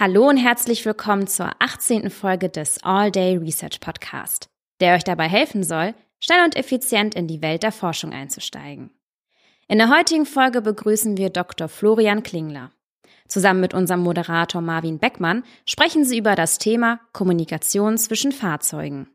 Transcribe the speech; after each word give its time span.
Hallo 0.00 0.30
und 0.30 0.38
herzlich 0.38 0.86
willkommen 0.86 1.26
zur 1.26 1.50
18. 1.58 2.08
Folge 2.08 2.48
des 2.48 2.82
All 2.82 3.10
Day 3.10 3.36
Research 3.36 3.80
Podcast, 3.80 4.48
der 4.80 4.94
euch 4.94 5.04
dabei 5.04 5.28
helfen 5.28 5.62
soll, 5.62 5.92
schnell 6.20 6.42
und 6.42 6.56
effizient 6.56 7.14
in 7.14 7.26
die 7.26 7.42
Welt 7.42 7.62
der 7.62 7.70
Forschung 7.70 8.14
einzusteigen. 8.14 8.92
In 9.68 9.76
der 9.76 9.94
heutigen 9.94 10.24
Folge 10.24 10.62
begrüßen 10.62 11.18
wir 11.18 11.28
Dr. 11.28 11.68
Florian 11.68 12.22
Klingler. 12.22 12.70
Zusammen 13.28 13.60
mit 13.60 13.74
unserem 13.74 14.00
Moderator 14.00 14.62
Marvin 14.62 14.98
Beckmann 14.98 15.44
sprechen 15.66 16.06
sie 16.06 16.16
über 16.16 16.34
das 16.34 16.56
Thema 16.56 17.00
Kommunikation 17.12 17.98
zwischen 17.98 18.32
Fahrzeugen. 18.32 19.06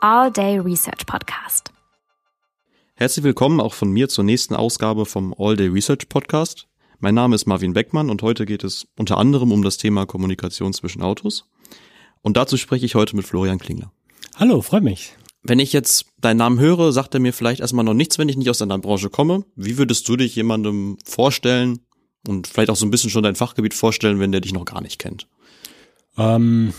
All 0.00 0.30
Day 0.30 0.60
Research 0.60 1.04
Podcast. 1.06 1.72
Herzlich 2.98 3.24
willkommen 3.24 3.60
auch 3.60 3.74
von 3.74 3.90
mir 3.90 4.08
zur 4.08 4.24
nächsten 4.24 4.54
Ausgabe 4.54 5.04
vom 5.04 5.34
All 5.36 5.54
Day 5.54 5.66
Research 5.66 6.08
Podcast. 6.08 6.66
Mein 6.98 7.14
Name 7.14 7.34
ist 7.34 7.44
Marvin 7.44 7.74
Beckmann 7.74 8.08
und 8.08 8.22
heute 8.22 8.46
geht 8.46 8.64
es 8.64 8.88
unter 8.96 9.18
anderem 9.18 9.52
um 9.52 9.62
das 9.62 9.76
Thema 9.76 10.06
Kommunikation 10.06 10.72
zwischen 10.72 11.02
Autos. 11.02 11.44
Und 12.22 12.38
dazu 12.38 12.56
spreche 12.56 12.86
ich 12.86 12.94
heute 12.94 13.14
mit 13.14 13.26
Florian 13.26 13.58
Klingler. 13.58 13.92
Hallo, 14.36 14.62
freut 14.62 14.82
mich. 14.82 15.14
Wenn 15.42 15.58
ich 15.58 15.74
jetzt 15.74 16.06
deinen 16.22 16.38
Namen 16.38 16.58
höre, 16.58 16.90
sagt 16.90 17.12
er 17.12 17.20
mir 17.20 17.34
vielleicht 17.34 17.60
erstmal 17.60 17.84
noch 17.84 17.92
nichts, 17.92 18.16
wenn 18.16 18.30
ich 18.30 18.38
nicht 18.38 18.48
aus 18.48 18.58
deiner 18.58 18.78
Branche 18.78 19.10
komme. 19.10 19.44
Wie 19.56 19.76
würdest 19.76 20.08
du 20.08 20.16
dich 20.16 20.34
jemandem 20.34 20.96
vorstellen 21.04 21.80
und 22.26 22.46
vielleicht 22.46 22.70
auch 22.70 22.76
so 22.76 22.86
ein 22.86 22.90
bisschen 22.90 23.10
schon 23.10 23.24
dein 23.24 23.36
Fachgebiet 23.36 23.74
vorstellen, 23.74 24.20
wenn 24.20 24.32
der 24.32 24.40
dich 24.40 24.54
noch 24.54 24.64
gar 24.64 24.80
nicht 24.80 24.98
kennt? 24.98 25.28
Ähm, 26.16 26.72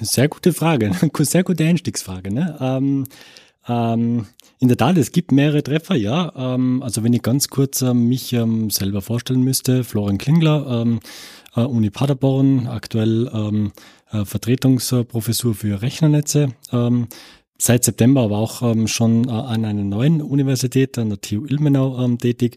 sehr 0.00 0.28
gute 0.28 0.52
Frage, 0.52 0.92
sehr 1.18 1.42
gute 1.42 1.64
Einstiegsfrage. 1.64 2.32
Ne? 2.32 2.56
Ähm, 2.60 3.06
ähm, 3.68 4.26
in 4.58 4.68
der 4.68 4.76
Tat, 4.76 4.96
es 4.96 5.12
gibt 5.12 5.32
mehrere 5.32 5.62
Treffer, 5.62 5.94
ja. 5.94 6.32
Ähm, 6.36 6.82
also 6.82 7.02
wenn 7.02 7.12
ich 7.12 7.22
ganz 7.22 7.48
kurz 7.48 7.82
ähm, 7.82 8.08
mich 8.08 8.32
ähm, 8.32 8.70
selber 8.70 9.02
vorstellen 9.02 9.42
müsste, 9.42 9.84
Florian 9.84 10.18
Klingler, 10.18 10.82
ähm, 10.82 11.00
äh, 11.56 11.60
Uni 11.60 11.90
Paderborn, 11.90 12.66
aktuell 12.66 13.30
ähm, 13.32 13.72
äh, 14.10 14.24
Vertretungsprofessur 14.24 15.54
für 15.54 15.82
Rechnernetze. 15.82 16.48
Ähm, 16.72 17.08
seit 17.58 17.84
September 17.84 18.22
aber 18.22 18.38
auch 18.38 18.62
schon 18.86 19.28
äh, 19.28 19.30
an 19.30 19.64
einer 19.64 19.84
neuen 19.84 20.20
Universität, 20.20 20.98
an 20.98 21.10
der 21.10 21.20
TU 21.20 21.44
Ilmenau 21.46 22.16
tätig. 22.16 22.56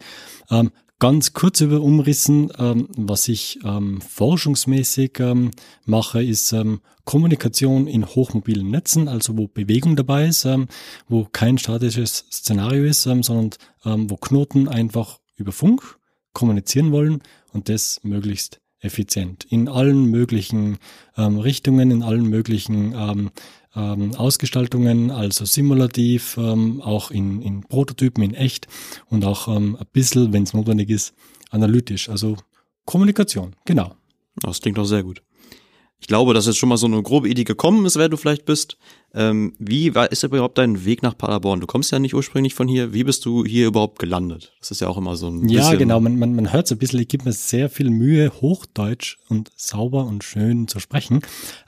Ganz 1.00 1.34
kurz 1.34 1.62
über 1.62 1.82
Umrissen, 1.82 2.52
ähm, 2.58 2.88
was 2.98 3.28
ich 3.28 3.60
ähm, 3.64 4.02
forschungsmäßig 4.02 5.20
ähm, 5.20 5.52
mache, 5.86 6.24
ist 6.24 6.54
ähm, 6.54 6.82
Kommunikation 7.04 7.86
in 7.86 8.04
hochmobilen 8.04 8.72
Netzen, 8.72 9.08
also 9.08 9.38
wo 9.38 9.48
Bewegung 9.48 9.96
dabei 9.96 10.26
ist, 10.26 10.46
ähm, 10.46 10.68
wo 11.08 11.26
kein 11.26 11.60
statisches 11.60 12.26
Szenario 12.32 12.84
ist, 12.84 13.06
ähm, 13.06 13.22
sondern 13.22 13.52
wo 13.84 14.18
Knoten 14.18 14.68
einfach 14.68 15.20
über 15.38 15.54
Funk 15.54 16.00
kommunizieren 16.34 16.92
wollen 16.92 17.22
und 17.54 17.70
das 17.70 18.02
möglichst 18.04 18.60
effizient. 18.80 19.46
In 19.46 19.70
allen 19.70 20.08
möglichen 20.12 20.78
Richtungen, 21.16 21.90
in 21.90 22.04
allen 22.04 22.26
möglichen 22.26 23.32
ähm, 23.78 24.16
Ausgestaltungen, 24.16 25.12
also 25.12 25.46
simulativ, 25.46 26.38
ähm, 26.38 26.82
auch 26.82 27.12
in, 27.12 27.42
in 27.42 27.62
Prototypen, 27.62 28.24
in 28.24 28.34
echt 28.34 28.68
und 29.10 29.24
auch 29.24 29.48
ähm, 29.48 29.78
ein 29.80 29.86
bisschen, 29.94 30.34
wenn 30.34 30.44
es 30.44 30.54
notwendig 30.54 30.90
ist, 30.90 31.14
analytisch. 31.52 32.10
Also 32.10 32.38
Kommunikation, 32.86 33.56
genau. 33.66 33.96
Das 34.42 34.62
klingt 34.62 34.78
doch 34.78 34.86
sehr 34.86 35.04
gut. 35.04 35.22
Ich 36.00 36.08
glaube, 36.08 36.34
dass 36.34 36.46
jetzt 36.46 36.58
schon 36.58 36.70
mal 36.70 36.78
so 36.78 36.86
eine 36.86 37.02
grobe 37.02 37.28
Idee 37.30 37.44
gekommen 37.44 37.86
ist, 37.86 37.98
wer 37.98 38.10
du 38.10 38.18
vielleicht 38.18 38.46
bist. 38.46 38.78
Ähm, 39.18 39.54
wie 39.58 39.96
war, 39.96 40.12
ist 40.12 40.24
überhaupt 40.24 40.60
dein 40.60 40.86
Weg 40.86 41.02
nach 41.02 41.18
Paderborn? 41.18 41.60
Du 41.60 41.66
kommst 41.66 41.92
ja 41.92 41.98
nicht 41.98 42.14
ursprünglich 42.14 42.54
von 42.54 42.68
hier. 42.68 42.94
Wie 42.94 43.04
bist 43.04 43.26
du 43.26 43.44
hier 43.44 43.66
überhaupt 43.66 43.98
gelandet? 43.98 44.54
Das 44.60 44.70
ist 44.70 44.82
ja 44.82 44.88
auch 44.88 44.98
immer 44.98 45.16
so 45.16 45.28
ein 45.28 45.50
Ja, 45.50 45.74
genau. 45.74 46.00
Man, 46.00 46.20
man, 46.20 46.36
man 46.36 46.54
hört 46.54 46.68
so 46.68 46.76
ein 46.76 46.78
bisschen, 46.78 47.00
ich 47.00 47.08
gebe 47.08 47.26
mir 47.26 47.34
sehr 47.34 47.72
viel 47.72 47.90
Mühe, 47.90 48.32
Hochdeutsch 48.42 49.18
und 49.28 49.50
sauber 49.56 50.06
und 50.06 50.24
schön 50.24 50.68
zu 50.68 50.80
sprechen. 50.80 51.22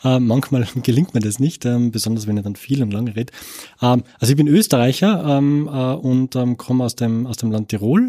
Ähm, 0.04 0.28
manchmal 0.28 0.68
gelingt 0.84 1.16
mir 1.16 1.22
das 1.22 1.40
nicht, 1.40 1.66
ähm, 1.66 1.90
besonders 1.90 2.28
wenn 2.28 2.38
ich 2.38 2.44
dann 2.44 2.56
viel 2.56 2.84
und 2.84 2.92
lange 2.92 3.16
rede. 3.16 3.34
Ähm, 3.82 4.04
also 4.20 4.32
ich 4.32 4.38
bin 4.38 4.48
Österreicher 4.48 5.26
ähm, 5.28 5.68
äh, 5.68 5.94
und 5.94 6.36
ähm, 6.36 6.56
komme 6.58 6.84
aus 6.84 6.96
dem, 6.96 7.26
aus 7.26 7.38
dem 7.38 7.52
Land 7.52 7.70
Tirol. 7.70 8.00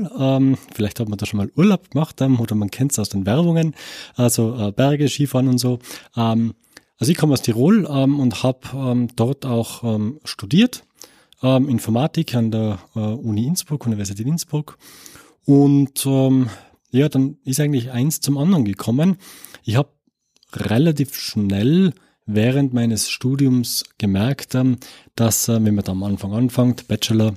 Vielleicht 0.75 1.01
hat 1.01 1.09
man 1.09 1.17
da 1.17 1.25
schon 1.25 1.39
mal 1.39 1.51
Urlaub 1.57 1.91
gemacht 1.91 2.21
oder 2.21 2.55
man 2.55 2.71
kennt 2.71 2.93
es 2.93 2.99
aus 2.99 3.09
den 3.09 3.25
Werbungen, 3.25 3.75
also 4.17 4.55
äh, 4.57 4.73
Berge, 4.73 5.09
Skifahren 5.09 5.49
und 5.49 5.59
so. 5.59 5.79
Also 7.01 7.13
ich 7.13 7.19
komme 7.19 7.33
aus 7.33 7.41
Tirol 7.41 7.89
ähm, 7.91 8.21
und 8.21 8.43
habe 8.43 8.61
ähm, 8.75 9.09
dort 9.17 9.47
auch 9.47 9.83
ähm, 9.83 10.21
studiert, 10.25 10.85
ähm, 11.43 11.67
Informatik 11.69 12.35
an 12.35 12.51
der 12.51 12.79
äh, 12.95 13.01
Uni 13.01 13.47
Innsbruck, 13.47 13.87
Universität 13.87 14.27
Innsbruck. 14.27 14.77
Und 15.47 16.05
ähm, 16.05 16.51
ja, 16.91 17.09
dann 17.09 17.39
ist 17.45 17.59
eigentlich 17.59 17.91
eins 17.91 18.21
zum 18.21 18.37
anderen 18.37 18.67
gekommen. 18.67 19.17
Ich 19.65 19.77
habe 19.77 19.89
relativ 20.53 21.15
schnell 21.15 21.95
während 22.27 22.75
meines 22.75 23.09
Studiums 23.09 23.85
gemerkt, 23.97 24.55
ähm, 24.55 24.77
dass 25.17 25.49
äh, 25.49 25.65
wenn 25.65 25.75
man 25.75 25.85
da 25.85 25.93
am 25.93 26.03
Anfang 26.03 26.35
anfängt, 26.35 26.87
Bachelor, 26.87 27.35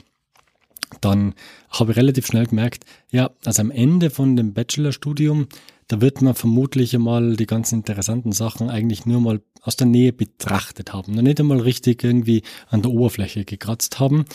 dann 1.00 1.35
habe 1.69 1.91
ich 1.91 1.97
relativ 1.97 2.28
schnell 2.28 2.47
gemerkt, 2.47 2.84
ja, 3.12 3.31
also 3.45 3.62
am 3.62 3.72
Ende 3.72 4.09
von 4.09 4.35
dem 4.35 4.53
Bachelorstudium 4.53 5.47
da 5.88 6.01
wird 6.01 6.21
man 6.21 6.35
vermutlich 6.35 6.95
einmal 6.95 7.35
die 7.35 7.45
ganzen 7.45 7.79
interessanten 7.79 8.31
Sachen 8.31 8.69
eigentlich 8.69 9.05
nur 9.05 9.21
mal 9.21 9.41
aus 9.61 9.75
der 9.75 9.88
Nähe 9.88 10.11
betrachtet 10.11 10.94
haben, 10.94 11.13
nicht 11.13 11.39
einmal 11.39 11.61
richtig 11.61 12.03
irgendwie 12.03 12.44
an 12.67 12.81
der 12.81 12.91
Oberfläche 12.91 13.45
gekratzt 13.45 13.99
haben. 13.99 14.25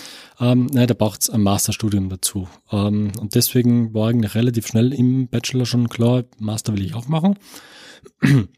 Ähm, 0.40 0.66
ne, 0.66 0.86
da 0.86 0.94
braucht 0.94 1.22
es 1.22 1.30
ein 1.30 1.42
Masterstudium 1.42 2.08
dazu. 2.08 2.48
Ähm, 2.72 3.12
und 3.20 3.34
deswegen 3.34 3.92
war 3.94 4.08
eigentlich 4.08 4.34
relativ 4.34 4.66
schnell 4.66 4.92
im 4.94 5.28
Bachelor 5.28 5.66
schon 5.66 5.88
klar, 5.88 6.24
Master 6.38 6.72
will 6.72 6.84
ich 6.84 6.94
auch 6.94 7.08
machen. 7.08 7.38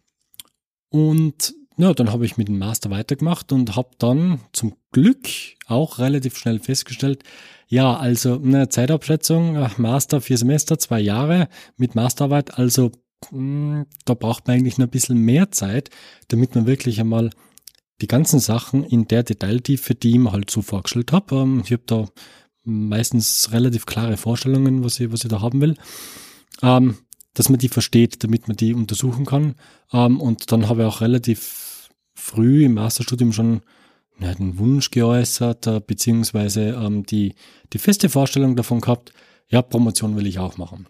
Und 0.92 1.54
ja, 1.76 1.94
dann 1.94 2.12
habe 2.12 2.26
ich 2.26 2.36
mit 2.36 2.48
dem 2.48 2.58
Master 2.58 2.90
weitergemacht 2.90 3.52
und 3.52 3.74
habe 3.74 3.90
dann 3.98 4.40
zum 4.52 4.74
Glück 4.92 5.28
auch 5.66 5.98
relativ 5.98 6.36
schnell 6.36 6.58
festgestellt, 6.58 7.22
ja, 7.70 7.96
also 7.96 8.34
eine 8.34 8.68
Zeitabschätzung, 8.68 9.68
Master, 9.76 10.20
vier 10.20 10.36
Semester, 10.36 10.76
zwei 10.80 10.98
Jahre 10.98 11.48
mit 11.76 11.94
Masterarbeit, 11.94 12.58
also 12.58 12.90
mh, 13.30 13.38
hm, 13.38 13.86
da 14.04 14.14
braucht 14.14 14.48
man 14.48 14.56
eigentlich 14.56 14.76
noch 14.76 14.88
ein 14.88 14.90
bisschen 14.90 15.18
mehr 15.18 15.52
Zeit, 15.52 15.88
damit 16.28 16.56
man 16.56 16.66
wirklich 16.66 16.98
einmal 16.98 17.30
die 18.00 18.08
ganzen 18.08 18.40
Sachen 18.40 18.82
in 18.82 19.06
der 19.06 19.22
Detailtiefe, 19.22 19.94
die 19.94 20.10
ich 20.10 20.18
mir 20.18 20.32
halt 20.32 20.50
so 20.50 20.62
vorgestellt 20.62 21.12
habe. 21.12 21.36
Ähm, 21.36 21.62
ich 21.64 21.70
habe 21.70 21.84
da 21.86 22.06
meistens 22.64 23.52
relativ 23.52 23.86
klare 23.86 24.16
Vorstellungen, 24.16 24.82
was 24.82 24.98
ich, 24.98 25.12
was 25.12 25.22
ich 25.22 25.30
da 25.30 25.40
haben 25.40 25.60
will. 25.60 25.76
Ähm, 26.62 26.96
dass 27.34 27.50
man 27.50 27.60
die 27.60 27.68
versteht, 27.68 28.24
damit 28.24 28.48
man 28.48 28.56
die 28.56 28.74
untersuchen 28.74 29.26
kann. 29.26 29.54
Ähm, 29.92 30.20
und 30.20 30.50
dann 30.50 30.68
habe 30.68 30.82
ich 30.82 30.88
auch 30.88 31.02
relativ 31.02 31.88
früh 32.14 32.64
im 32.64 32.74
Masterstudium 32.74 33.32
schon 33.32 33.60
ja, 34.20 34.34
den 34.34 34.58
Wunsch 34.58 34.90
geäußert, 34.90 35.66
äh, 35.66 35.80
beziehungsweise 35.84 36.70
ähm, 36.70 37.04
die, 37.04 37.34
die 37.72 37.78
feste 37.78 38.08
Vorstellung 38.08 38.56
davon 38.56 38.80
gehabt, 38.80 39.12
ja, 39.48 39.62
Promotion 39.62 40.16
will 40.16 40.26
ich 40.26 40.38
auch 40.38 40.58
machen. 40.58 40.86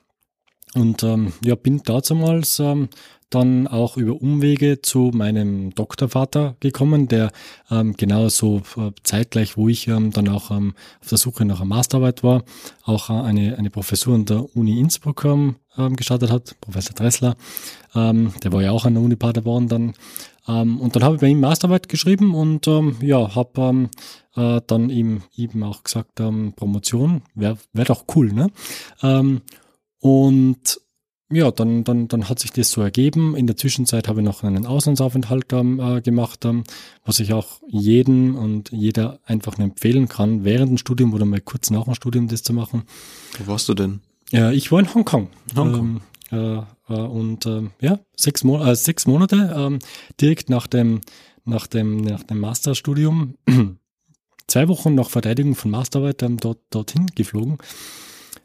Und 0.74 1.02
ähm, 1.02 1.32
ja, 1.42 1.56
bin 1.56 1.82
damals 1.84 2.60
ähm, 2.60 2.88
dann 3.30 3.68
auch 3.68 3.96
über 3.96 4.20
Umwege 4.20 4.82
zu 4.82 5.10
meinem 5.14 5.72
Doktorvater 5.74 6.56
gekommen, 6.60 7.08
der 7.08 7.30
ähm, 7.70 7.96
genauso 7.96 8.62
äh, 8.76 8.90
zeitgleich, 9.04 9.56
wo 9.56 9.68
ich 9.68 9.86
ähm, 9.86 10.10
dann 10.10 10.28
auch 10.28 10.50
ähm, 10.50 10.74
auf 11.00 11.08
der 11.08 11.18
Suche 11.18 11.44
nach 11.44 11.60
einer 11.60 11.68
Masterarbeit 11.68 12.22
war, 12.24 12.44
auch 12.84 13.08
äh, 13.08 13.12
eine, 13.12 13.56
eine 13.56 13.70
Professur 13.70 14.14
an 14.16 14.24
der 14.24 14.44
Uni 14.56 14.78
Innsbruck 14.80 15.24
ähm, 15.24 15.56
ähm 15.78 15.94
gestartet 15.96 16.30
hat, 16.30 16.56
Professor 16.60 16.94
Dressler. 16.94 17.36
Ähm, 17.94 18.32
der 18.42 18.52
war 18.52 18.62
ja 18.62 18.72
auch 18.72 18.84
an 18.84 18.94
der 18.94 19.02
Uni 19.02 19.16
Paderborn 19.16 19.68
dann 19.68 19.94
ähm, 20.48 20.80
und 20.80 20.96
dann 20.96 21.04
habe 21.04 21.16
ich 21.16 21.20
bei 21.20 21.28
ihm 21.28 21.40
Masterarbeit 21.40 21.88
geschrieben 21.88 22.34
und 22.34 22.66
ähm, 22.68 22.96
ja, 23.00 23.34
habe 23.34 23.60
ähm, 23.60 23.88
äh, 24.36 24.60
dann 24.66 24.90
ihm 24.90 25.22
eben 25.36 25.62
auch 25.62 25.82
gesagt, 25.82 26.20
ähm, 26.20 26.52
Promotion 26.54 27.22
wäre 27.34 27.58
wär 27.72 27.84
doch 27.84 28.04
cool, 28.14 28.32
ne? 28.32 28.50
Ähm, 29.02 29.42
und 29.98 30.80
ja, 31.32 31.50
dann, 31.52 31.84
dann, 31.84 32.08
dann 32.08 32.28
hat 32.28 32.40
sich 32.40 32.50
das 32.50 32.70
so 32.70 32.82
ergeben. 32.82 33.36
In 33.36 33.46
der 33.46 33.56
Zwischenzeit 33.56 34.08
habe 34.08 34.20
ich 34.20 34.26
noch 34.26 34.42
einen 34.42 34.66
Auslandsaufenthalt 34.66 35.52
ähm, 35.52 35.78
äh, 35.78 36.00
gemacht, 36.00 36.44
ähm, 36.44 36.64
was 37.04 37.20
ich 37.20 37.32
auch 37.32 37.60
jeden 37.68 38.34
und 38.34 38.72
jeder 38.72 39.20
einfach 39.24 39.56
nur 39.56 39.68
empfehlen 39.68 40.08
kann, 40.08 40.44
während 40.44 40.70
dem 40.70 40.78
Studium 40.78 41.14
oder 41.14 41.24
mal 41.24 41.40
kurz 41.40 41.70
nach 41.70 41.84
dem 41.84 41.94
Studium 41.94 42.26
das 42.26 42.42
zu 42.42 42.52
machen. 42.52 42.82
Wo 43.38 43.52
warst 43.52 43.68
du 43.68 43.74
denn? 43.74 44.00
Ja, 44.32 44.50
ich 44.50 44.72
war 44.72 44.80
in 44.80 44.92
Hongkong. 44.92 45.28
Hongkong. 45.54 46.00
Ähm, 46.32 46.56
äh, 46.56 46.58
äh, 46.58 46.62
und 46.94 47.46
äh, 47.46 47.62
ja, 47.80 47.98
sechs, 48.16 48.44
Mo 48.44 48.62
äh, 48.62 48.74
sechs 48.74 49.06
Monate 49.06 49.54
ähm, 49.56 49.78
direkt 50.20 50.50
nach 50.50 50.66
dem, 50.66 51.00
nach 51.44 51.66
dem, 51.66 51.98
nach 51.98 52.22
dem 52.22 52.40
Masterstudium, 52.40 53.36
zwei 54.46 54.68
Wochen 54.68 54.94
nach 54.94 55.10
Verteidigung 55.10 55.54
von 55.54 55.70
Masterarbeit 55.70 56.22
ähm, 56.22 56.36
dort, 56.36 56.58
dorthin 56.70 57.06
geflogen. 57.14 57.58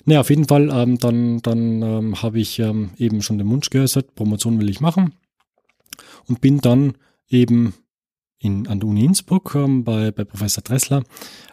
Naja, 0.06 0.21
auf 0.21 0.30
jeden 0.30 0.47
Fall, 0.47 0.69
ähm, 0.71 1.00
dann, 1.00 1.42
dann 1.42 1.81
ähm, 1.81 2.21
habe 2.21 2.39
ich 2.39 2.59
ähm, 2.59 2.92
eben 2.97 3.21
schon 3.21 3.38
den 3.38 3.50
Wunsch 3.50 3.69
geäußert, 3.69 4.15
Promotion 4.15 4.59
will 4.59 4.69
ich 4.69 4.80
machen 4.80 5.13
und 6.27 6.42
bin 6.42 6.62
dann 6.62 6.94
eben 7.27 7.74
in, 8.40 8.68
an 8.68 8.80
der 8.80 8.90
Uni 8.90 9.06
Innsbruck 9.06 9.56
ähm, 9.56 9.84
bei, 9.84 10.12
bei 10.12 10.24
Professor 10.24 10.64
Dressler 10.64 11.04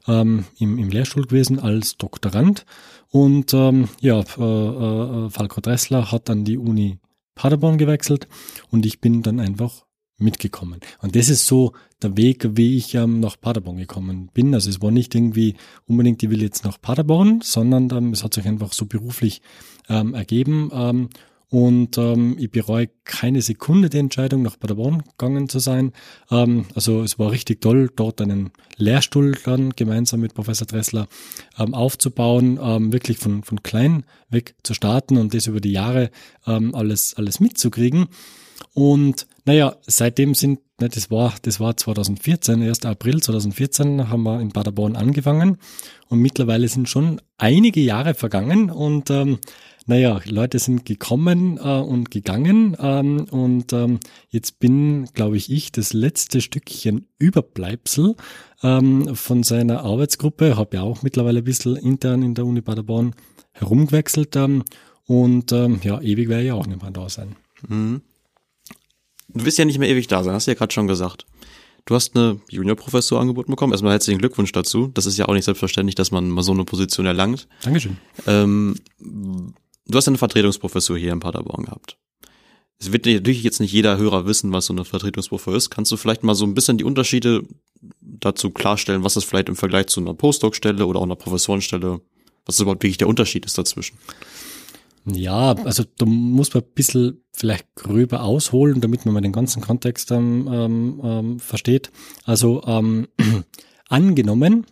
ähm, 0.06 0.44
im, 0.58 0.79
im 0.79 0.88
Lehrstuhl 0.88 1.26
gewesen 1.26 1.58
als 1.58 1.96
Doktorand. 1.96 2.64
Und 3.11 3.55
ähm, 3.55 3.88
ja, 4.00 4.20
äh, 4.20 4.43
äh, 4.43 5.31
Falco 5.31 5.61
Dressler 5.61 6.11
hat 6.11 6.31
an 6.31 6.44
die 6.44 6.58
Uni 6.58 6.99
Paderborn 7.34 7.79
gewechselt 7.79 8.29
und 8.70 8.84
ich 8.84 9.00
bin 9.00 9.23
dann 9.23 9.40
einfach 9.40 9.84
mitgekommen. 10.19 10.81
Und 11.00 11.17
das 11.17 11.29
ist 11.29 11.46
so 11.46 11.73
der 12.02 12.17
Weg, 12.17 12.56
wie 12.56 12.76
ich 12.76 12.94
ähm, 12.94 13.20
nach 13.20 13.40
Paderborn 13.40 13.78
gekommen 13.78 14.31
bin. 14.32 14.55
Also 14.55 14.70
es 14.70 14.81
war 14.81 14.90
nicht 14.90 15.14
irgendwie 15.14 15.56
unbedingt, 15.87 16.23
ich 16.23 16.31
will 16.31 16.43
jetzt 16.43 16.64
nach 16.64 16.81
Paderborn, 16.81 17.40
sondern 17.43 17.90
ähm, 17.90 18.12
es 18.12 18.23
hat 18.23 18.35
sich 18.35 18.46
einfach 18.46 18.73
so 18.73 18.87
beruflich 18.87 19.43
ähm, 19.88 20.14
ergeben. 20.14 21.08
Und 21.52 21.99
ähm, 21.99 22.37
ich 22.38 22.50
bereue 22.50 22.88
keine 23.04 23.43
Sekunde 23.43 23.90
die 23.90 23.99
Entscheidung, 23.99 24.40
nach 24.40 24.58
Paderborn 24.58 25.02
gegangen 25.02 25.50
zu 25.50 25.58
sein. 25.58 25.93
Ähm, 26.31 26.64
also 26.75 27.02
es 27.02 27.19
war 27.19 27.31
richtig 27.31 27.60
toll, 27.60 27.90
dort 27.94 28.22
einen 28.22 28.52
Lehrstuhl 28.78 29.37
dann 29.44 29.76
gemeinsam 29.76 30.20
mit 30.20 30.32
Professor 30.32 30.66
Dressler 30.66 31.08
ähm, 31.58 31.75
aufzubauen, 31.75 32.58
ähm, 32.62 32.90
wirklich 32.90 33.19
von, 33.19 33.43
von 33.43 33.62
klein 33.62 34.04
weg 34.31 34.54
zu 34.62 34.72
starten 34.72 35.19
und 35.19 35.34
das 35.34 35.46
über 35.46 35.60
die 35.60 35.72
Jahre 35.72 36.10
ähm, 36.46 36.75
alles, 36.75 37.12
alles 37.19 37.38
mitzukriegen. 37.38 38.08
Und 38.72 39.26
naja, 39.44 39.76
seitdem 39.82 40.34
sind, 40.34 40.60
ne, 40.81 40.88
das 40.88 41.10
war, 41.10 41.34
das 41.43 41.60
war 41.60 41.76
2014, 41.76 42.62
1. 42.62 42.87
April 42.87 43.22
2014 43.22 44.08
haben 44.08 44.22
wir 44.22 44.40
in 44.40 44.52
Paderborn 44.52 44.96
angefangen 44.96 45.58
und 46.08 46.19
mittlerweile 46.20 46.66
sind 46.69 46.88
schon 46.88 47.20
einige 47.37 47.81
Jahre 47.81 48.14
vergangen 48.14 48.70
und 48.70 49.10
ähm, 49.10 49.38
naja, 49.87 50.20
Leute 50.26 50.58
sind 50.58 50.84
gekommen 50.84 51.58
äh, 51.58 51.61
und 51.61 52.11
gegangen 52.11 52.76
ähm, 52.81 53.26
und 53.31 53.73
ähm, 53.73 54.00
jetzt 54.29 54.58
bin, 54.61 55.06
glaube 55.14 55.37
ich, 55.37 55.50
ich 55.50 55.73
das 55.73 55.93
letzte 55.93 56.40
Stückchen 56.40 57.06
Überbleibsel 57.19 58.14
ähm, 58.62 59.14
von 59.14 59.43
seiner 59.43 59.82
Arbeitsgruppe, 59.82 60.56
habe 60.56 60.76
ja 60.76 60.82
auch 60.82 61.02
mittlerweile 61.02 61.38
ein 61.38 61.44
bisschen 61.44 61.76
intern 61.76 62.23
in 62.23 62.34
der 62.34 62.46
Uni 62.46 62.61
Paderborn 62.61 63.14
herumgewechselt 63.52 64.37
ähm, 64.37 64.64
und 65.06 65.52
ähm, 65.52 65.81
ja, 65.82 66.00
ewig 66.00 66.28
werde 66.28 66.44
ich 66.44 66.52
auch 66.52 66.67
nicht 66.67 66.82
mehr 66.82 66.90
da 66.90 67.08
sein. 67.08 67.37
Mhm. 67.69 68.02
Du 69.28 69.44
wirst 69.44 69.58
ja 69.58 69.64
nicht 69.64 69.78
mehr 69.78 69.88
ewig 69.88 70.06
da 70.08 70.23
sein, 70.23 70.35
hast 70.35 70.46
du 70.46 70.50
ja 70.50 70.56
gerade 70.56 70.73
schon 70.73 70.87
gesagt. 70.87 71.26
Du 71.85 71.94
hast 71.96 72.14
eine 72.17 72.40
Juniorprofessur 72.49 73.20
angeboten 73.20 73.50
bekommen. 73.50 73.73
Erstmal 73.73 73.93
herzlichen 73.93 74.20
Glückwunsch 74.20 74.52
dazu. 74.52 74.87
Das 74.94 75.06
ist 75.06 75.19
ja 75.19 75.26
auch 75.26 75.35
nicht 75.35 75.44
selbstverständlich, 75.44 75.96
dass 75.96 76.12
man 76.12 76.28
mal 76.28 76.43
so 76.43 76.52
eine 76.52 76.64
Position 76.64 77.06
erlangt. 77.06 77.49
Dankeschön. 77.62 77.96
Ähm, 78.26 78.76
du 79.92 79.98
hast 79.98 80.08
eine 80.08 80.18
Vertretungsprofessur 80.18 80.98
hier 80.98 81.12
in 81.12 81.20
Paderborn 81.20 81.64
gehabt. 81.64 81.96
Es 82.78 82.92
wird 82.92 83.06
natürlich 83.06 83.44
jetzt 83.44 83.60
nicht 83.60 83.72
jeder 83.72 83.96
Hörer 83.96 84.26
wissen, 84.26 84.52
was 84.52 84.66
so 84.66 84.72
eine 84.72 84.84
Vertretungsprofessur 84.84 85.56
ist. 85.56 85.70
Kannst 85.70 85.92
du 85.92 85.96
vielleicht 85.96 86.24
mal 86.24 86.34
so 86.34 86.44
ein 86.44 86.54
bisschen 86.54 86.78
die 86.78 86.84
Unterschiede 86.84 87.44
dazu 88.00 88.50
klarstellen, 88.50 89.04
was 89.04 89.14
das 89.14 89.24
vielleicht 89.24 89.48
im 89.48 89.56
Vergleich 89.56 89.86
zu 89.86 90.00
einer 90.00 90.14
Postdoc-Stelle 90.14 90.84
oder 90.86 90.98
auch 90.98 91.04
einer 91.04 91.16
Professorenstelle, 91.16 92.00
was 92.44 92.58
überhaupt 92.58 92.82
wirklich 92.82 92.98
der 92.98 93.08
Unterschied 93.08 93.46
ist 93.46 93.56
dazwischen? 93.56 93.98
Ja, 95.04 95.54
also 95.64 95.84
da 95.98 96.06
muss 96.06 96.54
man 96.54 96.62
ein 96.62 96.70
bisschen 96.74 97.24
vielleicht 97.32 97.74
gröber 97.74 98.22
ausholen, 98.22 98.80
damit 98.80 99.04
man 99.04 99.14
mal 99.14 99.20
den 99.20 99.32
ganzen 99.32 99.62
Kontext 99.62 100.10
ähm, 100.10 100.48
ähm, 100.50 101.00
ähm 101.02 101.38
versteht. 101.40 101.90
Also 102.24 102.62
ähm, 102.66 103.08
angenommen, 103.88 104.66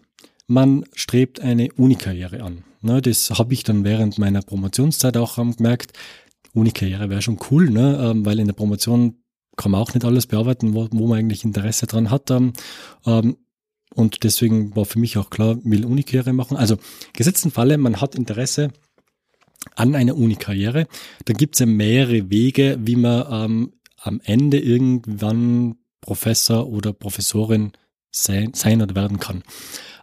man 0.50 0.84
strebt 0.94 1.40
eine 1.40 1.72
Unikarriere 1.76 2.42
an. 2.42 2.64
Ne, 2.82 3.00
das 3.00 3.30
habe 3.30 3.54
ich 3.54 3.62
dann 3.62 3.84
während 3.84 4.18
meiner 4.18 4.42
Promotionszeit 4.42 5.16
auch 5.16 5.38
ähm, 5.38 5.54
gemerkt. 5.54 5.92
Unikarriere 6.52 7.08
wäre 7.08 7.22
schon 7.22 7.38
cool, 7.50 7.70
ne, 7.70 7.98
ähm, 8.02 8.26
weil 8.26 8.40
in 8.40 8.46
der 8.46 8.54
Promotion 8.54 9.22
kann 9.56 9.70
man 9.70 9.80
auch 9.80 9.94
nicht 9.94 10.04
alles 10.04 10.26
bearbeiten, 10.26 10.74
wo, 10.74 10.88
wo 10.90 11.06
man 11.06 11.18
eigentlich 11.18 11.44
Interesse 11.44 11.86
dran 11.86 12.10
hat. 12.10 12.30
Ähm, 12.30 12.52
ähm, 13.06 13.36
und 13.94 14.24
deswegen 14.24 14.74
war 14.74 14.86
für 14.86 14.98
mich 14.98 15.18
auch 15.18 15.30
klar, 15.30 15.56
will 15.62 15.84
Unikarriere 15.84 16.32
machen. 16.32 16.56
Also 16.56 16.78
gesetzten 17.12 17.52
Falle, 17.52 17.78
man 17.78 18.00
hat 18.00 18.16
Interesse 18.16 18.72
an 19.76 19.94
einer 19.94 20.16
Uni-Karriere, 20.16 20.88
dann 21.26 21.36
gibt 21.36 21.54
es 21.54 21.60
ja 21.60 21.66
mehrere 21.66 22.30
Wege, 22.30 22.78
wie 22.80 22.96
man 22.96 23.26
ähm, 23.30 23.72
am 23.98 24.20
Ende 24.24 24.58
irgendwann 24.58 25.76
Professor 26.00 26.66
oder 26.66 26.92
Professorin 26.92 27.72
sein, 28.10 28.52
sein 28.54 28.82
oder 28.82 28.94
werden 28.94 29.20
kann. 29.20 29.42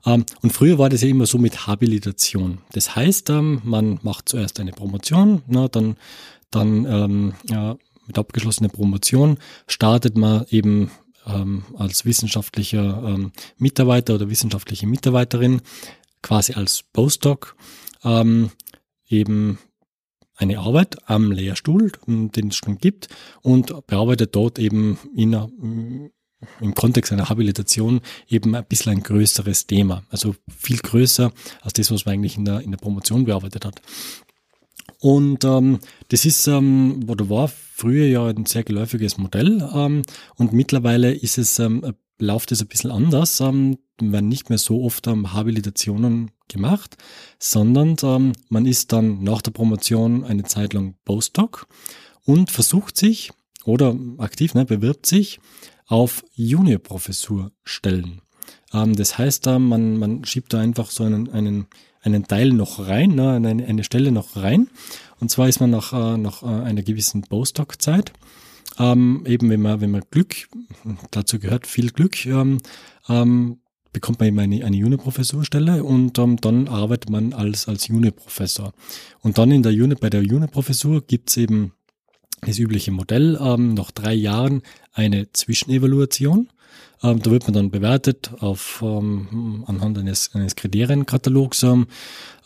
Ähm, 0.06 0.26
und 0.42 0.54
früher 0.54 0.78
war 0.78 0.90
das 0.90 1.02
ja 1.02 1.10
immer 1.10 1.26
so 1.26 1.38
mit 1.38 1.68
Habilitation. 1.68 2.60
Das 2.72 2.96
heißt, 2.96 3.30
ähm, 3.30 3.62
man 3.64 4.00
macht 4.04 4.30
zuerst 4.30 4.60
eine 4.60 4.72
Promotion, 4.72 5.44
na, 5.48 5.68
dann, 5.68 5.98
dann 6.50 6.86
ähm, 6.86 7.34
ja, 7.50 7.78
mit 8.08 8.18
abgeschlossener 8.18 8.70
Promotion 8.70 9.38
startet 9.68 10.18
man 10.18 10.46
eben 10.50 10.92
als 11.78 12.06
wissenschaftlicher 12.06 13.20
Mitarbeiter 13.58 14.16
oder 14.16 14.30
wissenschaftliche 14.30 14.88
Mitarbeiterin 14.88 15.60
quasi 16.22 16.54
als 16.54 16.84
Postdoc. 16.94 17.58
Eben 19.10 19.60
eine 20.38 20.60
Arbeit 20.60 21.10
am 21.10 21.34
Lehrstuhl, 21.34 21.92
den 22.08 22.48
es 22.48 22.56
schon 22.56 22.78
gibt, 22.78 23.10
und 23.42 23.88
bearbeitet 23.88 24.38
dort 24.38 24.58
eben 24.58 24.98
in, 25.14 26.12
im 26.62 26.76
Kontext 26.76 27.12
einer 27.12 27.30
Habilitation 27.30 28.02
eben 28.28 28.56
ein 28.56 28.66
bisschen 28.66 28.94
ein 28.94 29.04
größeres 29.04 29.68
Thema. 29.68 30.04
Also 30.10 30.36
viel 30.56 30.78
größer 30.78 31.32
als 31.62 31.74
das, 31.74 31.92
was 31.92 32.06
man 32.06 32.16
eigentlich 32.16 32.38
in 32.38 32.46
der, 32.46 32.62
in 32.62 32.72
der 32.72 32.78
Promotion 32.78 33.26
bearbeitet 33.26 33.66
hat. 33.66 33.82
Und 35.00 35.44
ähm, 35.44 35.80
das 36.10 36.26
ist 36.26 36.48
ähm, 36.48 37.06
oder 37.08 37.30
war 37.30 37.48
früher 37.48 38.08
ja 38.08 38.26
ein 38.28 38.46
sehr 38.46 38.64
geläufiges 38.64 39.18
Modell 39.18 39.68
ähm, 39.74 40.02
und 40.36 40.54
mittlerweile 40.54 41.14
ist 41.14 41.38
es 41.38 41.60
ähm, 41.60 41.94
läuft 42.20 42.52
es 42.52 42.62
ein 42.62 42.68
bisschen 42.68 42.92
anders. 42.92 43.40
Ähm, 43.40 43.78
werden 44.00 44.30
nicht 44.30 44.50
mehr 44.50 44.58
so 44.58 44.84
oft 44.84 45.08
ähm, 45.08 45.34
Habilitationen 45.34 46.32
gemacht, 46.48 46.98
sondern 47.40 47.96
ähm, 48.04 48.34
man 48.50 48.66
ist 48.66 48.92
dann 48.92 49.24
nach 49.24 49.42
der 49.42 49.52
Promotion 49.52 50.24
eine 50.24 50.44
Zeit 50.44 50.74
lang 50.74 50.96
Postdoc 51.06 51.68
und 52.26 52.52
versucht 52.52 52.98
sich 52.98 53.32
oder 53.66 53.96
aktiv 54.18 54.54
ne, 54.54 54.66
bewirbt 54.66 55.06
sich 55.06 55.40
auf 55.88 56.24
Juniorprofessurstellen. 56.36 58.22
Ähm, 58.74 58.96
das 58.96 59.18
heißt, 59.18 59.48
äh, 59.48 59.60
man, 59.60 59.98
man 59.98 60.24
schiebt 60.26 60.54
da 60.54 60.60
einfach 60.60 60.92
so 60.92 61.04
einen, 61.04 61.30
einen, 61.30 61.68
einen 62.02 62.28
Teil 62.28 62.52
noch 62.54 62.88
rein, 62.88 63.16
ne, 63.16 63.32
eine, 63.34 63.66
eine 63.66 63.84
Stelle 63.84 64.12
noch 64.12 64.36
rein. 64.36 64.70
Und 65.20 65.32
zwar 65.32 65.50
ist 65.50 65.60
man 65.60 65.72
nach, 65.72 65.94
äh, 65.94 66.18
nach 66.18 66.44
äh, 66.44 66.46
einer 66.46 66.84
gewissen 66.84 67.24
Postdoc-Zeit 67.24 68.14
ähm, 68.80 69.24
eben 69.26 69.50
wenn 69.50 69.62
man, 69.62 69.82
wenn 69.82 69.92
man 69.92 70.04
Glück, 70.12 70.36
dazu 71.12 71.40
gehört 71.40 71.68
viel 71.68 71.92
Glück, 71.92 72.26
ähm, 72.26 72.60
ähm, 73.10 73.60
bekommt 73.92 74.20
man 74.20 74.28
eben 74.28 74.40
eine, 74.40 74.64
eine 74.64 74.76
Juniorprofessurstelle 74.76 75.84
und 75.84 76.20
ähm, 76.20 76.38
dann 76.38 76.68
arbeitet 76.68 77.10
man 77.10 77.34
als, 77.34 77.68
als 77.68 77.88
Juniorprofessor. 77.88 78.74
Und 79.22 79.38
dann 79.38 79.52
in 79.52 79.64
der 79.64 79.72
Juni, 79.72 79.96
bei 79.96 80.10
der 80.10 80.22
Juniorprofessur 80.22 81.02
gibt's 81.06 81.38
eben 81.38 81.74
das 82.42 82.60
übliche 82.60 82.92
Modell, 82.92 83.38
ähm, 83.42 83.74
nach 83.74 83.92
drei 83.92 84.14
Jahren 84.14 84.62
eine 84.94 85.32
Zwischenevaluation. 85.32 86.50
Ähm, 87.04 87.22
da 87.22 87.30
wird 87.30 87.44
man 87.44 87.54
dann 87.54 87.72
bewertet 87.72 88.32
auf 88.40 88.82
ähm, 88.84 89.64
anhand 89.68 89.98
eines, 90.00 90.34
eines 90.34 90.56
Kriterienkatalogs, 90.56 91.64
ähm, 91.64 91.88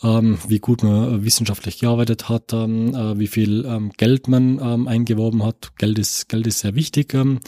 ähm, 0.04 0.38
wie 0.48 0.60
gut 0.60 0.84
man 0.84 1.24
wissenschaftlich 1.24 1.80
gearbeitet 1.80 2.28
hat, 2.28 2.52
ähm, 2.52 2.94
äh, 2.94 3.18
wie 3.18 3.28
viel 3.28 3.66
ähm, 3.66 3.92
Geld 3.96 4.28
man 4.28 4.60
ähm, 4.60 4.88
eingeworben 4.88 5.44
hat. 5.44 5.72
Geld 5.78 6.00
ist 6.00 6.28
Geld 6.28 6.48
ist 6.48 6.60
sehr 6.60 6.76
wichtig. 6.76 7.14
Ähm, 7.14 7.40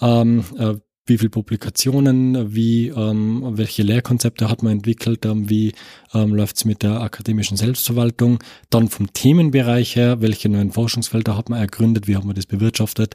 ähm, 0.00 0.44
äh, 0.58 0.74
wie 1.08 1.18
viele 1.18 1.30
Publikationen, 1.30 2.54
wie 2.54 2.88
ähm, 2.88 3.42
welche 3.56 3.82
Lehrkonzepte 3.82 4.48
hat 4.48 4.62
man 4.62 4.72
entwickelt, 4.72 5.24
ähm, 5.24 5.48
wie 5.48 5.72
ähm, 6.14 6.34
läuft 6.34 6.56
es 6.56 6.64
mit 6.64 6.82
der 6.82 7.00
akademischen 7.00 7.56
Selbstverwaltung, 7.56 8.38
dann 8.70 8.88
vom 8.88 9.12
Themenbereich 9.12 9.96
her, 9.96 10.20
welche 10.20 10.48
neuen 10.48 10.72
Forschungsfelder 10.72 11.36
hat 11.36 11.48
man 11.48 11.60
ergründet, 11.60 12.08
wie 12.08 12.16
hat 12.16 12.24
man 12.24 12.34
das 12.34 12.46
bewirtschaftet. 12.46 13.14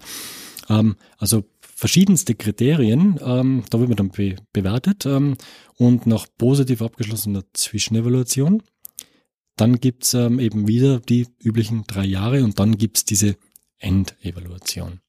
Ähm, 0.69 0.95
also 1.17 1.43
verschiedenste 1.61 2.35
Kriterien, 2.35 3.19
ähm, 3.23 3.63
da 3.69 3.79
wird 3.79 3.89
man 3.89 3.97
dann 3.97 4.09
be 4.09 4.35
bewertet 4.53 5.05
ähm, 5.05 5.35
und 5.77 6.07
nach 6.07 6.27
positiv 6.37 6.81
abgeschlossener 6.81 7.43
Zwischenevaluation, 7.53 8.63
dann 9.55 9.79
gibt's 9.79 10.13
ähm, 10.13 10.39
eben 10.39 10.67
wieder 10.67 10.99
die 10.99 11.27
üblichen 11.43 11.83
drei 11.87 12.05
Jahre 12.05 12.43
und 12.43 12.59
dann 12.59 12.77
gibt's 12.77 13.05
diese 13.05 13.35
Endevaluation. 13.79 15.01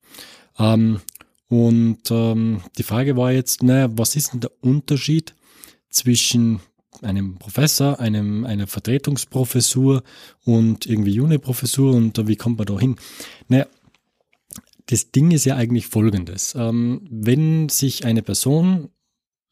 Ähm, 0.59 1.01
und 1.49 2.11
ähm, 2.11 2.63
die 2.79 2.83
Frage 2.83 3.17
war 3.17 3.33
jetzt, 3.33 3.63
naja, 3.63 3.89
was 3.93 4.17
ist 4.17 4.33
denn 4.33 4.41
der 4.41 4.53
Unterschied 4.61 5.35
zwischen 5.91 6.61
einem 7.03 7.37
Professor, 7.37 8.01
einem, 8.01 8.45
einer 8.47 8.67
Vertretungsprofessur 8.67 10.03
und 10.45 10.87
irgendwie 10.87 11.13
Juniorprofessur 11.13 11.95
und 11.95 12.19
äh, 12.19 12.29
wie 12.29 12.37
kommt 12.37 12.59
man 12.59 12.67
da 12.67 12.79
hin? 12.79 12.97
Naja, 13.49 13.67
das 14.87 15.11
Ding 15.11 15.31
ist 15.31 15.45
ja 15.45 15.57
eigentlich 15.57 15.87
folgendes. 15.87 16.55
Ähm, 16.57 17.07
wenn 17.11 17.69
sich 17.69 18.05
eine 18.05 18.23
Person 18.23 18.91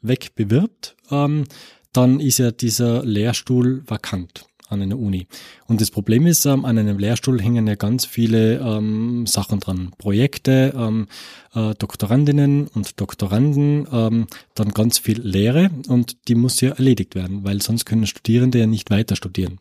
wegbewirbt, 0.00 0.96
ähm, 1.10 1.44
dann 1.92 2.20
ist 2.20 2.38
ja 2.38 2.50
dieser 2.50 3.04
Lehrstuhl 3.04 3.82
vakant. 3.86 4.46
An 4.72 4.82
einer 4.82 4.98
Uni. 4.98 5.26
Und 5.66 5.80
das 5.80 5.90
Problem 5.90 6.26
ist, 6.26 6.46
ähm, 6.46 6.64
an 6.64 6.78
einem 6.78 6.98
Lehrstuhl 6.98 7.40
hängen 7.40 7.66
ja 7.66 7.74
ganz 7.74 8.04
viele 8.04 8.58
ähm, 8.58 9.26
Sachen 9.26 9.60
dran. 9.60 9.92
Projekte, 9.98 10.72
ähm, 10.76 11.06
äh, 11.54 11.74
Doktorandinnen 11.74 12.66
und 12.68 13.00
Doktoranden, 13.00 13.86
ähm, 13.92 14.26
dann 14.54 14.70
ganz 14.70 14.98
viel 14.98 15.20
Lehre 15.20 15.70
und 15.88 16.28
die 16.28 16.34
muss 16.34 16.60
ja 16.60 16.70
erledigt 16.70 17.14
werden, 17.14 17.44
weil 17.44 17.62
sonst 17.62 17.84
können 17.84 18.06
Studierende 18.06 18.58
ja 18.58 18.66
nicht 18.66 18.90
weiter 18.90 19.16
studieren. 19.16 19.58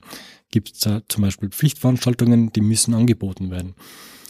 Gibt 0.49 0.73
es 0.75 0.85
äh, 0.85 1.01
zum 1.07 1.23
Beispiel 1.23 1.49
Pflichtveranstaltungen, 1.49 2.51
die 2.53 2.61
müssen 2.61 2.93
angeboten 2.93 3.51
werden. 3.51 3.75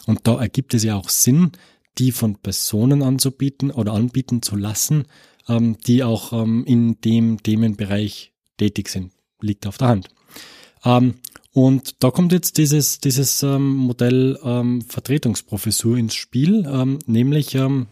Und 0.05 0.21
da 0.23 0.39
ergibt 0.39 0.73
es 0.73 0.83
ja 0.83 0.95
auch 0.95 1.09
Sinn, 1.09 1.51
die 1.97 2.11
von 2.11 2.35
Personen 2.35 3.01
anzubieten 3.01 3.71
oder 3.71 3.93
anbieten 3.93 4.41
zu 4.41 4.55
lassen, 4.55 5.05
ähm, 5.47 5.77
die 5.85 6.03
auch 6.03 6.33
ähm, 6.33 6.63
in 6.65 6.99
dem 7.01 7.41
Themenbereich 7.43 8.33
tätig 8.57 8.89
sind. 8.89 9.11
Liegt 9.41 9.65
auf 9.67 9.77
der 9.77 9.87
Hand. 9.87 10.07
Ähm, 10.85 11.15
und 11.53 11.95
da 11.99 12.11
kommt 12.11 12.31
jetzt 12.31 12.57
dieses, 12.57 12.99
dieses 12.99 13.43
ähm, 13.43 13.75
Modell 13.75 14.39
ähm, 14.43 14.81
Vertretungsprofessur 14.81 15.97
ins 15.97 16.15
Spiel, 16.15 16.65
ähm, 16.71 16.99
nämlich 17.05 17.55
ähm, 17.55 17.87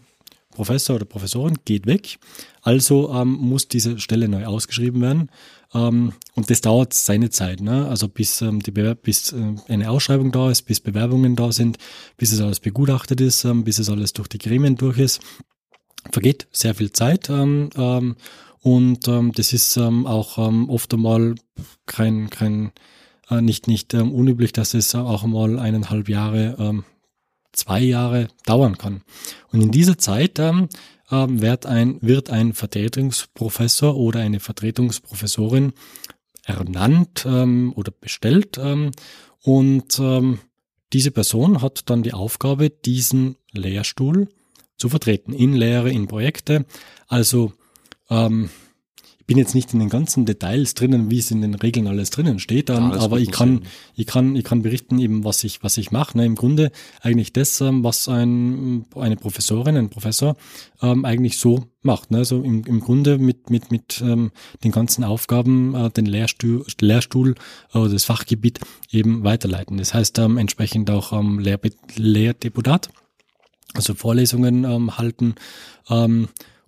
Professor 0.50 0.96
oder 0.96 1.04
Professorin 1.04 1.58
geht 1.64 1.86
weg, 1.86 2.18
also 2.62 3.12
ähm, 3.14 3.32
muss 3.32 3.68
diese 3.68 3.98
Stelle 3.98 4.28
neu 4.28 4.46
ausgeschrieben 4.46 5.00
werden. 5.00 5.30
Ähm, 5.72 6.12
und 6.34 6.50
das 6.50 6.60
dauert 6.60 6.92
seine 6.92 7.30
Zeit, 7.30 7.60
ne? 7.60 7.86
also 7.86 8.08
bis, 8.08 8.42
ähm, 8.42 8.60
die 8.60 8.72
bis 8.72 9.32
äh, 9.32 9.54
eine 9.68 9.90
Ausschreibung 9.90 10.32
da 10.32 10.50
ist, 10.50 10.62
bis 10.62 10.80
Bewerbungen 10.80 11.36
da 11.36 11.52
sind, 11.52 11.78
bis 12.16 12.32
es 12.32 12.40
alles 12.40 12.60
begutachtet 12.60 13.20
ist, 13.20 13.44
ähm, 13.44 13.62
bis 13.64 13.78
es 13.78 13.88
alles 13.88 14.12
durch 14.12 14.28
die 14.28 14.38
Gremien 14.38 14.76
durch 14.76 14.98
ist. 14.98 15.20
Vergeht 16.10 16.48
sehr 16.50 16.74
viel 16.74 16.92
Zeit. 16.92 17.30
Ähm, 17.30 17.70
ähm, 17.76 18.16
und 18.62 19.08
ähm, 19.08 19.32
das 19.32 19.52
ist 19.52 19.76
ähm, 19.76 20.06
auch 20.06 20.38
ähm, 20.38 20.68
oft 20.68 20.92
einmal 20.92 21.34
kein, 21.86 22.28
kein 22.30 22.72
äh, 23.30 23.40
nicht, 23.40 23.66
nicht 23.66 23.94
ähm, 23.94 24.12
unüblich, 24.12 24.52
dass 24.52 24.74
es 24.74 24.94
auch 24.94 25.24
einmal 25.24 25.58
eineinhalb 25.58 26.08
Jahre, 26.08 26.56
ähm, 26.58 26.84
zwei 27.52 27.80
Jahre 27.80 28.28
dauern 28.44 28.76
kann. 28.76 29.02
Und 29.50 29.62
in 29.62 29.70
dieser 29.70 29.98
Zeit 29.98 30.38
ähm, 30.38 30.68
ähm, 31.10 31.40
wird, 31.40 31.66
ein, 31.66 31.98
wird 32.02 32.30
ein 32.30 32.52
Vertretungsprofessor 32.52 33.96
oder 33.96 34.20
eine 34.20 34.40
Vertretungsprofessorin 34.40 35.72
ernannt 36.44 37.24
ähm, 37.26 37.72
oder 37.76 37.92
bestellt 37.92 38.58
ähm, 38.58 38.90
und 39.42 39.98
ähm, 39.98 40.40
diese 40.92 41.10
Person 41.12 41.62
hat 41.62 41.88
dann 41.88 42.02
die 42.02 42.12
Aufgabe, 42.12 42.68
diesen 42.68 43.36
Lehrstuhl 43.52 44.28
zu 44.76 44.88
vertreten 44.88 45.32
in 45.32 45.54
Lehre, 45.54 45.90
in 45.90 46.08
Projekte. 46.08 46.66
Also 47.06 47.52
ähm, 48.10 48.50
bin 49.30 49.38
jetzt 49.38 49.54
nicht 49.54 49.72
in 49.72 49.78
den 49.78 49.90
ganzen 49.90 50.26
Details 50.26 50.74
drinnen, 50.74 51.08
wie 51.08 51.20
es 51.20 51.30
in 51.30 51.40
den 51.40 51.54
Regeln 51.54 51.86
alles 51.86 52.10
drinnen 52.10 52.40
steht, 52.40 52.68
ähm, 52.68 52.90
aber 52.90 53.20
ich 53.20 53.30
kann, 53.30 53.62
ich 53.94 54.06
kann, 54.06 54.34
ich 54.34 54.42
kann 54.42 54.62
berichten 54.62 54.98
eben, 54.98 55.22
was 55.22 55.44
ich, 55.44 55.62
was 55.62 55.78
ich 55.78 55.92
mache. 55.92 56.18
Ne? 56.18 56.26
Im 56.26 56.34
Grunde 56.34 56.72
eigentlich 57.00 57.32
das, 57.32 57.60
ähm, 57.60 57.84
was 57.84 58.08
ein, 58.08 58.86
eine 58.96 59.14
Professorin, 59.14 59.76
ein 59.76 59.88
Professor 59.88 60.34
ähm, 60.82 61.04
eigentlich 61.04 61.38
so 61.38 61.66
macht. 61.82 62.10
Ne? 62.10 62.18
Also 62.18 62.42
im, 62.42 62.64
im 62.64 62.80
Grunde 62.80 63.18
mit, 63.18 63.50
mit, 63.50 63.70
mit 63.70 64.02
ähm, 64.04 64.32
den 64.64 64.72
ganzen 64.72 65.04
Aufgaben 65.04 65.76
äh, 65.76 65.90
den 65.90 66.06
Lehrstuhl, 66.06 66.66
Lehrstuhl 66.80 67.36
äh, 67.72 67.78
oder 67.78 67.92
das 67.92 68.06
Fachgebiet 68.06 68.58
eben 68.90 69.22
weiterleiten. 69.22 69.76
Das 69.76 69.94
heißt 69.94 70.18
ähm, 70.18 70.38
entsprechend 70.38 70.90
auch 70.90 71.12
ähm, 71.12 71.38
Lehr 71.38 71.60
Lehrdeputat, 71.94 72.90
also 73.74 73.94
Vorlesungen 73.94 74.64
ähm, 74.64 74.98
halten, 74.98 75.36
ähm, 75.88 76.26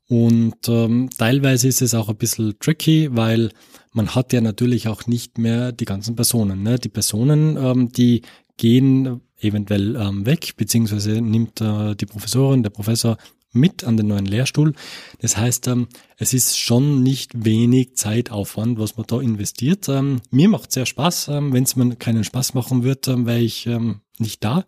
und 0.09 0.69
ähm, 0.69 1.09
teilweise 1.17 1.69
ist 1.69 1.83
es 1.83 1.95
auch 1.95 2.09
ein 2.09 2.17
bisschen 2.17 2.59
tricky, 2.59 3.09
weil 3.13 3.51
man 3.93 4.15
hat 4.15 4.33
ja 4.33 4.41
natürlich 4.41 4.89
auch 4.89 5.07
nicht 5.07 5.39
mehr 5.39 5.73
die 5.73 5.85
ganzen 5.85 6.17
Personen. 6.17 6.63
Ne? 6.63 6.79
Die 6.79 6.89
Personen, 6.89 7.57
ähm, 7.57 7.93
die 7.93 8.23
gehen 8.57 9.21
eventuell 9.41 9.97
ähm, 9.97 10.27
weg, 10.27 10.55
beziehungsweise 10.57 11.21
nimmt 11.21 11.61
äh, 11.61 11.95
die 11.95 12.07
Professorin, 12.07 12.63
der 12.63 12.71
Professor 12.71 13.17
mit 13.53 13.85
an 13.85 13.97
den 13.97 14.09
neuen 14.09 14.27
Lehrstuhl. 14.27 14.75
Das 15.21 15.37
heißt, 15.37 15.69
ähm, 15.69 15.89
es 16.17 16.33
ist 16.33 16.59
schon 16.59 17.03
nicht 17.03 17.45
wenig 17.45 17.97
Zeitaufwand, 17.97 18.79
was 18.79 18.97
man 18.97 19.07
da 19.07 19.21
investiert. 19.21 19.89
Ähm, 19.89 20.21
mir 20.31 20.49
macht 20.49 20.73
sehr 20.73 20.87
Spaß. 20.87 21.29
Ähm, 21.29 21.53
Wenn 21.53 21.65
es 21.65 21.77
mir 21.77 21.97
keinen 21.97 22.25
Spaß 22.25 22.55
machen 22.55 22.83
wird, 22.83 23.09
ähm, 23.09 23.27
wäre 23.27 23.41
ich 23.41 23.67
ähm, 23.67 24.01
nicht 24.19 24.43
da. 24.43 24.65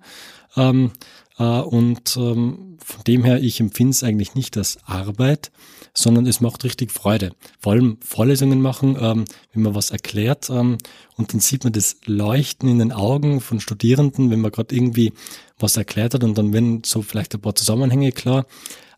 Ähm, 0.56 0.92
äh, 0.92 1.23
und 1.42 2.16
ähm, 2.16 2.78
von 2.84 3.04
dem 3.06 3.24
her, 3.24 3.42
ich 3.42 3.58
empfinde 3.58 3.90
es 3.90 4.04
eigentlich 4.04 4.34
nicht 4.34 4.56
als 4.56 4.78
Arbeit, 4.84 5.50
sondern 5.92 6.26
es 6.26 6.40
macht 6.40 6.62
richtig 6.64 6.92
Freude. 6.92 7.32
Vor 7.58 7.72
allem 7.72 7.98
Vorlesungen 8.04 8.60
machen, 8.60 8.96
ähm, 9.00 9.24
wenn 9.52 9.62
man 9.62 9.74
was 9.74 9.90
erklärt 9.90 10.48
ähm, 10.50 10.78
und 11.16 11.32
dann 11.32 11.40
sieht 11.40 11.64
man 11.64 11.72
das 11.72 11.96
Leuchten 12.06 12.68
in 12.68 12.78
den 12.78 12.92
Augen 12.92 13.40
von 13.40 13.60
Studierenden, 13.60 14.30
wenn 14.30 14.40
man 14.40 14.52
gerade 14.52 14.74
irgendwie 14.74 15.12
was 15.58 15.76
erklärt 15.76 16.14
hat 16.14 16.24
und 16.24 16.38
dann 16.38 16.52
werden 16.52 16.82
so 16.84 17.02
vielleicht 17.02 17.34
ein 17.34 17.40
paar 17.40 17.54
Zusammenhänge 17.54 18.12
klar. 18.12 18.46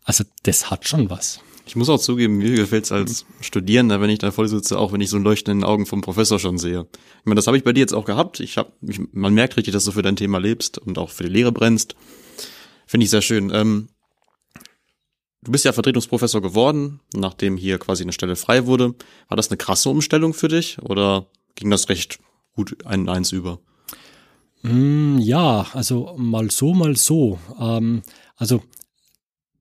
Also 0.03 0.23
das 0.43 0.69
hat 0.69 0.87
schon 0.87 1.09
was. 1.09 1.39
Ich 1.67 1.75
muss 1.75 1.89
auch 1.89 1.99
zugeben, 1.99 2.37
mir 2.37 2.55
gefällt 2.55 2.85
es 2.85 2.91
als 2.93 3.25
Studierender, 3.41 3.99
wenn 3.99 4.09
ich 4.09 4.19
da 4.19 4.31
voll 4.31 4.47
sitze, 4.47 4.79
auch 4.79 4.93
wenn 4.93 5.01
ich 5.01 5.09
so 5.09 5.17
ein 5.17 5.23
Leuchten 5.23 5.51
in 5.51 5.59
den 5.59 5.65
Augen 5.65 5.85
vom 5.85 6.01
Professor 6.01 6.39
schon 6.39 6.57
sehe. 6.57 6.87
Ich 7.19 7.25
meine, 7.25 7.35
das 7.35 7.47
habe 7.47 7.57
ich 7.57 7.63
bei 7.65 7.73
dir 7.73 7.81
jetzt 7.81 7.93
auch 7.93 8.05
gehabt. 8.05 8.39
Ich 8.39 8.57
hab, 8.57 8.71
ich, 8.81 9.01
man 9.11 9.33
merkt 9.33 9.57
richtig, 9.57 9.73
dass 9.73 9.83
du 9.83 9.91
für 9.91 10.01
dein 10.01 10.15
Thema 10.15 10.37
lebst 10.37 10.77
und 10.77 10.97
auch 10.97 11.09
für 11.09 11.23
die 11.23 11.29
Lehre 11.29 11.51
brennst. 11.51 11.95
Finde 12.87 13.03
ich 13.03 13.09
sehr 13.09 13.21
schön. 13.21 13.51
Ähm, 13.53 13.89
du 15.43 15.51
bist 15.51 15.65
ja 15.65 15.73
Vertretungsprofessor 15.73 16.41
geworden, 16.41 17.01
nachdem 17.13 17.57
hier 17.57 17.77
quasi 17.77 18.03
eine 18.03 18.13
Stelle 18.13 18.35
frei 18.35 18.65
wurde. 18.65 18.95
War 19.27 19.35
das 19.35 19.49
eine 19.49 19.57
krasse 19.57 19.89
Umstellung 19.89 20.33
für 20.33 20.47
dich 20.47 20.81
oder 20.81 21.27
ging 21.55 21.69
das 21.69 21.89
recht 21.89 22.19
gut 22.55 22.85
ein 22.85 23.09
eins 23.09 23.33
über? 23.33 23.59
Mm, 24.63 25.17
ja, 25.19 25.67
also 25.73 26.15
mal 26.17 26.49
so, 26.49 26.73
mal 26.73 26.95
so. 26.95 27.39
Ähm, 27.59 28.01
also 28.37 28.63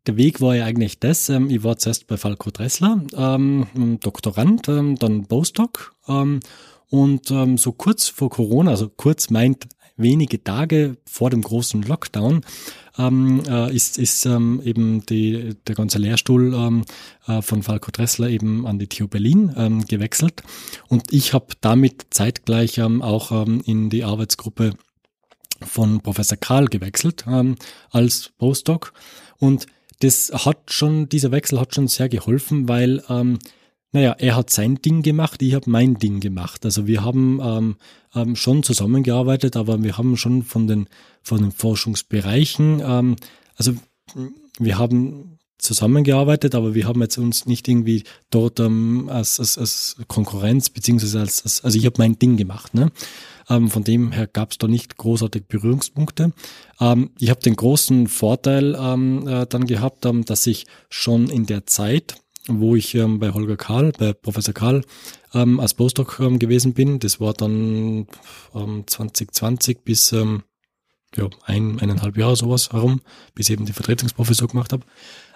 der 0.07 0.17
Weg 0.17 0.41
war 0.41 0.55
ja 0.55 0.65
eigentlich 0.65 1.01
das, 1.01 1.29
ähm, 1.29 1.51
ich 1.51 1.65
war 1.65 1.79
zuerst 1.79 2.07
bei 2.07 2.17
Falco 2.17 2.51
Dressler, 2.51 3.03
ähm, 3.17 3.99
Doktorand, 4.01 4.69
ähm, 4.69 4.97
dann 4.97 5.27
Postdoc 5.27 5.95
ähm, 6.07 6.41
und 6.89 7.31
ähm, 7.33 7.59
so 7.59 7.73
kurz 7.73 8.09
vor 8.09 8.31
Corona, 8.31 8.71
also 8.71 8.89
kurz 8.89 9.31
meint 9.31 9.67
wenige 9.97 10.43
Tage 10.43 10.97
vor 11.07 11.31
dem 11.31 11.43
großen 11.43 11.83
Lockdown, 11.83 12.43
ähm, 12.99 13.43
äh, 13.49 13.75
ist, 13.75 13.99
ist 13.99 14.27
ähm, 14.27 14.61
eben 14.65 15.05
die, 15.07 15.55
der 15.67 15.75
ganze 15.75 15.99
Lehrstuhl 15.99 16.55
ähm, 16.55 16.85
äh, 17.27 17.43
von 17.43 17.63
Falco 17.63 17.91
Dressler 17.91 18.29
eben 18.29 18.67
an 18.67 18.79
die 18.79 18.89
TU 18.89 19.09
Berlin 19.09 19.53
ähm, 19.57 19.85
gewechselt. 19.87 20.43
Und 20.89 21.13
ich 21.13 21.33
habe 21.33 21.47
damit 21.61 22.07
zeitgleich 22.11 22.79
ähm, 22.79 23.03
auch 23.03 23.33
ähm, 23.33 23.63
in 23.65 23.91
die 23.91 24.05
Arbeitsgruppe 24.05 24.73
von 25.63 26.01
Professor 26.01 26.37
Karl 26.37 26.67
gewechselt 26.67 27.25
ähm, 27.29 27.57
als 27.91 28.31
Postdoc. 28.39 28.93
Und 29.39 29.67
das 30.01 30.31
hat 30.33 30.73
schon, 30.73 31.09
dieser 31.09 31.33
Wechsel 31.33 31.59
hat 31.59 31.75
schon 31.75 31.89
sehr 31.89 32.09
geholfen, 32.09 32.69
weil 32.69 33.03
ähm, 33.09 33.39
naja, 33.93 34.15
er 34.19 34.37
hat 34.37 34.51
sein 34.51 34.77
Ding 34.77 35.03
gemacht, 35.03 35.41
ich 35.43 35.55
habe 35.55 35.71
mein 35.71 35.95
Ding 35.99 36.21
gemacht. 36.21 36.65
Also 36.65 36.87
wir 36.87 37.05
haben 37.05 37.41
ähm, 37.43 37.77
ähm, 38.15 38.37
schon 38.37 38.63
zusammengearbeitet, 38.63 39.57
aber 39.57 39.83
wir 39.83 39.97
haben 39.97 40.17
schon 40.17 40.43
von 40.43 40.67
den, 40.67 40.89
von 41.23 41.41
den 41.41 41.53
Forschungsbereichen, 41.53 42.83
ähm, 42.85 43.17
also 43.57 43.75
wir 44.59 44.79
haben 44.79 45.39
zusammengearbeitet, 45.59 46.55
aber 46.55 46.75
wir 46.75 46.87
haben 46.87 47.01
jetzt 47.01 47.19
uns 47.19 47.47
nicht 47.47 47.67
irgendwie 47.69 48.05
dort 48.31 48.61
ähm, 48.61 49.09
als, 49.09 49.41
als, 49.41 49.57
als 49.57 49.97
Konkurrenz, 50.07 50.71
beziehungsweise 50.71 51.21
als, 51.21 51.43
als 51.43 51.65
also 51.65 51.79
ich 51.79 51.87
habe 51.87 51.97
mein 51.99 52.19
Ding 52.19 52.37
gemacht. 52.37 52.75
Ne? 52.75 52.93
Ähm, 53.49 53.71
von 53.71 53.85
dem 53.85 54.13
her 54.13 54.27
gab 54.27 54.53
es 54.53 54.59
da 54.59 54.69
nicht 54.69 54.97
großartig 54.97 55.47
Berührungspunkte. 55.47 56.33
Ähm, 56.81 57.11
ich 57.19 57.31
habe 57.31 57.41
den 57.41 57.57
großen 57.57 58.07
Vorteil 58.07 58.77
ähm, 58.79 59.27
äh, 59.27 59.47
dann 59.47 59.67
gehabt, 59.67 60.05
ähm, 60.05 60.25
dass 60.25 60.47
ich 60.47 60.67
schon 60.91 61.31
in 61.31 61.47
der 61.47 61.67
Zeit, 61.67 62.17
wo 62.49 62.77
ich 62.77 62.95
ähm, 62.95 63.19
bei 63.19 63.33
Holger 63.33 63.57
Karl, 63.57 63.93
bei 63.99 64.13
Professor 64.13 64.55
Karl 64.55 64.85
ähm, 65.35 65.61
als 65.61 65.75
Postdoc 65.75 66.19
ähm, 66.21 66.39
gewesen 66.39 66.75
bin. 66.75 66.99
Das 66.99 67.21
war 67.21 67.35
dann 67.35 68.07
ähm, 68.55 68.85
2020 68.87 69.85
bis 69.85 70.13
ähm, 70.13 70.43
ja, 71.17 71.29
ein, 71.45 71.81
eineinhalb 71.81 72.17
Jahre 72.17 72.37
sowas 72.37 72.73
herum, 72.73 73.01
bis 73.35 73.49
ich 73.49 73.55
eben 73.55 73.67
die 73.67 73.73
Vertretungsprofessur 73.73 74.49
gemacht 74.49 74.73
habe. 74.73 74.85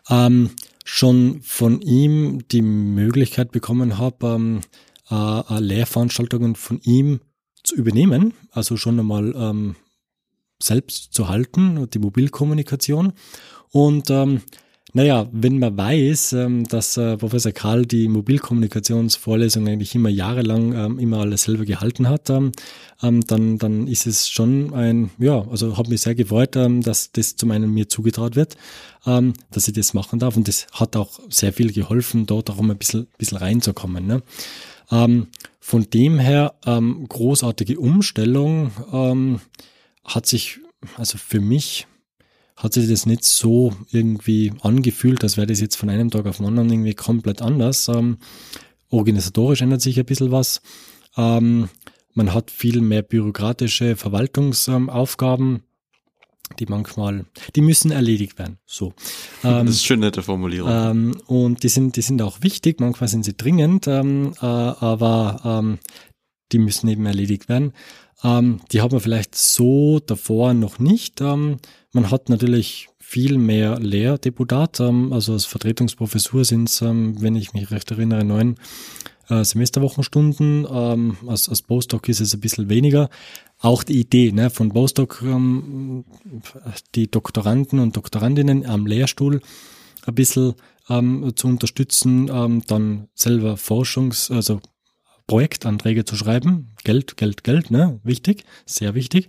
Ähm, 0.09 0.51
schon 0.85 1.41
von 1.43 1.81
ihm 1.83 2.47
die 2.49 2.63
Möglichkeit 2.63 3.53
bekommen 3.53 3.99
habe, 3.99 4.27
ähm, 4.27 4.61
äh, 5.11 5.41
äh, 5.41 5.61
Lehrveranstaltungen 5.61 6.55
von 6.55 6.81
ihm 6.83 7.21
zu 7.63 7.75
übernehmen, 7.75 8.35
also 8.53 8.77
schon 8.77 8.99
einmal 8.99 9.35
ähm, 9.37 9.77
selbst 10.63 11.15
zu 11.15 11.29
halten, 11.29 11.89
die 11.91 11.99
Mobilkommunikation. 11.99 13.13
Und 13.71 14.11
ähm, 14.11 14.43
naja, 14.93 15.29
wenn 15.33 15.59
man 15.59 15.77
weiß, 15.77 16.33
ähm, 16.33 16.65
dass 16.65 16.97
äh, 16.97 17.17
Professor 17.17 17.53
Karl 17.53 17.87
die 17.87 18.09
Mobilkommunikationsvorlesung 18.09 19.69
eigentlich 19.69 19.95
immer 19.95 20.09
jahrelang 20.09 20.73
ähm, 20.73 20.99
immer 20.99 21.21
alles 21.21 21.45
selber 21.45 21.65
gehalten 21.65 22.09
hat, 22.09 22.29
ähm, 22.31 22.53
dann, 23.01 23.59
dann 23.59 23.87
ist 23.87 24.07
es 24.07 24.29
schon 24.29 24.75
ein, 24.75 25.11
ja, 25.19 25.47
also 25.49 25.77
hat 25.77 25.89
mich 25.89 26.01
sehr 26.03 26.15
gefreut, 26.15 26.57
dass 26.57 27.13
das 27.13 27.37
zum 27.37 27.51
einen 27.51 27.73
mir 27.73 27.89
zugetraut 27.89 28.37
wird, 28.37 28.57
dass 29.05 29.69
ich 29.69 29.73
das 29.73 29.95
machen 29.95 30.19
darf 30.19 30.37
und 30.37 30.47
das 30.49 30.67
hat 30.73 30.97
auch 30.97 31.19
sehr 31.31 31.55
viel 31.55 31.73
geholfen, 31.73 32.27
dort 32.27 32.51
auch 32.51 32.59
um 32.59 32.71
ein 32.71 32.77
bisschen, 32.77 33.07
bisschen 33.17 33.39
reinzukommen. 33.39 34.07
Ne? 34.07 34.23
von 35.61 35.91
dem 35.91 36.19
her 36.19 36.55
großartige 37.09 37.81
Umstellung 37.81 38.71
hat 40.05 40.27
sich, 40.27 40.59
also 40.97 41.17
für 41.17 41.41
mich 41.41 41.87
hat 42.57 42.75
sich 42.75 42.89
das 42.89 43.07
nicht 43.07 43.25
so 43.25 43.73
irgendwie 43.91 44.53
angefühlt, 44.61 45.23
als 45.23 45.37
wäre 45.37 45.47
das 45.47 45.61
jetzt 45.61 45.77
von 45.77 45.91
einem 45.91 46.11
Tag 46.11 46.27
auf 46.27 46.39
den 46.39 46.47
anderen 46.47 46.71
irgendwie 46.71 46.95
komplett 46.95 47.43
anders. 47.43 47.89
Ähm, 47.89 48.19
organisatorisch 48.91 49.63
ändert 49.63 49.81
sich 49.81 49.99
ein 49.99 50.05
bisschen 50.05 50.31
was. 50.31 50.61
Ähm, 51.17 51.69
man 52.15 52.35
hat 52.35 52.51
viel 52.51 52.81
mehr 52.81 53.03
bürokratische 53.03 53.97
Verwaltungsaufgaben, 53.97 55.63
die 56.59 56.67
manchmal, 56.67 57.27
die 57.55 57.61
müssen 57.61 57.93
erledigt 57.93 58.39
werden. 58.39 58.59
So. 58.67 58.93
Ähm, 59.45 59.67
das 59.67 59.77
ist 59.77 59.85
schön 59.85 60.01
nette 60.01 60.23
Formulierung. 60.23 60.71
Ähm, 60.71 61.21
und 61.27 61.63
die 61.63 61.69
sind, 61.69 61.97
die 61.97 62.03
sind 62.03 62.21
auch 62.23 62.43
wichtig. 62.43 62.81
Manchmal 62.81 63.09
sind 63.09 63.25
sie 63.25 63.37
dringend, 63.37 63.87
ähm, 63.87 64.35
äh, 64.41 64.45
aber 64.45 65.41
ähm, 65.45 65.79
die 66.53 66.59
müssen 66.59 66.89
eben 66.89 67.07
erledigt 67.07 67.49
werden. 67.49 67.73
Ähm, 68.23 68.61
die 68.73 68.83
hat 68.83 68.93
man 68.93 69.01
vielleicht 69.01 69.35
so 69.35 70.01
davor 70.01 70.53
noch 70.55 70.79
nicht. 70.79 71.21
Man 71.93 72.11
hat 72.11 72.29
natürlich 72.29 72.89
viel 72.99 73.39
mehr 73.39 73.81
Lehrdeputat. 73.81 74.81
Ähm, 74.81 75.13
also 75.13 75.33
als 75.33 75.45
Vertretungsprofessur 75.45 76.45
sind 76.45 76.69
es, 76.69 76.81
ähm, 76.83 77.21
wenn 77.21 77.35
ich 77.35 77.53
mich 77.53 77.71
recht 77.73 77.91
erinnere, 77.91 78.25
neun 78.25 78.57
äh, 79.29 79.43
Semesterwochenstunden. 79.43 80.67
Ähm, 80.71 81.17
als, 81.27 81.49
als 81.49 81.63
Postdoc 81.63 82.09
ist 82.09 82.21
es 82.21 82.33
ein 82.33 82.41
bisschen 82.41 82.69
weniger. 82.69 83.11
Auch 83.59 83.83
die 83.83 83.99
Idee 83.99 84.31
ne, 84.31 84.49
von 84.49 84.71
Postdoc, 84.71 85.23
die 86.95 87.11
Doktoranden 87.11 87.79
und 87.79 87.95
Doktorandinnen 87.95 88.65
am 88.65 88.87
Lehrstuhl 88.87 89.43
ein 90.07 90.15
bisschen 90.15 90.55
zu 90.89 91.47
unterstützen, 91.47 92.63
dann 92.67 93.09
selber 93.15 93.59
Forschungs-, 93.59 94.33
also 94.35 94.63
Projektanträge 95.27 96.07
zu 96.07 96.17
schreiben. 96.17 96.71
Geld, 96.85 97.19
Geld, 97.19 97.45
Geld, 97.45 97.71
ne? 97.71 98.01
Wichtig, 98.03 98.45
sehr 98.65 98.95
wichtig. 98.95 99.29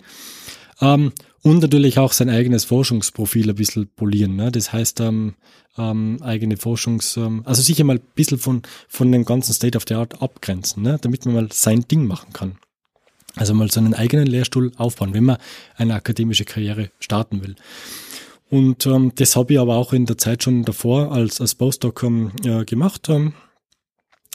Ähm, 0.82 1.14
und 1.44 1.60
natürlich 1.62 1.98
auch 1.98 2.14
sein 2.14 2.30
eigenes 2.30 2.66
Forschungsprofil 2.66 3.50
ein 3.50 3.56
bisschen 3.56 3.88
polieren. 3.88 4.36
Ne? 4.36 4.52
Das 4.52 4.74
heißt, 4.74 5.00
ähm, 5.02 5.36
ähm, 5.78 6.20
eigene 6.22 6.56
Forschungs-, 6.56 7.18
ähm, 7.18 7.42
also 7.46 7.62
sicher 7.62 7.84
mal 7.84 7.98
ein 7.98 8.04
bisschen 8.16 8.38
von, 8.38 8.62
von 8.88 9.12
dem 9.12 9.26
ganzen 9.26 9.54
State 9.54 9.78
of 9.78 9.86
the 9.88 9.96
Art 9.96 10.22
abgrenzen, 10.22 10.84
ne? 10.84 11.00
damit 11.02 11.26
man 11.26 11.36
mal 11.36 11.50
sein 11.52 11.86
Ding 11.90 12.06
machen 12.06 12.34
kann. 12.34 12.58
Also 13.36 13.54
mal 13.54 13.72
so 13.72 13.80
einen 13.80 13.94
eigenen 13.94 14.28
Lehrstuhl 14.28 14.72
aufbauen, 14.76 15.14
wenn 15.14 15.24
man 15.24 15.38
eine 15.76 15.96
akademische 15.96 16.46
Karriere 16.46 16.92
starten 17.00 17.42
will. 17.42 17.56
Und 18.50 18.86
ähm, 18.86 19.14
das 19.16 19.38
habe 19.38 19.54
ich 19.54 19.60
aber 19.60 19.78
auch 19.78 19.94
in 19.94 20.06
der 20.06 20.18
Zeit 20.18 20.44
schon 20.44 20.64
davor 20.64 21.14
als, 21.14 21.40
als 21.40 21.56
Postdoc 21.56 22.04
ähm, 22.04 22.34
äh, 22.44 22.66
gemacht. 22.66 23.08
Ähm, 23.08 23.34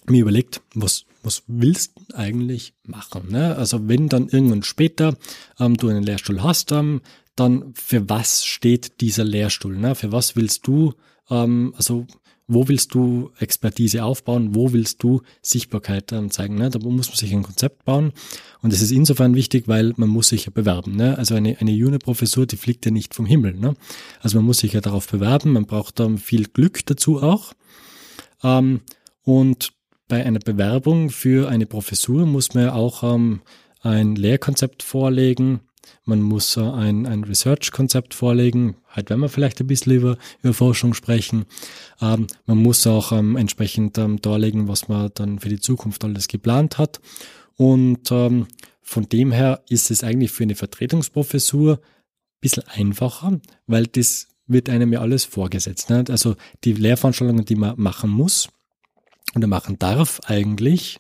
mir 0.06 0.22
überlegt, 0.22 0.62
was, 0.74 1.04
was 1.26 1.42
willst 1.46 1.92
du 1.96 2.16
eigentlich 2.16 2.74
machen? 2.84 3.30
Ne? 3.30 3.56
Also 3.56 3.88
wenn 3.88 4.08
dann 4.08 4.28
irgendwann 4.28 4.62
später 4.62 5.16
ähm, 5.58 5.76
du 5.76 5.88
einen 5.88 6.04
Lehrstuhl 6.04 6.42
hast, 6.42 6.72
ähm, 6.72 7.02
dann 7.34 7.74
für 7.74 8.08
was 8.08 8.44
steht 8.44 9.00
dieser 9.00 9.24
Lehrstuhl? 9.24 9.76
Ne? 9.76 9.94
Für 9.94 10.12
was 10.12 10.36
willst 10.36 10.66
du, 10.66 10.94
ähm, 11.28 11.74
also 11.76 12.06
wo 12.48 12.68
willst 12.68 12.94
du 12.94 13.32
Expertise 13.38 14.04
aufbauen? 14.04 14.54
Wo 14.54 14.72
willst 14.72 15.02
du 15.02 15.22
Sichtbarkeit 15.42 16.12
ähm, 16.12 16.30
zeigen? 16.30 16.54
Ne? 16.54 16.70
Da 16.70 16.78
muss 16.78 17.08
man 17.08 17.16
sich 17.16 17.32
ein 17.32 17.42
Konzept 17.42 17.84
bauen. 17.84 18.12
Und 18.62 18.72
das 18.72 18.80
ist 18.80 18.92
insofern 18.92 19.34
wichtig, 19.34 19.66
weil 19.66 19.92
man 19.96 20.08
muss 20.08 20.28
sich 20.28 20.46
ja 20.46 20.52
bewerben. 20.54 20.94
Ne? 20.94 21.18
Also 21.18 21.34
eine, 21.34 21.60
eine 21.60 21.72
Junior-Professur, 21.72 22.46
die 22.46 22.56
fliegt 22.56 22.84
ja 22.84 22.92
nicht 22.92 23.14
vom 23.14 23.26
Himmel. 23.26 23.54
Ne? 23.54 23.74
Also 24.20 24.38
man 24.38 24.46
muss 24.46 24.58
sich 24.58 24.74
ja 24.74 24.80
darauf 24.80 25.08
bewerben. 25.08 25.52
Man 25.52 25.66
braucht 25.66 25.98
dann 25.98 26.18
viel 26.18 26.46
Glück 26.46 26.86
dazu 26.86 27.20
auch. 27.20 27.52
Ähm, 28.44 28.80
und 29.22 29.72
bei 30.08 30.24
einer 30.24 30.38
Bewerbung 30.38 31.10
für 31.10 31.48
eine 31.48 31.66
Professur 31.66 32.26
muss 32.26 32.54
man 32.54 32.70
auch 32.70 33.02
ähm, 33.02 33.42
ein 33.80 34.16
Lehrkonzept 34.16 34.82
vorlegen. 34.82 35.60
Man 36.04 36.22
muss 36.22 36.56
äh, 36.56 36.60
ein, 36.60 37.06
ein 37.06 37.24
Research-Konzept 37.24 38.14
vorlegen. 38.14 38.76
Halt 38.88 39.10
werden 39.10 39.20
wir 39.20 39.28
vielleicht 39.28 39.60
ein 39.60 39.66
bisschen 39.66 39.92
über, 39.92 40.16
über 40.42 40.54
Forschung 40.54 40.94
sprechen. 40.94 41.46
Ähm, 42.00 42.26
man 42.46 42.58
muss 42.58 42.86
auch 42.86 43.12
ähm, 43.12 43.36
entsprechend 43.36 43.98
ähm, 43.98 44.20
darlegen, 44.20 44.68
was 44.68 44.88
man 44.88 45.10
dann 45.14 45.38
für 45.38 45.48
die 45.48 45.60
Zukunft 45.60 46.04
alles 46.04 46.28
geplant 46.28 46.78
hat. 46.78 47.00
Und 47.56 48.10
ähm, 48.10 48.46
von 48.82 49.08
dem 49.08 49.32
her 49.32 49.62
ist 49.68 49.90
es 49.90 50.04
eigentlich 50.04 50.30
für 50.30 50.44
eine 50.44 50.54
Vertretungsprofessur 50.54 51.74
ein 51.74 52.40
bisschen 52.40 52.64
einfacher, 52.68 53.40
weil 53.66 53.86
das 53.86 54.28
wird 54.46 54.68
einem 54.68 54.92
ja 54.92 55.00
alles 55.00 55.24
vorgesetzt. 55.24 55.90
Ne? 55.90 56.04
Also 56.08 56.36
die 56.62 56.72
Lehrveranstaltungen, 56.72 57.44
die 57.44 57.56
man 57.56 57.74
machen 57.80 58.10
muss, 58.10 58.48
oder 59.36 59.46
machen 59.46 59.78
darf 59.78 60.20
eigentlich, 60.26 60.98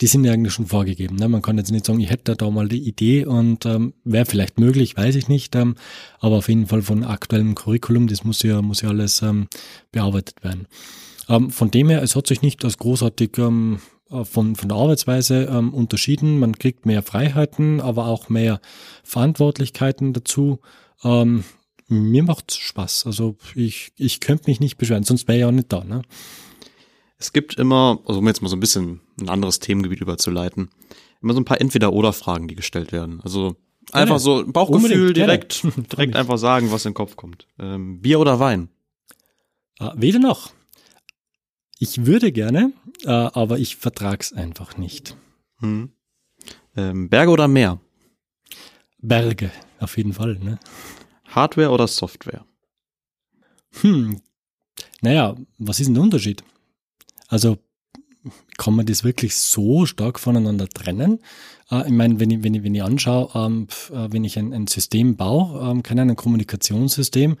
die 0.00 0.06
sind 0.06 0.24
ja 0.24 0.32
eigentlich 0.32 0.52
schon 0.52 0.66
vorgegeben. 0.66 1.16
Ne? 1.16 1.28
Man 1.28 1.42
kann 1.42 1.58
jetzt 1.58 1.70
nicht 1.70 1.86
sagen, 1.86 2.00
ich 2.00 2.10
hätte 2.10 2.34
da 2.34 2.50
mal 2.50 2.68
die 2.68 2.88
Idee 2.88 3.24
und 3.24 3.66
ähm, 3.66 3.94
wäre 4.04 4.26
vielleicht 4.26 4.58
möglich, 4.58 4.96
weiß 4.96 5.14
ich 5.14 5.28
nicht. 5.28 5.54
Ähm, 5.54 5.76
aber 6.18 6.36
auf 6.38 6.48
jeden 6.48 6.66
Fall 6.66 6.82
von 6.82 7.04
aktuellem 7.04 7.54
Curriculum, 7.54 8.08
das 8.08 8.24
muss 8.24 8.42
ja, 8.42 8.62
muss 8.62 8.82
ja 8.82 8.88
alles 8.88 9.22
ähm, 9.22 9.46
bearbeitet 9.92 10.42
werden. 10.42 10.66
Ähm, 11.28 11.50
von 11.50 11.70
dem 11.70 11.88
her, 11.88 12.02
es 12.02 12.16
hat 12.16 12.26
sich 12.26 12.42
nicht 12.42 12.64
als 12.64 12.78
großartig 12.78 13.38
ähm, 13.38 13.78
äh, 14.10 14.24
von, 14.24 14.56
von 14.56 14.68
der 14.68 14.78
Arbeitsweise 14.78 15.44
ähm, 15.44 15.72
unterschieden. 15.72 16.38
Man 16.38 16.58
kriegt 16.58 16.84
mehr 16.84 17.02
Freiheiten, 17.02 17.80
aber 17.80 18.06
auch 18.06 18.28
mehr 18.28 18.60
Verantwortlichkeiten 19.04 20.12
dazu. 20.12 20.58
Ähm, 21.04 21.44
mir 21.88 22.22
macht's 22.22 22.56
Spaß. 22.56 23.06
Also 23.06 23.36
ich, 23.54 23.92
ich 23.96 24.20
könnte 24.20 24.50
mich 24.50 24.60
nicht 24.60 24.78
beschweren, 24.78 25.04
sonst 25.04 25.28
wäre 25.28 25.38
ich 25.38 25.44
auch 25.44 25.52
nicht 25.52 25.72
da. 25.72 25.84
Ne? 25.84 26.02
Es 27.22 27.32
gibt 27.32 27.56
immer, 27.56 28.00
also 28.04 28.18
um 28.18 28.26
jetzt 28.26 28.42
mal 28.42 28.48
so 28.48 28.56
ein 28.56 28.60
bisschen 28.60 29.00
ein 29.20 29.28
anderes 29.28 29.60
Themengebiet 29.60 30.00
überzuleiten, 30.00 30.70
immer 31.22 31.34
so 31.34 31.40
ein 31.40 31.44
paar 31.44 31.60
Entweder-Oder-Fragen, 31.60 32.48
die 32.48 32.56
gestellt 32.56 32.90
werden. 32.90 33.20
Also 33.22 33.54
einfach 33.92 34.18
so 34.18 34.44
Bauchgefühl 34.44 35.06
Unbedingt, 35.06 35.16
direkt, 35.16 35.62
direkt 35.92 36.16
einfach 36.16 36.36
sagen, 36.36 36.72
was 36.72 36.84
in 36.84 36.90
den 36.90 36.94
Kopf 36.96 37.14
kommt. 37.14 37.46
Ähm, 37.60 38.00
Bier 38.00 38.18
oder 38.18 38.40
Wein? 38.40 38.70
Ah, 39.78 39.92
weder 39.96 40.18
noch. 40.18 40.50
Ich 41.78 42.06
würde 42.06 42.32
gerne, 42.32 42.72
äh, 43.04 43.10
aber 43.10 43.60
ich 43.60 43.76
vertrag's 43.76 44.32
einfach 44.32 44.76
nicht. 44.76 45.16
Hm. 45.60 45.92
Ähm, 46.76 47.08
Berge 47.08 47.30
oder 47.30 47.46
Meer? 47.46 47.78
Berge, 48.98 49.52
auf 49.78 49.96
jeden 49.96 50.12
Fall. 50.12 50.40
Ne? 50.40 50.58
Hardware 51.28 51.70
oder 51.70 51.86
Software? 51.86 52.44
Hm. 53.80 54.20
Naja, 55.02 55.36
was 55.58 55.78
ist 55.78 55.86
denn 55.86 55.94
der 55.94 56.02
Unterschied? 56.02 56.42
Also 57.32 57.56
kann 58.58 58.74
man 58.74 58.84
das 58.84 59.04
wirklich 59.04 59.34
so 59.34 59.86
stark 59.86 60.20
voneinander 60.20 60.68
trennen? 60.68 61.18
Äh, 61.70 61.86
ich 61.86 61.92
meine, 61.92 62.20
wenn 62.20 62.30
ich, 62.30 62.42
wenn 62.42 62.54
ich, 62.54 62.62
wenn 62.62 62.74
ich 62.74 62.82
anschaue, 62.82 63.30
ähm, 63.34 63.68
äh, 63.90 64.08
wenn 64.10 64.24
ich 64.24 64.38
ein, 64.38 64.52
ein 64.52 64.66
System 64.66 65.16
baue, 65.16 65.70
ähm, 65.70 65.82
keine 65.82 66.02
ein 66.02 66.14
Kommunikationssystem, 66.14 67.36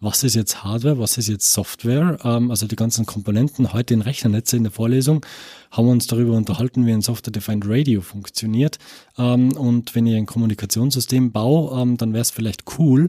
was 0.00 0.24
ist 0.24 0.34
jetzt 0.34 0.64
Hardware, 0.64 0.98
was 0.98 1.16
ist 1.16 1.28
jetzt 1.28 1.52
Software, 1.52 2.18
ähm, 2.24 2.50
also 2.50 2.66
die 2.66 2.76
ganzen 2.76 3.06
Komponenten. 3.06 3.72
Heute 3.72 3.94
in 3.94 4.02
Rechnernetze 4.02 4.56
in 4.56 4.64
der 4.64 4.72
Vorlesung 4.72 5.24
haben 5.70 5.86
wir 5.86 5.92
uns 5.92 6.08
darüber 6.08 6.36
unterhalten, 6.36 6.84
wie 6.84 6.92
ein 6.92 7.00
Software-Defined 7.00 7.64
Radio 7.66 8.00
funktioniert. 8.00 8.78
Und 9.16 9.94
wenn 9.94 10.06
ich 10.06 10.16
ein 10.16 10.26
Kommunikationssystem 10.26 11.32
baue, 11.32 11.96
dann 11.96 12.12
wäre 12.12 12.22
es 12.22 12.30
vielleicht 12.30 12.64
cool, 12.78 13.08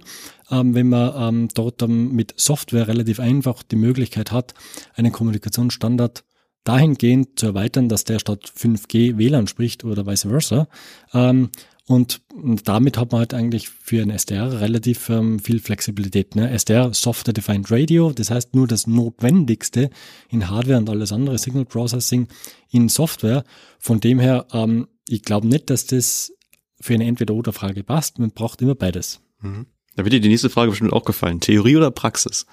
wenn 0.49 0.89
man 0.89 1.47
dort 1.53 1.87
mit 1.87 2.33
Software 2.35 2.87
relativ 2.87 3.19
einfach 3.19 3.63
die 3.63 3.75
Möglichkeit 3.75 4.31
hat, 4.31 4.53
einen 4.95 5.11
Kommunikationsstandard 5.11 6.23
dahingehend 6.67 7.39
zu 7.39 7.47
erweitern, 7.47 7.89
dass 7.89 8.03
der 8.03 8.19
statt 8.19 8.51
5G 8.57 9.17
WLAN 9.17 9.47
spricht 9.47 9.83
oder 9.83 10.05
vice 10.05 10.23
versa. 10.23 10.67
Ähm, 11.13 11.49
und 11.85 12.21
damit 12.65 12.97
hat 12.97 13.13
man 13.13 13.19
halt 13.19 13.33
eigentlich 13.33 13.69
für 13.69 14.01
ein 14.01 14.09
SDR 14.09 14.59
relativ 14.59 15.09
ähm, 15.09 15.39
viel 15.39 15.61
Flexibilität. 15.61 16.35
Ne? 16.35 16.49
SDR, 16.51 16.93
Software 16.93 17.33
Defined 17.33 17.71
Radio, 17.71 18.11
das 18.11 18.29
heißt 18.29 18.53
nur 18.55 18.67
das 18.67 18.87
Notwendigste 18.87 19.89
in 20.29 20.49
Hardware 20.49 20.79
und 20.79 20.89
alles 20.89 21.13
andere, 21.13 21.37
Signal 21.37 21.63
Processing 21.63 22.27
in 22.71 22.89
Software. 22.89 23.45
Von 23.79 24.01
dem 24.01 24.19
her, 24.19 24.47
ähm, 24.51 24.87
ich 25.07 25.21
glaube 25.21 25.47
nicht, 25.47 25.69
dass 25.69 25.85
das 25.85 26.33
für 26.81 26.93
eine 26.93 27.05
Entweder-Oder-Frage 27.05 27.85
passt. 27.85 28.19
Man 28.19 28.31
braucht 28.31 28.61
immer 28.61 28.75
beides. 28.75 29.21
Mhm. 29.41 29.67
Da 29.95 30.03
wird 30.03 30.13
dir 30.13 30.19
die 30.19 30.27
nächste 30.27 30.49
Frage 30.49 30.71
bestimmt 30.71 30.91
auch 30.91 31.05
gefallen. 31.05 31.39
Theorie 31.39 31.77
oder 31.77 31.89
Praxis? 31.89 32.45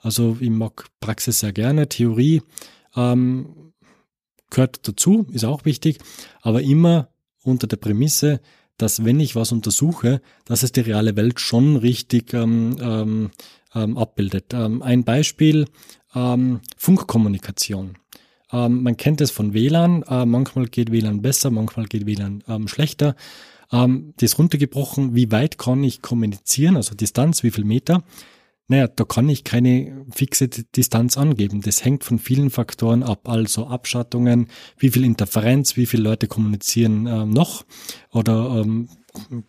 Also 0.00 0.38
ich 0.40 0.50
mag 0.50 0.86
Praxis 1.00 1.40
sehr 1.40 1.52
gerne. 1.52 1.90
Theorie 1.90 2.42
ähm, 2.98 3.72
gehört 4.50 4.86
dazu, 4.86 5.26
ist 5.32 5.44
auch 5.44 5.64
wichtig, 5.64 5.98
aber 6.42 6.62
immer 6.62 7.08
unter 7.44 7.66
der 7.66 7.76
Prämisse, 7.76 8.40
dass 8.76 9.04
wenn 9.04 9.20
ich 9.20 9.34
was 9.36 9.52
untersuche, 9.52 10.20
dass 10.44 10.62
es 10.62 10.72
die 10.72 10.80
reale 10.80 11.16
Welt 11.16 11.40
schon 11.40 11.76
richtig 11.76 12.32
ähm, 12.34 12.76
ähm, 12.80 13.30
ähm, 13.74 13.96
abbildet. 13.96 14.54
Ähm, 14.54 14.82
ein 14.82 15.04
Beispiel, 15.04 15.66
ähm, 16.14 16.60
Funkkommunikation. 16.76 17.96
Ähm, 18.52 18.82
man 18.82 18.96
kennt 18.96 19.20
es 19.20 19.30
von 19.30 19.52
WLAN, 19.52 20.04
äh, 20.04 20.24
manchmal 20.24 20.66
geht 20.66 20.90
WLAN 20.90 21.22
besser, 21.22 21.50
manchmal 21.50 21.86
geht 21.86 22.06
WLAN 22.06 22.44
ähm, 22.48 22.68
schlechter. 22.68 23.14
Ähm, 23.72 24.14
das 24.18 24.38
runtergebrochen, 24.38 25.14
wie 25.14 25.30
weit 25.30 25.58
kann 25.58 25.84
ich 25.84 26.00
kommunizieren, 26.00 26.76
also 26.76 26.94
Distanz, 26.94 27.42
wie 27.42 27.50
viel 27.50 27.64
Meter. 27.64 28.02
Naja, 28.68 28.86
da 28.86 29.04
kann 29.04 29.28
ich 29.28 29.44
keine 29.44 30.04
fixe 30.10 30.48
Distanz 30.48 31.16
angeben. 31.16 31.62
Das 31.62 31.84
hängt 31.84 32.04
von 32.04 32.18
vielen 32.18 32.50
Faktoren 32.50 33.02
ab, 33.02 33.28
also 33.28 33.66
Abschattungen, 33.66 34.48
wie 34.76 34.90
viel 34.90 35.04
Interferenz, 35.04 35.76
wie 35.76 35.86
viele 35.86 36.02
Leute 36.02 36.28
kommunizieren 36.28 37.06
äh, 37.06 37.24
noch 37.24 37.64
oder 38.12 38.60
ähm, 38.60 38.88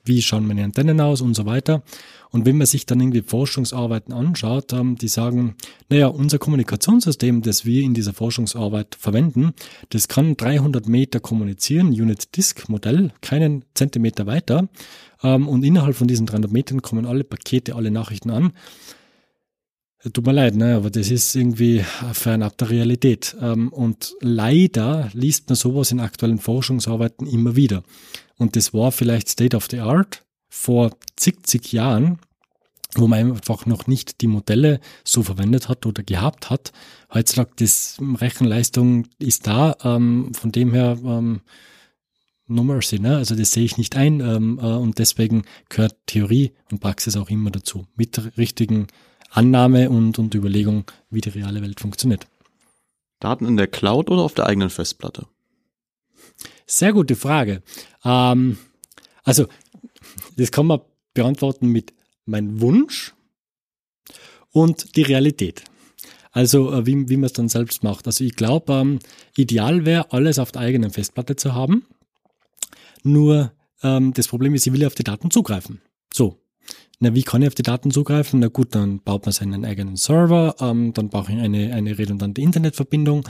wie 0.03 0.21
schauen 0.21 0.47
meine 0.47 0.63
Antennen 0.63 1.01
aus 1.01 1.21
und 1.21 1.35
so 1.35 1.45
weiter. 1.45 1.83
Und 2.31 2.45
wenn 2.45 2.57
man 2.57 2.67
sich 2.67 2.85
dann 2.85 2.99
irgendwie 2.99 3.21
Forschungsarbeiten 3.21 4.13
anschaut, 4.13 4.71
ähm, 4.73 4.95
die 4.95 5.07
sagen, 5.07 5.55
naja, 5.89 6.07
unser 6.07 6.37
Kommunikationssystem, 6.37 7.41
das 7.41 7.65
wir 7.65 7.81
in 7.81 7.93
dieser 7.93 8.13
Forschungsarbeit 8.13 8.95
verwenden, 8.97 9.53
das 9.89 10.07
kann 10.07 10.37
300 10.37 10.87
Meter 10.87 11.19
kommunizieren, 11.19 11.87
Unit-Disk-Modell, 11.87 13.11
keinen 13.21 13.65
Zentimeter 13.73 14.27
weiter. 14.27 14.69
Ähm, 15.23 15.47
und 15.47 15.63
innerhalb 15.63 15.95
von 15.95 16.07
diesen 16.07 16.25
300 16.25 16.51
Metern 16.51 16.81
kommen 16.81 17.05
alle 17.05 17.23
Pakete, 17.23 17.75
alle 17.75 17.91
Nachrichten 17.91 18.29
an. 18.29 18.53
Tut 20.01 20.25
mir 20.25 20.31
leid, 20.31 20.55
ne, 20.55 20.75
aber 20.75 20.89
das 20.89 21.11
ist 21.11 21.35
irgendwie 21.35 21.83
fernab 22.13 22.57
der 22.57 22.69
Realität. 22.69 23.35
Ähm, 23.41 23.67
und 23.73 24.15
leider 24.21 25.09
liest 25.13 25.49
man 25.49 25.57
sowas 25.57 25.91
in 25.91 25.99
aktuellen 25.99 26.39
Forschungsarbeiten 26.39 27.27
immer 27.27 27.57
wieder. 27.57 27.83
Und 28.37 28.55
das 28.55 28.73
war 28.73 28.93
vielleicht 28.93 29.27
State 29.27 29.57
of 29.57 29.67
the 29.69 29.79
Art 29.79 30.23
vor 30.47 30.91
zig, 31.17 31.45
zig 31.45 31.73
Jahren, 31.73 32.17
wo 32.95 33.07
man 33.07 33.33
einfach 33.33 33.65
noch 33.65 33.87
nicht 33.87 34.21
die 34.21 34.27
Modelle 34.27 34.79
so 35.03 35.21
verwendet 35.21 35.67
hat 35.67 35.85
oder 35.85 36.01
gehabt 36.01 36.49
hat. 36.49 36.71
Heutzutage 37.13 37.51
das 37.57 37.97
Rechenleistung 37.99 39.05
ist 39.19 39.47
da, 39.47 39.75
ähm, 39.83 40.33
von 40.33 40.53
dem 40.53 40.73
her 40.73 40.97
ähm, 41.03 41.41
no 42.47 42.63
mercy, 42.63 42.99
ne? 42.99 43.17
Also 43.17 43.35
das 43.35 43.51
sehe 43.51 43.65
ich 43.65 43.77
nicht 43.77 43.97
ein 43.97 44.21
äh, 44.21 44.23
und 44.33 44.97
deswegen 44.97 45.43
gehört 45.67 45.97
Theorie 46.05 46.53
und 46.71 46.79
Praxis 46.79 47.17
auch 47.17 47.29
immer 47.29 47.51
dazu. 47.51 47.85
Mit 47.97 48.37
richtigen 48.37 48.87
Annahme 49.29 49.89
und, 49.89 50.19
und 50.19 50.33
Überlegung, 50.35 50.85
wie 51.09 51.21
die 51.21 51.29
reale 51.29 51.61
Welt 51.61 51.79
funktioniert. 51.79 52.27
Daten 53.19 53.45
in 53.45 53.57
der 53.57 53.67
Cloud 53.67 54.09
oder 54.09 54.21
auf 54.21 54.33
der 54.33 54.45
eigenen 54.45 54.69
Festplatte? 54.69 55.27
Sehr 56.65 56.93
gute 56.93 57.15
Frage. 57.15 57.61
Ähm, 58.03 58.57
also, 59.23 59.47
das 60.37 60.51
kann 60.51 60.67
man 60.67 60.81
beantworten 61.13 61.67
mit 61.67 61.93
mein 62.25 62.61
Wunsch 62.61 63.13
und 64.51 64.95
die 64.95 65.01
Realität. 65.01 65.63
Also, 66.31 66.71
äh, 66.71 66.85
wie, 66.85 67.09
wie 67.09 67.17
man 67.17 67.25
es 67.25 67.33
dann 67.33 67.49
selbst 67.49 67.83
macht. 67.83 68.07
Also, 68.07 68.23
ich 68.23 68.35
glaube, 68.35 68.73
ähm, 68.73 68.99
ideal 69.35 69.85
wäre, 69.85 70.11
alles 70.11 70.39
auf 70.39 70.51
der 70.51 70.61
eigenen 70.61 70.91
Festplatte 70.91 71.35
zu 71.35 71.53
haben. 71.53 71.85
Nur 73.03 73.51
ähm, 73.83 74.13
das 74.13 74.27
Problem 74.27 74.53
ist, 74.53 74.67
ich 74.67 74.73
will 74.73 74.85
auf 74.85 74.95
die 74.95 75.03
Daten 75.03 75.31
zugreifen. 75.31 75.81
So, 76.13 76.39
na, 76.99 77.15
wie 77.15 77.23
kann 77.23 77.41
ich 77.41 77.47
auf 77.47 77.55
die 77.55 77.63
Daten 77.63 77.91
zugreifen? 77.91 78.39
Na 78.41 78.47
gut, 78.47 78.75
dann 78.75 78.99
baut 78.99 79.25
man 79.25 79.31
seinen 79.31 79.65
eigenen 79.65 79.95
Server, 79.95 80.55
ähm, 80.59 80.93
dann 80.93 81.09
brauche 81.09 81.31
ich 81.31 81.39
eine, 81.39 81.73
eine 81.73 81.97
redundante 81.97 82.41
Internetverbindung 82.41 83.27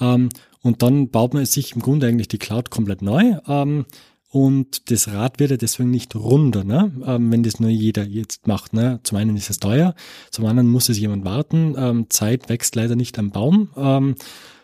ähm, 0.00 0.30
und 0.62 0.82
dann 0.82 1.10
baut 1.10 1.34
man 1.34 1.44
sich 1.44 1.74
im 1.74 1.82
Grunde 1.82 2.06
eigentlich 2.06 2.28
die 2.28 2.38
Cloud 2.38 2.70
komplett 2.70 3.02
neu. 3.02 3.36
Ähm, 3.46 3.84
und 4.32 4.90
das 4.92 5.08
Rad 5.08 5.40
wird 5.40 5.50
ja 5.50 5.56
deswegen 5.56 5.90
nicht 5.90 6.14
runder, 6.14 6.62
ne? 6.62 6.92
ähm, 7.04 7.32
wenn 7.32 7.42
das 7.42 7.58
nur 7.58 7.70
jeder 7.70 8.04
jetzt 8.04 8.46
macht. 8.46 8.72
Ne? 8.72 9.00
Zum 9.02 9.18
einen 9.18 9.36
ist 9.36 9.50
es 9.50 9.58
teuer, 9.58 9.94
zum 10.30 10.46
anderen 10.46 10.68
muss 10.68 10.88
es 10.88 10.98
jemand 10.98 11.24
warten. 11.24 11.74
Ähm, 11.76 12.06
Zeit 12.10 12.48
wächst 12.48 12.76
leider 12.76 12.94
nicht 12.94 13.18
am 13.18 13.32
Baum. 13.32 13.70
Ähm, 13.76 14.14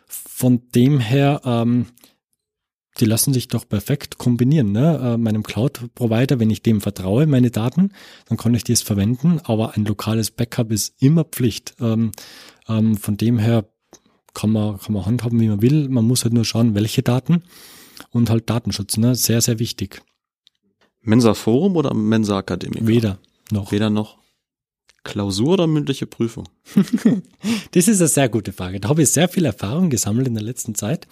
von 0.06 0.62
dem 0.74 1.00
her 1.00 1.40
ähm, 1.44 1.86
die 2.98 3.04
lassen 3.04 3.32
sich 3.32 3.48
doch 3.48 3.68
perfekt 3.68 4.18
kombinieren. 4.18 4.72
Ne? 4.72 4.98
Äh, 5.02 5.16
meinem 5.16 5.42
Cloud-Provider, 5.42 6.40
wenn 6.40 6.50
ich 6.50 6.62
dem 6.62 6.80
vertraue, 6.80 7.26
meine 7.26 7.50
Daten, 7.50 7.90
dann 8.26 8.38
kann 8.38 8.54
ich 8.54 8.64
das 8.64 8.82
verwenden, 8.82 9.40
aber 9.44 9.74
ein 9.74 9.84
lokales 9.84 10.30
Backup 10.30 10.72
ist 10.72 10.94
immer 11.00 11.24
Pflicht. 11.24 11.74
Ähm, 11.80 12.12
ähm, 12.68 12.96
von 12.96 13.16
dem 13.16 13.38
her 13.38 13.66
kann 14.34 14.50
man, 14.50 14.78
kann 14.78 14.92
man 14.92 15.06
handhaben, 15.06 15.40
wie 15.40 15.48
man 15.48 15.62
will. 15.62 15.88
Man 15.88 16.04
muss 16.04 16.24
halt 16.24 16.34
nur 16.34 16.44
schauen, 16.44 16.74
welche 16.74 17.02
Daten 17.02 17.42
und 18.10 18.30
halt 18.30 18.48
Datenschutz, 18.50 18.96
ne? 18.96 19.14
sehr, 19.14 19.40
sehr 19.40 19.58
wichtig. 19.58 20.02
Mensa 21.02 21.34
Forum 21.34 21.76
oder 21.76 21.94
Mensa 21.94 22.38
Akademiker? 22.38 22.86
Weder 22.86 23.18
noch. 23.50 23.72
Weder 23.72 23.90
noch. 23.90 24.18
Klausur 25.04 25.50
oder 25.50 25.68
mündliche 25.68 26.06
Prüfung? 26.06 26.48
das 27.70 27.86
ist 27.86 28.00
eine 28.00 28.08
sehr 28.08 28.28
gute 28.28 28.52
Frage. 28.52 28.80
Da 28.80 28.88
habe 28.88 29.02
ich 29.02 29.10
sehr 29.10 29.28
viel 29.28 29.44
Erfahrung 29.44 29.88
gesammelt 29.88 30.26
in 30.26 30.34
der 30.34 30.42
letzten 30.42 30.74
Zeit. 30.74 31.06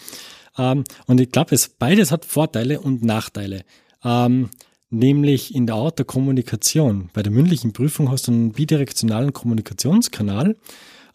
Ähm, 0.58 0.84
und 1.06 1.20
ich 1.20 1.30
glaube, 1.30 1.54
es 1.54 1.68
beides 1.68 2.10
hat 2.12 2.24
Vorteile 2.24 2.80
und 2.80 3.02
Nachteile. 3.02 3.64
Ähm, 4.04 4.50
nämlich 4.90 5.54
in 5.54 5.66
der 5.66 5.76
Art 5.76 5.98
der 5.98 6.06
Kommunikation. 6.06 7.10
Bei 7.12 7.22
der 7.22 7.32
mündlichen 7.32 7.72
Prüfung 7.72 8.10
hast 8.10 8.28
du 8.28 8.32
einen 8.32 8.52
bidirektionalen 8.52 9.32
Kommunikationskanal. 9.32 10.56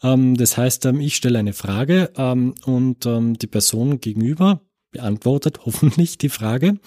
Ähm, 0.04 0.36
das 0.38 0.58
heißt, 0.58 0.86
ähm, 0.86 1.00
ich 1.00 1.16
stelle 1.16 1.40
eine 1.40 1.54
Frage 1.54 2.12
ähm, 2.18 2.56
und 2.66 3.06
ähm, 3.06 3.38
die 3.38 3.48
Person 3.48 4.00
gegenüber 4.00 4.62
beantwortet 4.92 5.60
hoffentlich 5.66 6.18
die 6.18 6.30
Frage, 6.30 6.78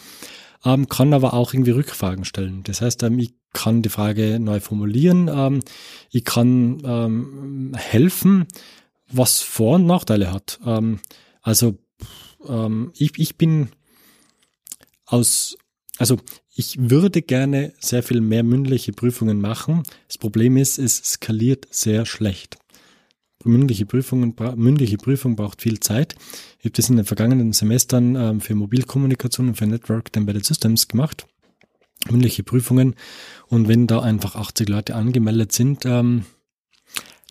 kann 0.88 1.12
aber 1.12 1.34
auch 1.34 1.54
irgendwie 1.54 1.72
Rückfragen 1.72 2.24
stellen. 2.24 2.62
Das 2.62 2.80
heißt, 2.80 3.02
ich 3.02 3.34
kann 3.52 3.82
die 3.82 3.88
Frage 3.88 4.38
neu 4.38 4.60
formulieren, 4.60 5.60
ich 6.10 6.24
kann 6.24 7.72
helfen, 7.74 8.46
was 9.10 9.40
Vor- 9.40 9.74
und 9.74 9.86
Nachteile 9.86 10.32
hat. 10.32 10.60
also 11.42 11.78
ähm, 12.48 12.92
ich, 12.96 13.18
ich 13.18 13.36
bin 13.36 13.68
aus, 15.06 15.56
also 15.98 16.18
ich 16.54 16.90
würde 16.90 17.22
gerne 17.22 17.72
sehr 17.80 18.02
viel 18.02 18.20
mehr 18.20 18.42
mündliche 18.42 18.92
Prüfungen 18.92 19.40
machen. 19.40 19.82
Das 20.08 20.18
Problem 20.18 20.56
ist, 20.56 20.78
es 20.78 20.96
skaliert 20.96 21.66
sehr 21.70 22.06
schlecht. 22.06 22.58
Mündliche 23.44 23.86
Prüfungen, 23.86 24.34
mündliche 24.56 24.98
Prüfung 24.98 25.34
braucht 25.34 25.62
viel 25.62 25.80
Zeit. 25.80 26.14
Ich 26.58 26.66
habe 26.66 26.72
das 26.72 26.90
in 26.90 26.96
den 26.96 27.04
vergangenen 27.04 27.52
Semestern 27.52 28.14
ähm, 28.14 28.40
für 28.40 28.54
Mobilkommunikation 28.54 29.48
und 29.48 29.56
für 29.56 29.66
Network 29.66 30.14
Embedded 30.16 30.44
Systems 30.44 30.86
gemacht. 30.86 31.26
Mündliche 32.08 32.44
Prüfungen. 32.44 32.94
Und 33.48 33.66
wenn 33.66 33.86
da 33.86 34.00
einfach 34.00 34.36
80 34.36 34.68
Leute 34.68 34.94
angemeldet 34.94 35.52
sind, 35.52 35.84
ähm, 35.86 36.24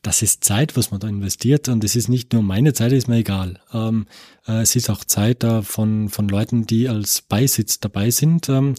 das 0.01 0.21
ist 0.21 0.43
Zeit, 0.43 0.75
was 0.75 0.91
man 0.91 0.99
da 0.99 1.07
investiert 1.07 1.69
und 1.69 1.83
es 1.83 1.95
ist 1.95 2.09
nicht 2.09 2.33
nur 2.33 2.41
meine 2.41 2.73
Zeit, 2.73 2.91
ist 2.91 3.07
mir 3.07 3.17
egal. 3.17 3.59
Ähm, 3.73 4.07
äh, 4.47 4.61
es 4.61 4.75
ist 4.75 4.89
auch 4.89 5.03
Zeit 5.03 5.43
äh, 5.43 5.61
von, 5.61 6.09
von 6.09 6.27
Leuten, 6.27 6.65
die 6.65 6.89
als 6.89 7.21
Beisitz 7.21 7.79
dabei 7.79 8.09
sind 8.09 8.49
ähm, 8.49 8.73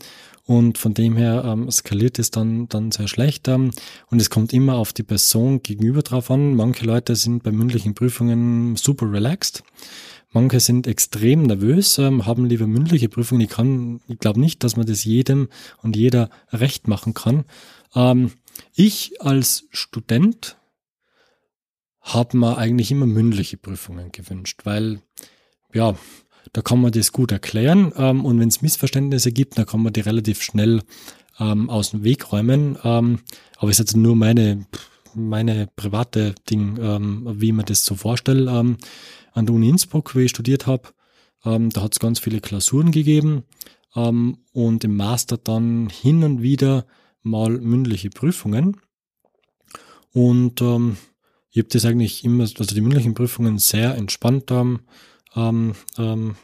und 0.45 0.79
von 0.79 0.95
dem 0.95 1.17
her 1.17 1.45
ähm, 1.47 1.71
skaliert 1.71 2.19
es 2.19 2.33
dann, 2.33 2.69
dann 2.69 2.91
sehr 2.91 3.07
schlecht 3.07 3.47
ähm, 3.47 3.71
und 4.11 4.21
es 4.21 4.31
kommt 4.31 4.53
immer 4.53 4.75
auf 4.75 4.93
die 4.93 5.05
Person 5.05 5.63
gegenüber 5.63 6.03
drauf 6.03 6.31
an. 6.31 6.57
Manche 6.57 6.85
Leute 6.85 7.15
sind 7.15 7.45
bei 7.45 7.53
mündlichen 7.53 7.95
Prüfungen 7.95 8.75
super 8.77 9.11
relaxed. 9.11 9.63
Manche 10.33 10.61
sind 10.61 10.87
extrem 10.87 11.43
nervös, 11.43 11.99
ähm, 11.99 12.27
haben 12.27 12.47
lieber 12.47 12.67
mündliche 12.67 13.09
Prüfungen. 13.09 13.43
Ich 13.43 13.51
kann, 13.51 14.01
ich 14.09 14.19
glaube 14.19 14.41
nicht, 14.41 14.65
dass 14.65 14.77
man 14.77 14.87
das 14.87 15.05
jedem 15.05 15.49
und 15.83 15.95
jeder 15.95 16.31
recht 16.51 16.89
machen 16.89 17.15
kann. 17.15 17.45
Ähm, 17.95 18.33
ich 18.75 19.21
als 19.21 19.67
Student 19.71 20.57
hat 22.03 22.35
man 22.35 22.57
eigentlich 22.57 22.91
immer 22.91 23.07
mündliche 23.07 23.57
Prüfungen 23.57 24.13
gewünscht, 24.13 24.61
weil 24.65 25.01
ja, 25.73 25.95
da 26.53 26.61
kann 26.61 26.81
man 26.81 26.93
das 26.93 27.13
gut 27.13 27.33
erklären 27.33 27.93
ähm, 27.97 28.25
und 28.25 28.39
wenn 28.41 28.49
es 28.49 28.61
Missverständnisse 28.61 29.33
gibt, 29.33 29.57
dann 29.57 29.67
kann 29.67 29.83
man 29.83 29.93
die 29.93 30.01
relativ 30.01 30.43
schnell 30.43 30.83
ähm, 31.39 31.71
aus 31.71 31.93
dem 31.93 32.05
Weg 32.05 32.33
räumen. 32.33 32.77
Ähm, 32.85 33.21
aber 33.57 33.71
es 33.71 33.79
ist 33.79 33.91
jetzt 33.91 33.97
nur 33.97 34.17
meine 34.17 34.67
meine 35.15 35.69
private 35.77 36.35
Ding, 36.49 36.79
ähm, 36.81 37.27
wie 37.39 37.53
man 37.53 37.67
das 37.67 37.85
so 37.85 37.95
vorstellt. 37.95 38.49
Ähm, 38.51 38.79
an 39.33 39.47
der 39.47 39.55
Uni 39.55 39.69
Innsbruck, 39.69 40.15
wo 40.15 40.21
ich 40.21 40.31
studiert 40.31 40.67
habe, 40.67 40.89
ähm, 41.45 41.71
da 41.71 41.83
hat 41.83 41.93
es 41.93 42.01
ganz 42.01 42.19
viele 42.19 42.41
Klausuren 42.41 42.91
gegeben 42.91 43.45
und 43.95 44.85
im 44.85 44.97
Master 44.97 45.37
dann 45.37 45.91
hin 45.91 46.25
und 46.25 46.41
wieder 46.41 46.87
mal 47.23 47.51
mündliche 47.51 48.09
Prüfungen. 48.09 48.79
Und 50.15 50.63
ähm, 50.63 50.97
ich 51.53 51.59
habe 51.59 51.69
das 51.69 51.85
eigentlich 51.85 52.25
immer, 52.25 52.45
also 52.45 52.65
die 52.65 52.81
mündlichen 52.81 53.13
Prüfungen 53.13 53.59
sehr 53.59 53.95
entspannt 53.95 54.51
ähm, 54.51 54.81
ähm, 55.37 55.75
ähm, 55.99 56.37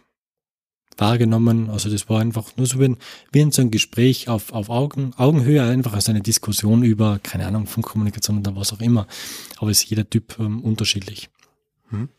wahrgenommen. 0.98 1.70
Also 1.70 1.88
das 1.88 2.10
war 2.10 2.20
einfach 2.20 2.56
nur 2.56 2.66
so 2.66 2.78
wie, 2.78 2.94
wie 3.32 3.40
in 3.40 3.50
so 3.50 3.62
ein 3.62 3.70
Gespräch 3.70 4.28
auf, 4.28 4.52
auf 4.52 4.68
Augen, 4.68 5.14
Augenhöhe, 5.16 5.62
einfach 5.62 5.94
als 5.94 6.10
eine 6.10 6.20
Diskussion 6.20 6.82
über, 6.82 7.20
keine 7.22 7.46
Ahnung, 7.46 7.66
von 7.66 7.82
Kommunikation 7.82 8.38
oder 8.38 8.54
was 8.54 8.72
auch 8.74 8.80
immer. 8.80 9.06
Aber 9.56 9.70
ist 9.70 9.88
jeder 9.88 10.08
Typ 10.08 10.38
ähm, 10.38 10.60
unterschiedlich. 10.60 11.30
Hm. 11.88 12.10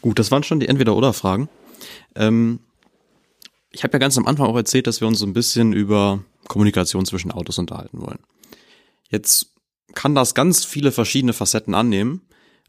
Gut, 0.00 0.18
das 0.18 0.32
waren 0.32 0.42
schon 0.42 0.58
die 0.58 0.68
Entweder-Oder-Fragen. 0.68 1.48
Ähm, 2.16 2.58
ich 3.70 3.84
habe 3.84 3.92
ja 3.92 3.98
ganz 4.00 4.18
am 4.18 4.26
Anfang 4.26 4.48
auch 4.48 4.56
erzählt, 4.56 4.88
dass 4.88 5.00
wir 5.00 5.06
uns 5.06 5.20
so 5.20 5.26
ein 5.26 5.34
bisschen 5.34 5.72
über 5.72 6.24
Kommunikation 6.48 7.06
zwischen 7.06 7.30
Autos 7.30 7.58
unterhalten 7.58 8.00
wollen. 8.00 8.18
Jetzt 9.08 9.53
kann 9.94 10.14
das 10.14 10.34
ganz 10.34 10.64
viele 10.64 10.92
verschiedene 10.92 11.32
Facetten 11.32 11.74
annehmen, 11.74 12.22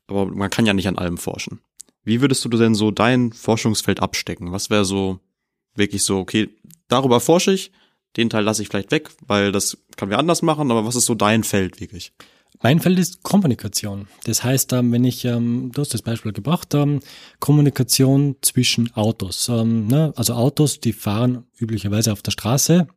aber 0.08 0.25
man 0.25 0.49
kann 0.49 0.65
ja 0.65 0.73
nicht 0.73 0.88
an 0.88 0.97
allem 0.97 1.17
forschen. 1.17 1.62
Wie 2.04 2.21
würdest 2.21 2.45
du 2.45 2.49
denn 2.49 2.75
so 2.75 2.91
dein 2.91 3.34
Forschungsfeld 3.34 3.99
abstecken? 3.99 4.51
Was 4.51 4.69
wäre 4.69 4.86
so 4.86 5.19
wirklich 5.75 6.04
so, 6.04 6.19
okay, 6.19 6.49
darüber 6.88 7.19
forsche 7.19 7.54
ich, 7.54 7.71
den 8.17 8.30
Teil 8.30 8.43
lasse 8.43 8.62
ich 8.62 8.69
vielleicht 8.69 8.91
weg, 8.91 9.10
weil 9.28 9.51
das 9.51 9.78
kann 9.97 10.10
wir 10.10 10.19
anders 10.19 10.41
machen, 10.41 10.71
aber 10.71 10.86
was 10.86 10.95
ist 10.95 11.06
so 11.06 11.15
dein 11.15 11.43
Feld 11.43 11.82
wirklich? 11.82 12.13
Mein 12.62 12.80
Feld 12.80 12.97
ist 12.99 13.23
Kommunikation. 13.23 14.08
Das 14.23 14.43
heißt, 14.43 14.71
ähm, 14.73 14.91
wenn 14.91 15.04
ich, 15.04 15.25
ähm, 15.25 15.71
du 15.73 15.82
hast 15.82 15.93
das 15.93 16.01
Beispiel 16.01 16.32
gebracht, 16.32 16.73
ähm, 16.73 17.01
Kommunikation 17.39 18.38
zwischen 18.41 18.95
Autos. 18.95 19.49
Ne? 19.49 20.13
Also 20.15 20.34
Autos, 20.36 20.80
die 20.80 20.93
fahren 20.93 21.45
üblicherweise 21.60 22.13
auf 22.13 22.21
der 22.21 22.32
Straße. 22.32 22.88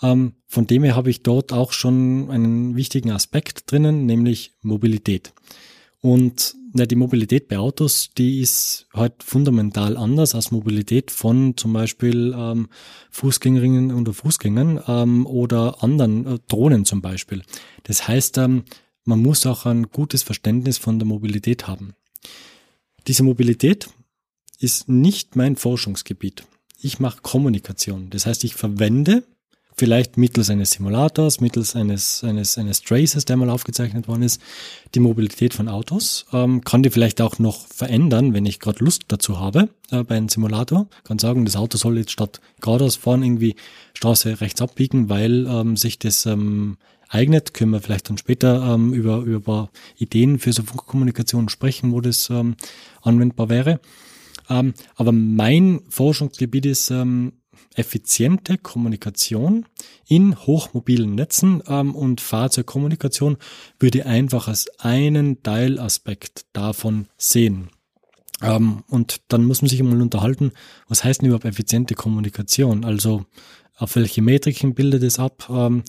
Von 0.00 0.66
dem 0.66 0.82
her 0.82 0.96
habe 0.96 1.10
ich 1.10 1.22
dort 1.22 1.52
auch 1.52 1.72
schon 1.72 2.30
einen 2.30 2.74
wichtigen 2.74 3.10
Aspekt 3.10 3.70
drinnen, 3.70 4.06
nämlich 4.06 4.54
Mobilität. 4.62 5.34
Und 6.00 6.56
na, 6.72 6.86
die 6.86 6.96
Mobilität 6.96 7.48
bei 7.48 7.58
Autos, 7.58 8.10
die 8.16 8.40
ist 8.40 8.86
halt 8.94 9.22
fundamental 9.22 9.96
anders 9.96 10.34
als 10.34 10.50
Mobilität 10.50 11.10
von 11.10 11.56
zum 11.56 11.72
Beispiel 11.72 12.34
ähm, 12.36 12.68
Fußgängerinnen 13.10 13.92
oder 13.92 14.12
Fußgängern 14.12 14.80
ähm, 14.86 15.26
oder 15.26 15.82
anderen 15.82 16.26
äh, 16.26 16.38
Drohnen 16.48 16.84
zum 16.84 17.02
Beispiel. 17.02 17.42
Das 17.82 18.06
heißt, 18.06 18.38
ähm, 18.38 18.64
man 19.04 19.20
muss 19.20 19.46
auch 19.46 19.66
ein 19.66 19.90
gutes 19.90 20.22
Verständnis 20.22 20.78
von 20.78 20.98
der 20.98 21.06
Mobilität 21.06 21.66
haben. 21.66 21.94
Diese 23.06 23.22
Mobilität 23.22 23.88
ist 24.58 24.88
nicht 24.88 25.36
mein 25.36 25.56
Forschungsgebiet. 25.56 26.44
Ich 26.78 27.00
mache 27.00 27.20
Kommunikation. 27.22 28.10
Das 28.10 28.26
heißt, 28.26 28.44
ich 28.44 28.54
verwende 28.54 29.24
vielleicht 29.80 30.18
mittels 30.18 30.50
eines 30.50 30.72
Simulators, 30.72 31.40
mittels 31.40 31.74
eines, 31.74 32.22
eines, 32.22 32.58
eines 32.58 32.82
Traces, 32.82 33.24
der 33.24 33.38
mal 33.38 33.48
aufgezeichnet 33.48 34.08
worden 34.08 34.22
ist, 34.22 34.38
die 34.94 35.00
Mobilität 35.00 35.54
von 35.54 35.68
Autos. 35.68 36.26
Ähm, 36.34 36.60
kann 36.62 36.82
die 36.82 36.90
vielleicht 36.90 37.22
auch 37.22 37.38
noch 37.38 37.66
verändern, 37.66 38.34
wenn 38.34 38.44
ich 38.44 38.60
gerade 38.60 38.84
Lust 38.84 39.04
dazu 39.08 39.40
habe 39.40 39.70
äh, 39.90 40.04
bei 40.04 40.18
einem 40.18 40.28
Simulator. 40.28 40.86
Kann 41.04 41.18
sagen, 41.18 41.46
das 41.46 41.56
Auto 41.56 41.78
soll 41.78 41.96
jetzt 41.96 42.10
statt 42.10 42.42
geradeaus 42.60 42.96
fahren 42.96 43.22
irgendwie 43.22 43.56
Straße 43.94 44.42
rechts 44.42 44.60
abbiegen, 44.60 45.08
weil 45.08 45.46
ähm, 45.46 45.78
sich 45.78 45.98
das 45.98 46.26
ähm, 46.26 46.76
eignet. 47.08 47.54
Können 47.54 47.72
wir 47.72 47.80
vielleicht 47.80 48.10
dann 48.10 48.18
später 48.18 48.74
ähm, 48.74 48.92
über, 48.92 49.20
über 49.20 49.70
Ideen 49.96 50.38
für 50.38 50.52
so 50.52 50.62
Funkkommunikation 50.62 51.48
sprechen, 51.48 51.92
wo 51.92 52.02
das 52.02 52.28
ähm, 52.28 52.54
anwendbar 53.00 53.48
wäre. 53.48 53.80
Ähm, 54.50 54.74
aber 54.96 55.12
mein 55.12 55.80
Forschungsgebiet 55.88 56.66
ist 56.66 56.90
ähm, 56.90 57.32
effiziente 57.74 58.58
Kommunikation 58.58 59.66
in 60.06 60.36
hochmobilen 60.36 61.14
Netzen 61.14 61.62
ähm, 61.66 61.94
und 61.94 62.20
Fahrzeugkommunikation 62.20 63.36
würde 63.78 64.06
einfach 64.06 64.48
als 64.48 64.68
einen 64.80 65.42
Teilaspekt 65.42 66.46
davon 66.52 67.06
sehen. 67.16 67.70
Ähm, 68.42 68.82
und 68.88 69.20
dann 69.28 69.44
muss 69.44 69.62
man 69.62 69.68
sich 69.68 69.80
einmal 69.80 70.00
unterhalten, 70.00 70.52
was 70.88 71.04
heißt 71.04 71.20
denn 71.20 71.28
überhaupt 71.28 71.44
effiziente 71.44 71.94
Kommunikation? 71.94 72.84
Also 72.84 73.24
auf 73.76 73.96
welche 73.96 74.22
Metriken 74.22 74.74
bildet 74.74 75.02
es 75.02 75.18
ab? 75.18 75.48
Ähm, 75.50 75.82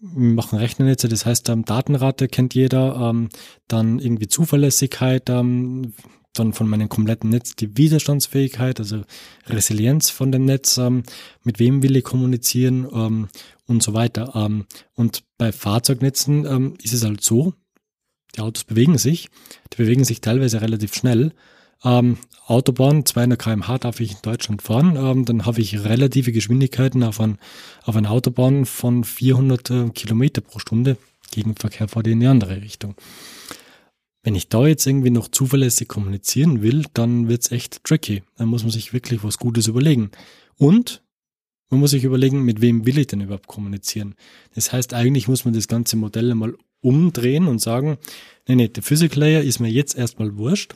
wir 0.00 0.34
machen 0.34 0.58
Rechnernetze, 0.58 1.08
das 1.08 1.26
heißt, 1.26 1.48
ähm, 1.50 1.64
Datenrate 1.64 2.28
kennt 2.28 2.54
jeder, 2.54 3.10
ähm, 3.10 3.28
dann 3.68 3.98
irgendwie 3.98 4.28
Zuverlässigkeit, 4.28 5.28
ähm, 5.28 5.92
dann 6.34 6.52
von 6.52 6.68
meinem 6.68 6.88
kompletten 6.88 7.30
Netz 7.30 7.56
die 7.56 7.76
Widerstandsfähigkeit, 7.76 8.78
also 8.80 9.02
Resilienz 9.46 10.10
von 10.10 10.32
dem 10.32 10.44
Netz, 10.44 10.78
ähm, 10.78 11.04
mit 11.42 11.58
wem 11.58 11.82
will 11.82 11.96
ich 11.96 12.04
kommunizieren 12.04 12.86
ähm, 12.92 13.28
und 13.66 13.82
so 13.82 13.94
weiter. 13.94 14.32
Ähm, 14.34 14.66
und 14.94 15.24
bei 15.38 15.52
Fahrzeugnetzen 15.52 16.44
ähm, 16.44 16.74
ist 16.82 16.92
es 16.92 17.04
halt 17.04 17.22
so, 17.22 17.54
die 18.36 18.40
Autos 18.40 18.64
bewegen 18.64 18.98
sich, 18.98 19.28
die 19.72 19.76
bewegen 19.76 20.04
sich 20.04 20.20
teilweise 20.20 20.60
relativ 20.60 20.94
schnell. 20.94 21.32
Ähm, 21.84 22.18
Autobahn, 22.46 23.06
200 23.06 23.38
km/h 23.40 23.78
darf 23.78 24.00
ich 24.00 24.12
in 24.12 24.18
Deutschland 24.22 24.62
fahren, 24.62 24.96
ähm, 24.96 25.24
dann 25.24 25.46
habe 25.46 25.60
ich 25.60 25.84
relative 25.84 26.32
Geschwindigkeiten 26.32 27.02
auf, 27.02 27.20
ein, 27.20 27.38
auf 27.84 27.96
einer 27.96 28.10
Autobahn 28.10 28.66
von 28.66 29.04
400 29.04 29.70
äh, 29.70 29.88
Kilometer 29.90 30.40
pro 30.40 30.58
Stunde. 30.58 30.96
Gegenverkehr 31.30 31.88
fährt 31.88 32.06
in 32.06 32.20
die 32.20 32.26
andere 32.26 32.60
Richtung. 32.60 32.94
Wenn 34.24 34.34
ich 34.34 34.48
da 34.48 34.66
jetzt 34.66 34.86
irgendwie 34.86 35.10
noch 35.10 35.28
zuverlässig 35.28 35.86
kommunizieren 35.86 36.62
will, 36.62 36.86
dann 36.94 37.28
wird's 37.28 37.52
echt 37.52 37.84
tricky. 37.84 38.22
Dann 38.36 38.48
muss 38.48 38.62
man 38.62 38.72
sich 38.72 38.92
wirklich 38.94 39.22
was 39.22 39.38
Gutes 39.38 39.68
überlegen. 39.68 40.10
Und 40.56 41.02
man 41.68 41.80
muss 41.80 41.90
sich 41.90 42.04
überlegen, 42.04 42.42
mit 42.42 42.60
wem 42.62 42.86
will 42.86 42.98
ich 42.98 43.06
denn 43.06 43.20
überhaupt 43.20 43.48
kommunizieren. 43.48 44.14
Das 44.54 44.72
heißt, 44.72 44.94
eigentlich 44.94 45.28
muss 45.28 45.44
man 45.44 45.52
das 45.52 45.68
ganze 45.68 45.96
Modell 45.96 46.30
einmal 46.30 46.56
umdrehen 46.80 47.48
und 47.48 47.60
sagen, 47.60 47.98
nee, 48.48 48.54
nee, 48.54 48.68
der 48.68 48.82
Physical 48.82 49.20
Layer 49.20 49.42
ist 49.42 49.58
mir 49.58 49.70
jetzt 49.70 49.96
erstmal 49.96 50.36
wurscht. 50.38 50.74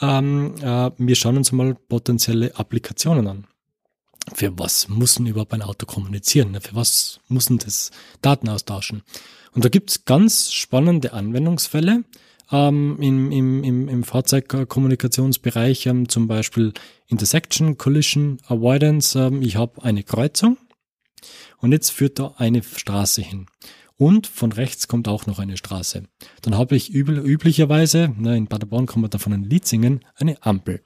Ähm, 0.00 0.54
äh, 0.60 0.90
wir 0.98 1.14
schauen 1.14 1.38
uns 1.38 1.50
mal 1.52 1.74
potenzielle 1.74 2.56
Applikationen 2.56 3.26
an. 3.26 3.46
Für 4.34 4.58
was 4.58 4.88
muss 4.88 5.14
denn 5.14 5.26
überhaupt 5.26 5.54
ein 5.54 5.62
Auto 5.62 5.86
kommunizieren? 5.86 6.58
Für 6.60 6.74
was 6.74 7.20
muss 7.28 7.46
denn 7.46 7.58
das 7.58 7.90
Daten 8.20 8.48
austauschen? 8.48 9.02
Und 9.52 9.64
da 9.64 9.68
gibt's 9.68 10.04
ganz 10.04 10.52
spannende 10.52 11.12
Anwendungsfälle, 11.12 12.04
ähm, 12.52 12.98
im, 13.00 13.32
im, 13.32 13.64
im, 13.64 13.88
im 13.88 14.04
Fahrzeugkommunikationsbereich, 14.04 15.86
ähm, 15.86 16.08
zum 16.08 16.28
Beispiel 16.28 16.72
Intersection, 17.08 17.78
Collision, 17.78 18.38
Avoidance. 18.46 19.18
Ähm, 19.18 19.42
ich 19.42 19.56
habe 19.56 19.82
eine 19.82 20.02
Kreuzung 20.02 20.58
und 21.58 21.72
jetzt 21.72 21.90
führt 21.90 22.18
da 22.18 22.34
eine 22.36 22.62
Straße 22.62 23.22
hin. 23.22 23.46
Und 23.96 24.26
von 24.26 24.52
rechts 24.52 24.88
kommt 24.88 25.08
auch 25.08 25.26
noch 25.26 25.38
eine 25.38 25.56
Straße. 25.56 26.04
Dann 26.42 26.56
habe 26.56 26.76
ich 26.76 26.90
übel, 26.90 27.18
üblicherweise, 27.18 28.12
ne, 28.18 28.36
in 28.36 28.48
Paderborn 28.48 28.86
kommt 28.86 29.02
man 29.02 29.10
davon 29.10 29.32
ein 29.32 29.44
Lied 29.44 29.66
singen, 29.66 30.04
eine 30.16 30.36
Ampel. 30.42 30.82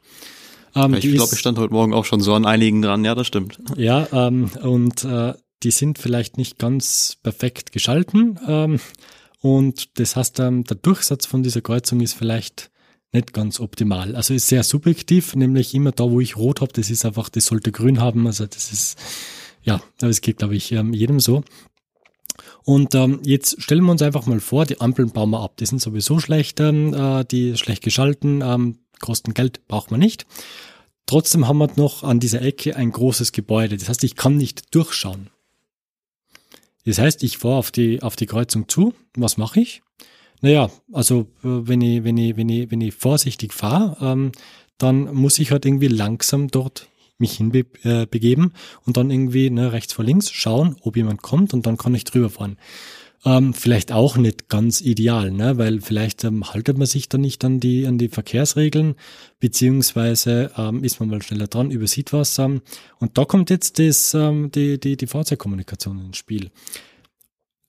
Ähm, 0.74 0.94
ich 0.94 1.10
glaube, 1.12 1.32
ich 1.32 1.38
stand 1.38 1.58
heute 1.58 1.72
Morgen 1.72 1.94
auch 1.94 2.04
schon 2.04 2.20
so 2.20 2.34
an 2.34 2.44
einigen 2.44 2.82
dran, 2.82 3.04
ja, 3.04 3.14
das 3.14 3.26
stimmt. 3.26 3.58
Ja, 3.76 4.06
ähm, 4.12 4.50
und 4.62 5.04
äh, 5.04 5.32
die 5.62 5.70
sind 5.70 5.98
vielleicht 5.98 6.36
nicht 6.36 6.58
ganz 6.58 7.16
perfekt 7.22 7.72
geschalten. 7.72 8.38
Ähm, 8.46 8.80
und 9.46 10.00
das 10.00 10.16
heißt, 10.16 10.40
der 10.40 10.50
Durchsatz 10.50 11.24
von 11.24 11.44
dieser 11.44 11.60
Kreuzung 11.60 12.00
ist 12.00 12.14
vielleicht 12.14 12.72
nicht 13.12 13.32
ganz 13.32 13.60
optimal. 13.60 14.16
Also 14.16 14.34
ist 14.34 14.48
sehr 14.48 14.64
subjektiv, 14.64 15.36
nämlich 15.36 15.72
immer 15.72 15.92
da, 15.92 16.10
wo 16.10 16.20
ich 16.20 16.36
rot 16.36 16.60
habe, 16.60 16.72
das 16.72 16.90
ist 16.90 17.06
einfach, 17.06 17.28
das 17.28 17.46
sollte 17.46 17.70
grün 17.70 18.00
haben. 18.00 18.26
Also 18.26 18.44
das 18.44 18.72
ist, 18.72 18.98
ja, 19.62 19.80
aber 20.00 20.10
es 20.10 20.20
geht, 20.20 20.38
glaube 20.38 20.56
ich, 20.56 20.72
ähm, 20.72 20.92
jedem 20.92 21.20
so. 21.20 21.44
Und 22.64 22.96
ähm, 22.96 23.20
jetzt 23.22 23.62
stellen 23.62 23.84
wir 23.84 23.92
uns 23.92 24.02
einfach 24.02 24.26
mal 24.26 24.40
vor, 24.40 24.66
die 24.66 24.80
Ampeln 24.80 25.12
bauen 25.12 25.30
wir 25.30 25.40
ab. 25.40 25.56
Die 25.58 25.66
sind 25.66 25.80
sowieso 25.80 26.18
schlecht, 26.18 26.58
ähm, 26.58 26.92
äh, 26.92 27.24
die 27.24 27.56
schlecht 27.56 27.84
geschalten, 27.84 28.42
ähm, 28.42 28.80
kosten 28.98 29.32
Geld, 29.32 29.64
braucht 29.68 29.92
man 29.92 30.00
nicht. 30.00 30.26
Trotzdem 31.06 31.46
haben 31.46 31.58
wir 31.58 31.70
noch 31.76 32.02
an 32.02 32.18
dieser 32.18 32.42
Ecke 32.42 32.74
ein 32.74 32.90
großes 32.90 33.30
Gebäude. 33.30 33.76
Das 33.76 33.88
heißt, 33.88 34.02
ich 34.02 34.16
kann 34.16 34.36
nicht 34.36 34.74
durchschauen. 34.74 35.30
Das 36.86 36.98
heißt, 36.98 37.22
ich 37.24 37.38
fahre 37.38 37.56
auf 37.56 37.70
die, 37.70 38.02
auf 38.02 38.16
die 38.16 38.26
Kreuzung 38.26 38.68
zu. 38.68 38.94
Was 39.16 39.36
mache 39.36 39.60
ich? 39.60 39.82
Naja, 40.40 40.70
also 40.92 41.26
äh, 41.42 41.48
wenn 41.68 41.80
ich, 41.80 42.04
wenn 42.04 42.16
ich, 42.16 42.36
wenn 42.36 42.48
ich, 42.48 42.70
wenn 42.70 42.80
ich 42.80 42.94
vorsichtig 42.94 43.52
fahre, 43.52 43.96
ähm, 44.00 44.32
dann 44.78 45.12
muss 45.14 45.38
ich 45.38 45.50
halt 45.50 45.66
irgendwie 45.66 45.88
langsam 45.88 46.48
dort 46.48 46.88
mich 47.18 47.32
hinbegeben 47.32 48.52
äh, 48.52 48.86
und 48.86 48.96
dann 48.96 49.10
irgendwie 49.10 49.50
ne, 49.50 49.72
rechts 49.72 49.94
vor 49.94 50.04
links 50.04 50.30
schauen, 50.30 50.76
ob 50.82 50.96
jemand 50.96 51.22
kommt 51.22 51.54
und 51.54 51.66
dann 51.66 51.78
kann 51.78 51.94
ich 51.94 52.04
drüber 52.04 52.30
fahren 52.30 52.58
ähm, 53.24 53.54
vielleicht 53.54 53.92
auch 53.92 54.16
nicht 54.16 54.48
ganz 54.48 54.80
ideal, 54.80 55.30
ne? 55.30 55.58
weil 55.58 55.80
vielleicht 55.80 56.24
ähm, 56.24 56.52
haltet 56.52 56.78
man 56.78 56.86
sich 56.86 57.08
da 57.08 57.18
nicht 57.18 57.44
an 57.44 57.60
die, 57.60 57.86
an 57.86 57.98
die 57.98 58.08
Verkehrsregeln, 58.08 58.94
beziehungsweise 59.40 60.50
ähm, 60.56 60.84
ist 60.84 61.00
man 61.00 61.08
mal 61.08 61.22
schneller 61.22 61.46
dran, 61.46 61.70
übersieht 61.70 62.12
was. 62.12 62.38
Ähm, 62.38 62.62
und 62.98 63.18
da 63.18 63.24
kommt 63.24 63.50
jetzt 63.50 63.78
das, 63.78 64.14
ähm, 64.14 64.50
die, 64.52 64.78
die, 64.78 64.96
die 64.96 65.06
Fahrzeugkommunikation 65.06 65.98
ins 66.06 66.16
Spiel. 66.16 66.50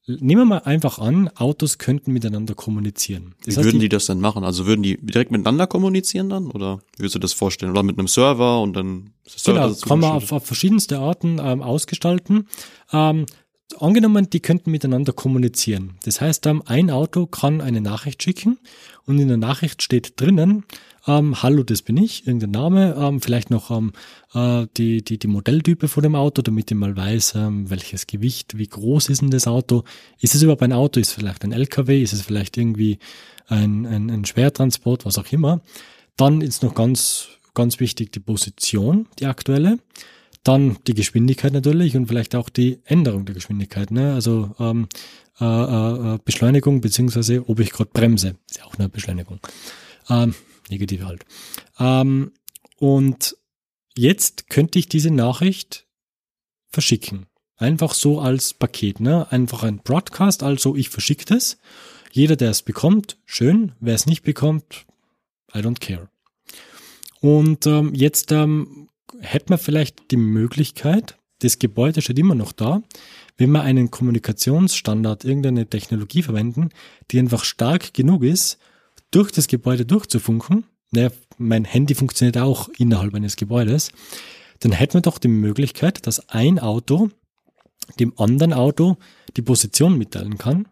Nehmen 0.10 0.42
wir 0.42 0.46
mal 0.46 0.60
einfach 0.60 1.00
an, 1.00 1.30
Autos 1.36 1.80
könnten 1.80 2.14
miteinander 2.14 2.54
kommunizieren. 2.54 3.36
Das 3.44 3.56
Wie 3.56 3.58
heißt, 3.58 3.66
würden 3.66 3.80
die, 3.80 3.86
die 3.86 3.90
das 3.90 4.06
denn 4.06 4.22
machen? 4.22 4.46
Also 4.46 4.66
würden 4.66 4.82
die 4.82 4.98
direkt 4.98 5.32
miteinander 5.32 5.68
kommunizieren 5.68 6.30
dann? 6.30 6.50
Oder 6.50 6.80
würdest 6.96 7.16
du 7.16 7.20
das 7.20 7.34
vorstellen? 7.34 7.72
Oder 7.72 7.84
mit 7.84 8.00
einem 8.00 8.08
Server 8.08 8.62
und 8.62 8.74
dann 8.74 9.10
Server 9.26 9.68
Genau, 9.68 9.80
kann 9.82 10.00
man 10.00 10.12
auf, 10.12 10.32
auf 10.32 10.46
verschiedenste 10.46 11.00
Arten 11.00 11.40
ähm, 11.44 11.62
ausgestalten. 11.62 12.48
Ähm, 12.94 13.26
angenommen, 13.80 14.30
die 14.30 14.40
könnten 14.40 14.72
miteinander 14.72 15.14
kommunizieren. 15.14 15.96
Das 16.04 16.22
heißt, 16.22 16.46
ähm, 16.48 16.64
ein 16.66 16.90
Auto 16.90 17.26
kann 17.26 17.62
eine 17.62 17.82
Nachricht 17.82 18.24
schicken 18.24 18.58
und 19.06 19.20
in 19.20 19.28
der 19.28 19.38
Nachricht 19.38 19.82
steht 19.82 20.20
drinnen, 20.20 20.64
ähm, 21.08 21.42
hallo, 21.42 21.64
das 21.64 21.82
bin 21.82 21.98
ich, 21.98 22.28
irgendein 22.28 22.52
Name, 22.52 22.96
ähm, 23.00 23.22
vielleicht 23.22 23.50
noch 23.50 23.72
ähm, 23.72 23.94
äh, 24.34 24.68
die, 24.76 25.04
die, 25.04 25.18
die 25.18 25.28
Modelltype 25.28 25.88
von 25.88 26.04
dem 26.04 26.16
Auto, 26.16 26.42
damit 26.42 26.70
ich 26.70 26.78
mal 26.78 26.96
weiß, 26.96 27.36
ähm, 27.36 27.70
welches 27.70 28.08
Gewicht, 28.08 28.58
wie 28.58 28.68
groß 28.68 29.10
ist 29.10 29.22
denn 29.22 29.32
das 29.32 29.48
Auto, 29.48 29.84
ist 30.20 30.36
es 30.36 30.42
überhaupt 30.44 30.64
ein 30.64 30.74
Auto, 30.74 31.00
ist 31.00 31.10
es 31.10 31.14
vielleicht 31.14 31.44
ein 31.44 31.54
LKW, 31.54 32.02
ist 32.02 32.14
es 32.14 32.22
vielleicht 32.22 32.58
irgendwie 32.58 33.00
ein, 33.48 33.86
ein, 33.86 34.10
ein 34.10 34.26
Schwertransport, 34.26 35.06
was 35.06 35.18
auch 35.18 35.32
immer. 35.32 35.62
Dann 36.18 36.42
ist 36.42 36.64
noch 36.64 36.76
ganz, 36.76 37.30
ganz 37.54 37.80
wichtig 37.80 38.12
die 38.12 38.20
Position, 38.20 39.08
die 39.20 39.28
aktuelle. 39.28 39.80
Dann 40.48 40.78
die 40.88 40.94
Geschwindigkeit 40.94 41.52
natürlich 41.52 41.98
und 41.98 42.08
vielleicht 42.08 42.34
auch 42.34 42.48
die 42.48 42.80
Änderung 42.86 43.26
der 43.26 43.36
Geschwindigkeit. 43.36 43.92
Ne? 43.92 44.14
Also 44.14 44.56
ähm, 44.60 44.88
äh, 45.42 45.46
äh, 45.46 46.14
äh 46.16 46.20
Beschleunigung 46.24 46.80
beziehungsweise 46.80 47.50
ob 47.50 47.60
ich 47.60 47.72
gerade 47.72 47.90
bremse. 47.92 48.38
Ist 48.50 48.60
ja 48.60 48.64
auch 48.64 48.76
eine 48.76 48.88
Beschleunigung. 48.88 49.40
Ähm, 50.10 50.34
negativ 50.70 51.04
halt. 51.04 51.26
Ähm, 51.80 52.32
und 52.78 53.36
jetzt 53.94 54.50
könnte 54.50 54.80
ich 54.80 54.88
diese 54.88 55.12
Nachricht 55.12 55.86
verschicken. 56.70 57.26
Einfach 57.58 57.94
so 57.94 58.22
als 58.22 58.54
Paket. 58.54 59.02
Ne? 59.02 59.30
Einfach 59.30 59.64
ein 59.64 59.80
Broadcast, 59.80 60.44
also 60.44 60.78
ich 60.78 60.88
verschicke 60.88 61.26
das. 61.26 61.58
Jeder, 62.14 62.38
der 62.38 62.52
es 62.52 62.62
bekommt, 62.62 63.18
schön. 63.26 63.74
Wer 63.82 63.96
es 63.96 64.06
nicht 64.06 64.24
bekommt, 64.24 64.86
I 65.54 65.60
don't 65.60 65.82
care. 65.82 66.10
Und 67.20 67.66
ähm, 67.66 67.94
jetzt 67.94 68.32
ähm, 68.32 68.87
hätte 69.20 69.48
man 69.50 69.60
vielleicht 69.60 70.12
die 70.12 70.18
Möglichkeit, 70.18 71.18
das 71.40 71.60
Gebäude 71.60 72.02
steht 72.02 72.20
immer 72.20 72.36
noch 72.36 72.52
da, 72.52 72.82
wenn 73.38 73.52
wir 73.52 73.62
einen 73.62 73.92
Kommunikationsstandard, 73.92 75.24
irgendeine 75.24 75.68
Technologie 75.68 76.24
verwenden, 76.24 76.70
die 77.12 77.20
einfach 77.20 77.44
stark 77.44 77.94
genug 77.94 78.24
ist, 78.24 78.58
durch 79.12 79.32
das 79.32 79.48
Gebäude 79.48 79.86
durchzufunken, 79.86 80.66
naja, 80.92 81.10
mein 81.38 81.66
Handy 81.66 81.94
funktioniert 81.94 82.38
auch 82.38 82.70
innerhalb 82.78 83.14
eines 83.14 83.36
Gebäudes, 83.36 83.92
dann 84.60 84.72
hätten 84.72 84.96
wir 84.96 85.02
doch 85.02 85.20
die 85.20 85.28
Möglichkeit, 85.28 86.08
dass 86.08 86.30
ein 86.30 86.60
Auto 86.60 87.10
dem 88.00 88.18
anderen 88.18 88.54
Auto 88.54 88.98
die 89.36 89.42
Position 89.42 89.98
mitteilen 89.98 90.38
kann, 90.38 90.68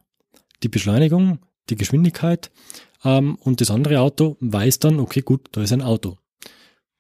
die 0.63 0.69
Beschleunigung, 0.69 1.39
die 1.69 1.75
Geschwindigkeit 1.75 2.51
ähm, 3.03 3.35
und 3.35 3.61
das 3.61 3.71
andere 3.71 3.99
Auto 3.99 4.37
weiß 4.39 4.79
dann, 4.79 4.99
okay, 4.99 5.21
gut, 5.21 5.47
da 5.51 5.61
ist 5.61 5.71
ein 5.71 5.81
Auto. 5.81 6.17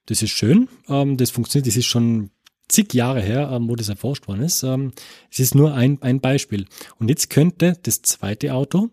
Das 0.05 0.21
ist 0.21 0.31
schön, 0.31 0.67
ähm, 0.87 1.17
das 1.17 1.31
funktioniert, 1.31 1.67
das 1.67 1.77
ist 1.77 1.85
schon 1.85 2.29
zig 2.67 2.93
Jahre 2.93 3.21
her, 3.21 3.49
ähm, 3.51 3.69
wo 3.69 3.75
das 3.75 3.89
erforscht 3.89 4.27
worden 4.27 4.41
ist. 4.41 4.63
Ähm, 4.63 4.93
es 5.31 5.39
ist 5.39 5.55
nur 5.55 5.73
ein, 5.73 6.01
ein 6.01 6.19
Beispiel. 6.19 6.65
Und 6.99 7.09
jetzt 7.09 7.29
könnte 7.29 7.77
das 7.83 8.01
zweite 8.01 8.53
Auto 8.53 8.89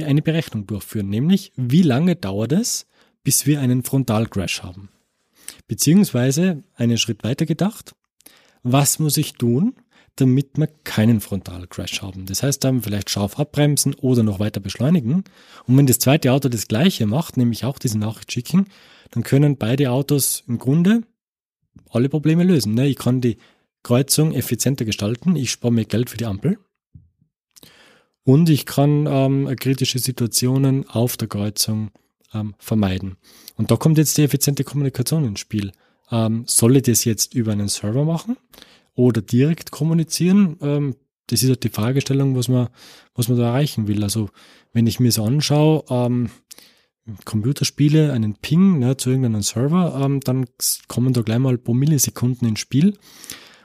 eine 0.00 0.22
Berechnung 0.22 0.64
durchführen, 0.64 1.08
nämlich 1.08 1.52
wie 1.56 1.82
lange 1.82 2.14
dauert 2.14 2.52
es, 2.52 2.86
bis 3.24 3.46
wir 3.46 3.60
einen 3.60 3.82
Frontalcrash 3.82 4.62
haben. 4.62 4.90
Beziehungsweise 5.66 6.62
einen 6.76 6.98
Schritt 6.98 7.24
weiter 7.24 7.46
gedacht, 7.46 7.96
was 8.62 9.00
muss 9.00 9.16
ich 9.16 9.32
tun, 9.34 9.74
damit 10.16 10.56
wir 10.56 10.68
keinen 10.84 11.20
Frontalcrash 11.20 12.02
haben. 12.02 12.26
Das 12.26 12.42
heißt 12.42 12.64
dann 12.64 12.82
vielleicht 12.82 13.10
scharf 13.10 13.38
abbremsen 13.38 13.94
oder 13.94 14.22
noch 14.22 14.40
weiter 14.40 14.60
beschleunigen. 14.60 15.24
Und 15.66 15.76
wenn 15.76 15.86
das 15.86 15.98
zweite 15.98 16.32
Auto 16.32 16.48
das 16.48 16.68
gleiche 16.68 17.06
macht, 17.06 17.36
nämlich 17.36 17.64
auch 17.64 17.78
diese 17.78 17.98
Nachricht 17.98 18.32
schicken, 18.32 18.66
dann 19.10 19.22
können 19.22 19.56
beide 19.56 19.90
Autos 19.90 20.44
im 20.46 20.58
Grunde 20.58 21.02
alle 21.90 22.08
Probleme 22.08 22.44
lösen. 22.44 22.74
Ne? 22.74 22.86
Ich 22.86 22.96
kann 22.96 23.20
die 23.20 23.38
Kreuzung 23.82 24.32
effizienter 24.32 24.84
gestalten, 24.84 25.36
ich 25.36 25.50
spare 25.50 25.72
mir 25.72 25.84
Geld 25.84 26.10
für 26.10 26.16
die 26.16 26.26
Ampel 26.26 26.58
und 28.24 28.50
ich 28.50 28.66
kann 28.66 29.06
ähm, 29.08 29.56
kritische 29.56 29.98
Situationen 29.98 30.88
auf 30.88 31.16
der 31.16 31.28
Kreuzung 31.28 31.90
ähm, 32.34 32.54
vermeiden. 32.58 33.16
Und 33.56 33.70
da 33.70 33.76
kommt 33.76 33.98
jetzt 33.98 34.18
die 34.18 34.22
effiziente 34.22 34.64
Kommunikation 34.64 35.24
ins 35.24 35.40
Spiel. 35.40 35.72
Ähm, 36.10 36.44
soll 36.46 36.76
ich 36.76 36.82
das 36.82 37.04
jetzt 37.04 37.34
über 37.34 37.52
einen 37.52 37.68
Server 37.68 38.04
machen 38.04 38.36
oder 38.94 39.22
direkt 39.22 39.70
kommunizieren? 39.70 40.56
Ähm, 40.60 40.96
das 41.28 41.42
ist 41.42 41.48
halt 41.48 41.64
die 41.64 41.70
Fragestellung, 41.70 42.36
was 42.36 42.48
man, 42.48 42.68
was 43.14 43.28
man 43.28 43.38
da 43.38 43.48
erreichen 43.48 43.88
will. 43.88 44.02
Also 44.02 44.30
wenn 44.72 44.86
ich 44.86 45.00
mir 45.00 45.12
so 45.12 45.24
anschaue, 45.24 45.84
ähm, 45.88 46.30
Computerspiele 47.24 48.12
einen 48.12 48.34
Ping 48.34 48.78
ne, 48.78 48.96
zu 48.96 49.10
irgendeinem 49.10 49.42
Server, 49.42 50.00
ähm, 50.02 50.20
dann 50.20 50.46
kommen 50.88 51.12
da 51.12 51.22
gleich 51.22 51.38
mal 51.38 51.58
pro 51.58 51.74
Millisekunden 51.74 52.48
ins 52.48 52.60
Spiel. 52.60 52.98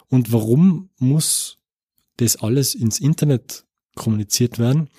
Und 0.10 0.32
warum 0.32 0.90
muss 0.98 1.60
das 2.18 2.38
alles 2.38 2.76
ins 2.76 3.00
Internet 3.00 3.66
kommuniziert 3.96 4.60
werden, 4.60 4.90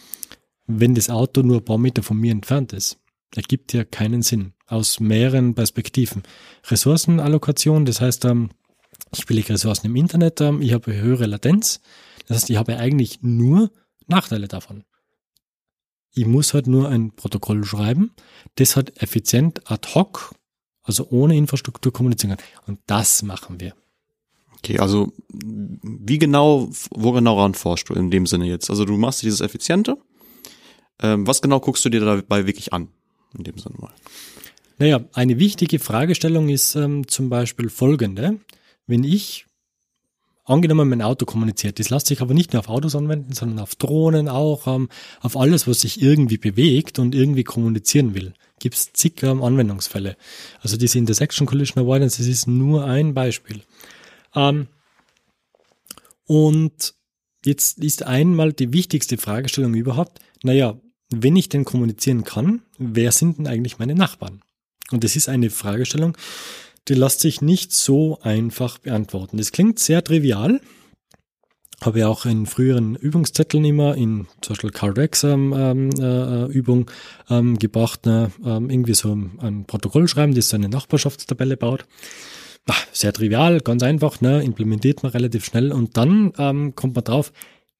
wenn 0.67 0.95
das 0.95 1.11
Auto 1.11 1.43
nur 1.43 1.59
ein 1.59 1.65
paar 1.65 1.79
Meter 1.79 2.03
von 2.03 2.19
mir 2.19 2.33
entfernt 2.33 2.73
ist? 2.73 2.99
Ergibt 3.35 3.73
ja 3.73 3.85
keinen 3.85 4.23
Sinn. 4.23 4.53
Aus 4.67 5.01
mehreren 5.01 5.55
Perspektiven. 5.55 6.23
Ressourcenallokation, 6.67 7.85
das 7.85 8.01
heißt, 8.01 8.25
ähm, 8.25 8.51
ich 9.13 9.27
billige 9.27 9.55
Ressourcen 9.55 9.87
im 9.87 9.97
Internet, 9.97 10.41
ähm, 10.41 10.63
ich 10.63 10.73
habe 10.73 10.95
höhere 10.95 11.27
Latenz. 11.27 11.81
Das 12.27 12.39
heißt, 12.39 12.51
ich 12.51 12.57
habe 12.57 12.77
eigentlich 12.77 13.23
nur 13.23 13.71
Nachteile 14.07 14.49
davon. 14.49 14.85
Ich 16.15 16.27
muss 16.27 16.55
halt 16.55 16.67
nur 16.67 16.89
ein 16.89 17.11
Protokoll 17.11 17.65
schreiben, 17.65 18.13
das 18.55 18.77
halt 18.77 19.03
effizient 19.03 19.71
ad 19.71 19.95
hoc, 19.95 20.35
also 20.83 21.09
ohne 21.11 21.37
Infrastruktur 21.37 21.93
kommunizieren 21.93 22.37
kann. 22.37 22.47
Und 22.67 22.81
das 22.87 23.23
machen 23.23 23.61
wir. 23.61 23.75
Okay, 24.59 24.79
also 24.79 25.13
wie 25.33 26.19
genau, 26.19 26.71
wo 26.91 27.13
genau 27.13 27.41
ran 27.41 27.55
forschst 27.55 27.89
du 27.89 27.95
in 27.95 28.11
dem 28.11 28.27
Sinne 28.27 28.47
jetzt? 28.47 28.71
Also 28.71 28.85
du 28.85 28.97
machst 28.97 29.23
dieses 29.23 29.41
Effiziente. 29.41 29.99
Ähm, 31.03 31.27
was 31.27 31.43
genau 31.43 31.61
guckst 31.61 31.85
du 31.85 31.89
dir 31.89 32.01
dabei 32.01 32.47
wirklich 32.47 32.73
an? 32.73 32.89
In 33.37 33.45
dem 33.45 33.59
Sinne 33.59 33.75
mal. 33.79 33.93
Naja, 34.79 35.05
eine 35.13 35.39
wichtige 35.39 35.79
Fragestellung 35.79 36.49
ist 36.49 36.77
ähm, 36.77 37.07
zum 37.09 37.29
Beispiel 37.29 37.69
folgende. 37.69 38.41
Wenn 38.87 39.05
ich 39.05 39.47
angenommen, 40.45 40.89
mein 40.89 41.03
Auto 41.03 41.25
kommuniziert. 41.25 41.79
Das 41.79 41.91
lässt 41.91 42.07
sich 42.07 42.21
aber 42.21 42.35
nicht 42.35 42.53
nur 42.53 42.61
auf 42.61 42.69
Autos 42.69 42.95
anwenden, 42.95 43.33
sondern 43.33 43.59
auf 43.59 43.75
Drohnen 43.75 44.29
auch, 44.29 44.67
ähm, 44.67 44.89
auf 45.21 45.37
alles, 45.37 45.67
was 45.67 45.81
sich 45.81 46.01
irgendwie 46.03 46.37
bewegt 46.37 46.99
und 46.99 47.15
irgendwie 47.15 47.45
kommunizieren 47.45 48.15
will. 48.15 48.35
Gibt 48.61 48.77
es 48.77 48.93
zig 48.93 49.23
ähm, 49.23 49.43
Anwendungsfälle. 49.43 50.17
Also 50.61 50.77
diese 50.77 50.99
Intersection 50.99 51.47
Collision 51.47 51.83
Avoidance, 51.83 52.19
das 52.19 52.27
ist 52.27 52.47
nur 52.47 52.85
ein 52.85 53.15
Beispiel. 53.15 53.63
Ähm, 54.35 54.69
und 56.27 56.95
jetzt 57.45 57.79
ist 57.79 58.03
einmal 58.03 58.53
die 58.53 58.73
wichtigste 58.73 59.19
Fragestellung 59.19 59.75
überhaupt, 59.75 60.21
naja, 60.43 60.79
wenn 61.11 61.37
ich 61.37 61.49
denn 61.49 61.65
kommunizieren 61.65 62.25
kann, 62.25 62.63
wer 62.79 63.13
sind 63.13 63.39
denn 63.39 63.47
eigentlich 63.47 63.79
meine 63.79 63.95
Nachbarn? 63.95 64.41
Und 64.91 65.05
das 65.05 65.17
ist 65.17 65.29
eine 65.29 65.51
Fragestellung, 65.51 66.17
die 66.89 66.95
lässt 66.95 67.21
sich 67.21 67.41
nicht 67.41 67.73
so 67.73 68.19
einfach 68.23 68.79
beantworten. 68.79 69.37
Das 69.39 69.53
klingt 69.53 69.79
sehr 69.79 70.05
trivial, 70.05 70.61
habe 71.81 72.01
ja 72.01 72.09
auch 72.09 72.25
in 72.25 72.47
früheren 72.47 72.95
Übungszetteln 72.95 73.65
immer 73.65 73.95
in 73.95 74.27
zum 74.41 74.55
Beispiel 74.55 74.71
Cardex 74.71 75.25
ähm, 75.25 75.53
ähm, 75.57 75.91
äh, 75.99 76.47
Übung 76.47 76.91
ähm, 77.29 77.59
gebracht, 77.59 78.07
ne, 78.07 78.31
ähm, 78.45 78.71
irgendwie 78.71 78.95
so 78.95 79.13
ein 79.13 79.65
Protokoll 79.67 80.09
schreiben, 80.09 80.35
das 80.35 80.49
so 80.49 80.57
eine 80.57 80.69
Nachbarschaftstabelle 80.69 81.57
baut. 81.57 81.87
Ach, 82.67 82.87
sehr 82.93 83.13
trivial, 83.13 83.61
ganz 83.61 83.83
einfach, 83.83 84.21
ne, 84.21 84.43
implementiert 84.43 85.03
man 85.03 85.13
relativ 85.13 85.45
schnell 85.45 85.73
und 85.73 85.97
dann 85.97 86.33
ähm, 86.39 86.75
kommt 86.75 86.95
man 86.95 87.05
drauf, 87.05 87.33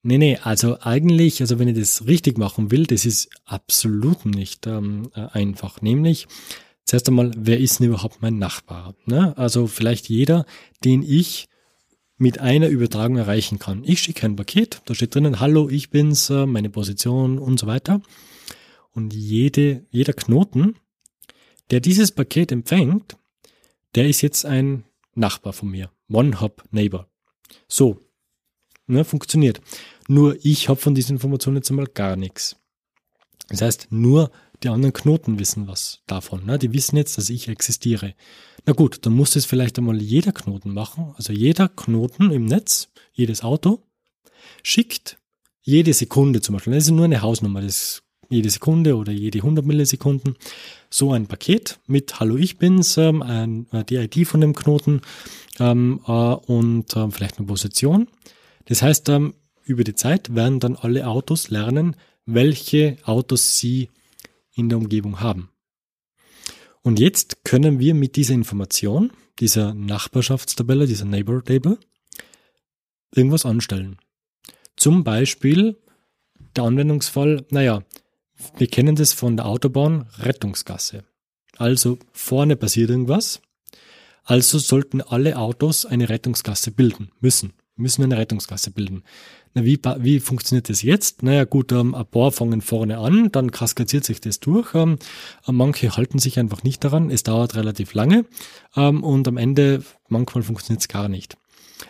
nee, 0.03 0.19
nee, 0.19 0.37
also 0.43 0.77
eigentlich, 0.81 1.41
also 1.41 1.57
wenn 1.57 1.67
ich 1.67 1.77
das 1.77 2.05
richtig 2.05 2.37
machen 2.37 2.69
will, 2.69 2.85
das 2.85 3.05
ist 3.05 3.29
absolut 3.45 4.25
nicht 4.25 4.67
ähm, 4.67 5.09
äh, 5.15 5.21
einfach. 5.31 5.81
Nämlich, 5.81 6.27
Zuerst 6.85 7.07
einmal, 7.09 7.31
wer 7.35 7.59
ist 7.59 7.79
denn 7.79 7.87
überhaupt 7.87 8.21
mein 8.21 8.37
Nachbar? 8.37 8.95
Ne? 9.05 9.35
Also 9.37 9.67
vielleicht 9.67 10.07
jeder, 10.07 10.45
den 10.83 11.01
ich 11.01 11.49
mit 12.17 12.39
einer 12.39 12.69
Übertragung 12.69 13.17
erreichen 13.17 13.59
kann. 13.59 13.83
Ich 13.83 13.99
schicke 13.99 14.25
ein 14.25 14.35
Paket, 14.35 14.81
da 14.85 14.95
steht 14.95 15.15
drinnen, 15.15 15.39
hallo, 15.39 15.67
ich 15.69 15.89
bin's, 15.89 16.29
meine 16.29 16.69
Position 16.69 17.39
und 17.39 17.59
so 17.59 17.67
weiter. 17.67 18.01
Und 18.91 19.13
jede, 19.13 19.85
jeder 19.89 20.13
Knoten, 20.13 20.77
der 21.71 21.81
dieses 21.81 22.11
Paket 22.11 22.51
empfängt, 22.51 23.17
der 23.95 24.07
ist 24.07 24.21
jetzt 24.21 24.45
ein 24.45 24.85
Nachbar 25.15 25.53
von 25.53 25.69
mir. 25.69 25.91
One-Hop-Neighbor. 26.09 27.09
So, 27.67 27.99
ne, 28.87 29.03
funktioniert. 29.03 29.61
Nur 30.07 30.37
ich 30.43 30.69
habe 30.69 30.79
von 30.79 30.93
diesen 30.95 31.13
Informationen 31.13 31.57
jetzt 31.57 31.69
einmal 31.69 31.87
gar 31.87 32.15
nichts. 32.15 32.57
Das 33.49 33.61
heißt, 33.61 33.87
nur 33.91 34.31
die 34.65 34.69
anderen 34.69 34.93
Knoten 34.93 35.39
wissen 35.39 35.67
was 35.67 36.01
davon. 36.07 36.45
Ne? 36.45 36.59
Die 36.59 36.73
wissen 36.73 36.97
jetzt, 36.97 37.17
dass 37.17 37.29
ich 37.29 37.47
existiere. 37.47 38.13
Na 38.65 38.73
gut, 38.73 39.05
dann 39.05 39.13
muss 39.13 39.35
es 39.35 39.45
vielleicht 39.45 39.77
einmal 39.77 40.01
jeder 40.01 40.31
Knoten 40.31 40.73
machen. 40.73 41.13
Also 41.15 41.33
jeder 41.33 41.69
Knoten 41.69 42.31
im 42.31 42.45
Netz, 42.45 42.89
jedes 43.13 43.43
Auto, 43.43 43.83
schickt 44.63 45.17
jede 45.61 45.93
Sekunde 45.93 46.41
zum 46.41 46.53
Beispiel, 46.53 46.73
das 46.73 46.85
ist 46.85 46.91
nur 46.91 47.05
eine 47.05 47.21
Hausnummer, 47.21 47.61
das 47.61 48.03
jede 48.29 48.49
Sekunde 48.49 48.95
oder 48.95 49.11
jede 49.11 49.39
100 49.39 49.65
Millisekunden, 49.65 50.35
so 50.89 51.11
ein 51.13 51.27
Paket 51.27 51.79
mit 51.87 52.19
Hallo, 52.19 52.37
ich 52.37 52.57
bin's, 52.57 52.97
ähm, 52.97 53.21
ein, 53.21 53.67
äh, 53.71 53.83
die 53.83 53.95
ID 53.95 54.27
von 54.27 54.41
dem 54.41 54.53
Knoten 54.53 55.01
ähm, 55.59 56.01
äh, 56.07 56.11
und 56.11 56.95
äh, 56.95 57.09
vielleicht 57.11 57.37
eine 57.37 57.47
Position. 57.47 58.07
Das 58.65 58.81
heißt, 58.81 59.09
ähm, 59.09 59.35
über 59.63 59.83
die 59.83 59.95
Zeit 59.95 60.33
werden 60.35 60.59
dann 60.59 60.75
alle 60.75 61.07
Autos 61.07 61.49
lernen, 61.49 61.95
welche 62.25 62.97
Autos 63.03 63.57
sie 63.59 63.89
in 64.55 64.69
der 64.69 64.77
Umgebung 64.77 65.19
haben. 65.19 65.49
Und 66.81 66.99
jetzt 66.99 67.43
können 67.43 67.79
wir 67.79 67.93
mit 67.93 68.15
dieser 68.15 68.33
Information, 68.33 69.11
dieser 69.39 69.73
Nachbarschaftstabelle, 69.73 70.87
dieser 70.87 71.05
Neighbor 71.05 71.43
Table, 71.43 71.77
irgendwas 73.13 73.45
anstellen. 73.45 73.97
Zum 74.75 75.03
Beispiel 75.03 75.77
der 76.55 76.63
Anwendungsfall, 76.63 77.45
naja, 77.49 77.83
wir 78.57 78.67
kennen 78.67 78.95
das 78.95 79.13
von 79.13 79.37
der 79.37 79.45
Autobahn 79.45 80.07
Rettungsgasse. 80.19 81.03
Also 81.57 81.97
vorne 82.11 82.55
passiert 82.55 82.89
irgendwas, 82.89 83.41
also 84.23 84.59
sollten 84.59 85.01
alle 85.01 85.37
Autos 85.37 85.85
eine 85.85 86.09
Rettungsgasse 86.09 86.71
bilden 86.71 87.11
müssen 87.19 87.53
müssen 87.75 88.03
eine 88.03 88.17
Rettungsgasse 88.17 88.71
bilden. 88.71 89.03
Na, 89.55 89.63
wie, 89.63 89.79
wie 89.99 90.19
funktioniert 90.19 90.69
das 90.69 90.81
jetzt? 90.81 91.23
Naja 91.23 91.45
gut, 91.45 91.71
ähm, 91.71 91.95
ein 91.95 92.05
paar 92.05 92.33
fangen 92.33 92.61
vorne 92.61 92.97
an, 92.97 93.31
dann 93.31 93.51
kaskadiert 93.51 94.03
sich 94.03 94.19
das 94.19 94.41
durch. 94.41 94.75
Ähm, 94.75 94.97
manche 95.47 95.95
halten 95.95 96.19
sich 96.19 96.37
einfach 96.37 96.63
nicht 96.63 96.83
daran, 96.83 97.09
es 97.09 97.23
dauert 97.23 97.55
relativ 97.55 97.93
lange 97.93 98.25
ähm, 98.75 99.01
und 99.01 99.27
am 99.29 99.37
Ende 99.37 99.83
manchmal 100.09 100.43
funktioniert 100.43 100.81
es 100.81 100.89
gar 100.89 101.07
nicht. 101.07 101.37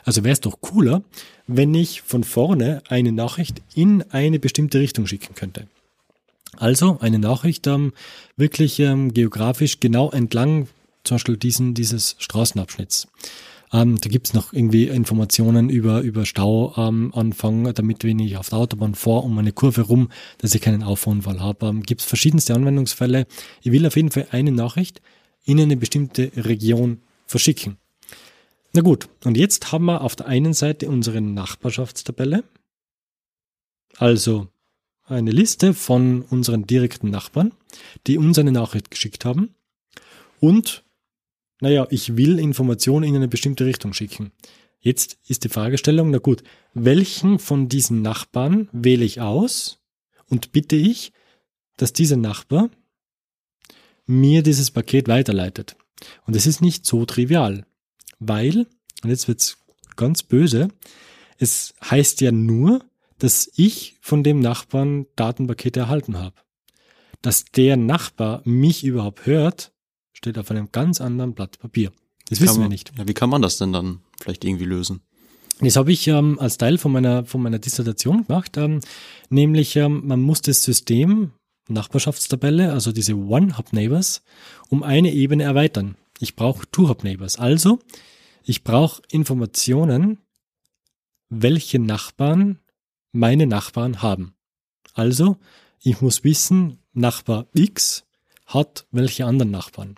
Also 0.03 0.23
wäre 0.23 0.33
es 0.33 0.41
doch 0.41 0.61
cooler, 0.61 1.03
wenn 1.47 1.73
ich 1.73 2.03
von 2.03 2.23
vorne 2.23 2.83
eine 2.87 3.11
Nachricht 3.11 3.63
in 3.73 4.03
eine 4.11 4.39
bestimmte 4.39 4.79
Richtung 4.79 5.07
schicken 5.07 5.33
könnte. 5.33 5.67
Also 6.57 6.99
eine 7.01 7.19
Nachricht 7.19 7.65
ähm, 7.65 7.93
wirklich 8.37 8.79
ähm, 8.79 9.11
geografisch 9.11 9.79
genau 9.79 10.11
entlang 10.11 10.67
zum 11.03 11.15
Beispiel 11.15 11.37
diesen, 11.37 11.73
dieses 11.73 12.15
Straßenabschnitts. 12.19 13.07
Ähm, 13.75 13.99
da 13.99 14.09
gibt's 14.09 14.33
noch 14.33 14.53
irgendwie 14.53 14.87
Informationen 14.87 15.69
über, 15.69 15.99
über 15.99 16.25
Stauanfang, 16.25 17.65
ähm, 17.65 17.73
damit 17.73 18.05
wenn 18.05 18.19
ich 18.19 18.37
auf 18.37 18.47
der 18.47 18.59
Autobahn 18.59 18.95
vor 18.95 19.25
um 19.25 19.37
eine 19.37 19.51
Kurve 19.51 19.81
rum, 19.81 20.09
dass 20.37 20.55
ich 20.55 20.61
keinen 20.61 20.81
Auffahrunfall 20.81 21.41
habe. 21.41 21.65
Ähm, 21.65 21.83
gibt's 21.83 22.05
verschiedenste 22.05 22.55
Anwendungsfälle. 22.55 23.27
Ich 23.61 23.73
will 23.73 23.85
auf 23.85 23.97
jeden 23.97 24.11
Fall 24.11 24.27
eine 24.31 24.53
Nachricht 24.53 25.01
in 25.43 25.59
eine 25.59 25.75
bestimmte 25.75 26.31
Region 26.37 27.01
verschicken. 27.25 27.75
Na 28.71 28.81
gut, 28.81 29.09
und 29.25 29.35
jetzt 29.35 29.73
haben 29.73 29.85
wir 29.85 30.01
auf 30.01 30.15
der 30.15 30.27
einen 30.27 30.53
Seite 30.53 30.87
unsere 30.87 31.19
Nachbarschaftstabelle. 31.19 32.45
Also 33.97 34.47
eine 35.03 35.31
Liste 35.31 35.73
von 35.73 36.21
unseren 36.21 36.65
direkten 36.65 37.09
Nachbarn, 37.09 37.51
die 38.07 38.17
uns 38.17 38.39
eine 38.39 38.53
Nachricht 38.53 38.89
geschickt 38.89 39.25
haben. 39.25 39.53
Und, 40.39 40.84
naja, 41.65 41.87
ich 41.89 42.15
will 42.15 42.37
Informationen 42.37 43.05
in 43.05 43.15
eine 43.15 43.27
bestimmte 43.27 43.65
Richtung 43.65 43.91
schicken. 43.91 44.31
Jetzt 44.81 45.17
ist 45.27 45.45
die 45.45 45.49
Fragestellung, 45.49 46.11
na 46.11 46.19
gut, 46.19 46.43
welchen 46.75 47.39
von 47.39 47.69
diesen 47.69 48.03
Nachbarn 48.03 48.69
wähle 48.71 49.03
ich 49.03 49.19
aus 49.19 49.79
und 50.27 50.51
bitte 50.51 50.75
ich, 50.75 51.11
dass 51.75 51.91
dieser 51.91 52.17
Nachbar 52.17 52.69
mir 54.05 54.43
dieses 54.43 54.69
Paket 54.69 55.07
weiterleitet. 55.07 55.75
Und 56.27 56.35
es 56.35 56.45
ist 56.45 56.61
nicht 56.61 56.85
so 56.85 57.03
trivial, 57.03 57.65
weil, 58.19 58.67
und 59.01 59.09
jetzt 59.09 59.27
wird's 59.27 59.57
ganz 59.95 60.21
böse, 60.21 60.67
es 61.39 61.73
heißt 61.83 62.21
ja 62.21 62.31
nur, 62.31 62.85
dass 63.17 63.49
ich 63.55 63.97
von 64.01 64.23
dem 64.23 64.39
Nachbarn 64.39 65.07
Datenpakete 65.15 65.79
erhalten 65.79 66.19
habe. 66.19 66.35
Dass 67.23 67.43
der 67.43 67.75
Nachbar 67.75 68.43
mich 68.45 68.83
überhaupt 68.83 69.25
hört, 69.25 69.71
steht 70.25 70.39
auf 70.39 70.49
einem 70.49 70.71
ganz 70.71 71.01
anderen 71.01 71.35
Blatt 71.35 71.59
Papier. 71.59 71.91
Das 72.29 72.41
wissen 72.41 72.55
man, 72.55 72.63
wir 72.63 72.69
nicht. 72.69 72.91
Ja, 72.97 73.07
wie 73.07 73.13
kann 73.13 73.29
man 73.29 73.43
das 73.43 73.57
denn 73.57 73.71
dann 73.71 73.99
vielleicht 74.19 74.43
irgendwie 74.43 74.65
lösen? 74.65 75.01
Das 75.59 75.75
habe 75.75 75.91
ich 75.91 76.07
ähm, 76.07 76.39
als 76.39 76.57
Teil 76.57 76.79
von 76.79 76.91
meiner, 76.91 77.25
von 77.25 77.43
meiner 77.43 77.59
Dissertation 77.59 78.25
gemacht, 78.25 78.57
ähm, 78.57 78.79
nämlich 79.29 79.75
ähm, 79.75 80.01
man 80.05 80.21
muss 80.21 80.41
das 80.41 80.63
System 80.63 81.31
Nachbarschaftstabelle, 81.67 82.73
also 82.73 82.91
diese 82.91 83.15
One-Hub-Neighbors, 83.15 84.23
um 84.69 84.81
eine 84.81 85.11
Ebene 85.13 85.43
erweitern. 85.43 85.95
Ich 86.19 86.35
brauche 86.35 86.65
Two-Hub-Neighbors. 86.71 87.37
Also, 87.37 87.79
ich 88.43 88.63
brauche 88.63 89.03
Informationen, 89.09 90.19
welche 91.29 91.79
Nachbarn 91.79 92.59
meine 93.11 93.45
Nachbarn 93.45 94.01
haben. 94.01 94.35
Also, 94.93 95.37
ich 95.81 96.01
muss 96.01 96.23
wissen, 96.23 96.79
Nachbar 96.93 97.47
X 97.53 98.05
hat 98.45 98.87
welche 98.91 99.25
anderen 99.25 99.51
Nachbarn. 99.51 99.95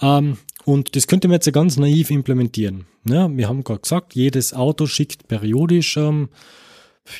Ähm, 0.00 0.38
und 0.64 0.96
das 0.96 1.06
könnte 1.06 1.28
man 1.28 1.36
jetzt 1.36 1.52
ganz 1.52 1.76
naiv 1.76 2.10
implementieren. 2.10 2.86
Ja, 3.08 3.28
wir 3.34 3.48
haben 3.48 3.62
gerade 3.62 3.80
gesagt, 3.80 4.14
jedes 4.14 4.52
Auto 4.52 4.86
schickt 4.86 5.28
periodisch 5.28 5.96
ähm, 5.96 6.28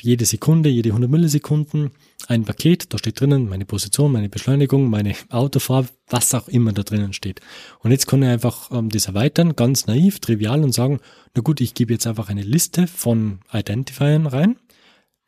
jede 0.01 0.25
Sekunde, 0.25 0.69
jede 0.69 0.89
100 0.89 1.09
Millisekunden 1.09 1.91
ein 2.27 2.43
Paket, 2.43 2.93
da 2.93 2.97
steht 2.97 3.19
drinnen 3.19 3.47
meine 3.47 3.65
Position, 3.65 4.11
meine 4.11 4.29
Beschleunigung, 4.29 4.89
meine 4.89 5.15
Autofahrt, 5.29 5.93
was 6.09 6.33
auch 6.33 6.47
immer 6.47 6.73
da 6.73 6.83
drinnen 6.83 7.13
steht. 7.13 7.41
Und 7.79 7.91
jetzt 7.91 8.07
kann 8.07 8.21
ich 8.21 8.29
einfach 8.29 8.71
ähm, 8.71 8.89
das 8.89 9.07
erweitern, 9.07 9.55
ganz 9.55 9.87
naiv, 9.87 10.19
trivial 10.19 10.63
und 10.63 10.73
sagen, 10.73 10.99
na 11.35 11.41
gut, 11.41 11.61
ich 11.61 11.73
gebe 11.73 11.93
jetzt 11.93 12.07
einfach 12.07 12.29
eine 12.29 12.43
Liste 12.43 12.87
von 12.87 13.39
Identifiern 13.53 14.27
rein 14.27 14.57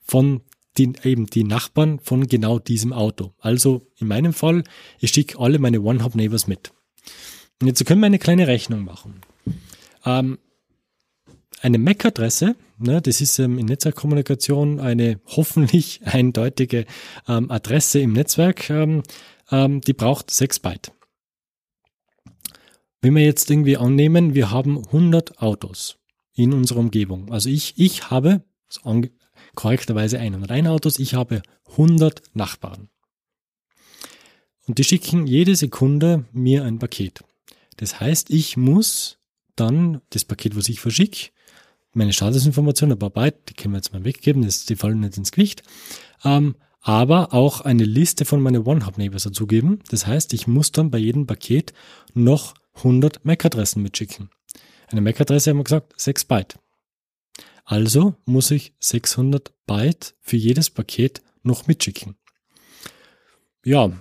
von 0.01 0.41
den, 0.77 0.97
eben 1.03 1.27
die 1.27 1.43
Nachbarn 1.43 1.99
von 1.99 2.27
genau 2.27 2.59
diesem 2.59 2.93
Auto. 2.93 3.33
Also 3.39 3.87
in 3.97 4.07
meinem 4.07 4.33
Fall, 4.33 4.63
ich 4.99 5.11
schicke 5.11 5.39
alle 5.39 5.59
meine 5.59 5.81
One-Hub-Neighbors 5.81 6.47
mit. 6.47 6.71
Und 7.61 7.67
jetzt 7.67 7.85
können 7.85 8.01
wir 8.01 8.07
eine 8.07 8.19
kleine 8.19 8.47
Rechnung 8.47 8.85
machen. 8.85 9.21
Ähm, 10.05 10.39
eine 11.61 11.77
MAC-Adresse, 11.77 12.55
ne, 12.77 13.01
das 13.01 13.19
ist 13.19 13.37
ähm, 13.39 13.59
in 13.59 13.65
Netzwerkkommunikation 13.65 14.79
eine 14.79 15.19
hoffentlich 15.25 16.01
eindeutige 16.05 16.85
ähm, 17.27 17.51
Adresse 17.51 17.99
im 17.99 18.13
Netzwerk, 18.13 18.69
ähm, 18.69 19.03
ähm 19.51 19.81
die 19.81 19.93
braucht 19.93 20.31
6 20.31 20.59
Byte. 20.59 20.91
Wenn 23.01 23.15
wir 23.15 23.23
jetzt 23.23 23.49
irgendwie 23.49 23.77
annehmen, 23.77 24.35
wir 24.35 24.51
haben 24.51 24.77
100 24.77 25.41
Autos 25.41 25.97
in 26.33 26.53
unserer 26.53 26.79
Umgebung. 26.79 27.31
Also 27.31 27.49
ich, 27.49 27.73
ich 27.77 28.09
habe, 28.09 28.43
korrekterweise 29.55 30.19
101 30.19 30.67
Autos, 30.67 30.99
ich 30.99 31.13
habe 31.13 31.41
100 31.71 32.21
Nachbarn. 32.33 32.89
Und 34.67 34.77
die 34.77 34.83
schicken 34.83 35.27
jede 35.27 35.55
Sekunde 35.55 36.25
mir 36.31 36.63
ein 36.63 36.79
Paket. 36.79 37.23
Das 37.79 38.01
heißt, 38.01 38.29
ich 38.29 38.57
muss 38.57 39.19
dann 39.55 40.01
das 40.09 40.25
Paket, 40.25 40.57
was 40.57 40.67
ich 40.67 40.81
verschicke, 40.81 41.29
meine 41.93 42.11
Statusinformationen, 42.11 42.95
ein 42.95 42.99
paar 42.99 43.09
Byte, 43.09 43.49
die 43.49 43.53
können 43.53 43.73
wir 43.73 43.77
jetzt 43.77 43.93
mal 43.93 44.03
weggeben, 44.03 44.43
das, 44.43 44.65
die 44.65 44.75
fallen 44.75 44.99
nicht 44.99 45.17
ins 45.17 45.31
Gewicht, 45.31 45.63
ähm, 46.25 46.55
aber 46.81 47.33
auch 47.33 47.61
eine 47.61 47.85
Liste 47.85 48.25
von 48.25 48.41
meinen 48.41 48.65
One-Hub-Neighbors 48.65 49.23
dazugeben. 49.23 49.79
Das 49.89 50.05
heißt, 50.05 50.33
ich 50.33 50.45
muss 50.45 50.71
dann 50.71 50.91
bei 50.91 50.97
jedem 50.97 51.25
Paket 51.25 51.73
noch 52.13 52.53
100 52.75 53.23
MAC-Adressen 53.23 53.81
mitschicken. 53.81 54.29
Eine 54.87 55.01
MAC-Adresse 55.01 55.49
haben 55.49 55.57
wir 55.57 55.63
gesagt, 55.63 55.93
6 55.99 56.25
Byte. 56.25 56.59
Also 57.63 58.15
muss 58.25 58.51
ich 58.51 58.73
600 58.79 59.53
Byte 59.65 60.15
für 60.19 60.37
jedes 60.37 60.69
Paket 60.69 61.21
noch 61.43 61.67
mitschicken. 61.67 62.17
Ja, 63.63 63.91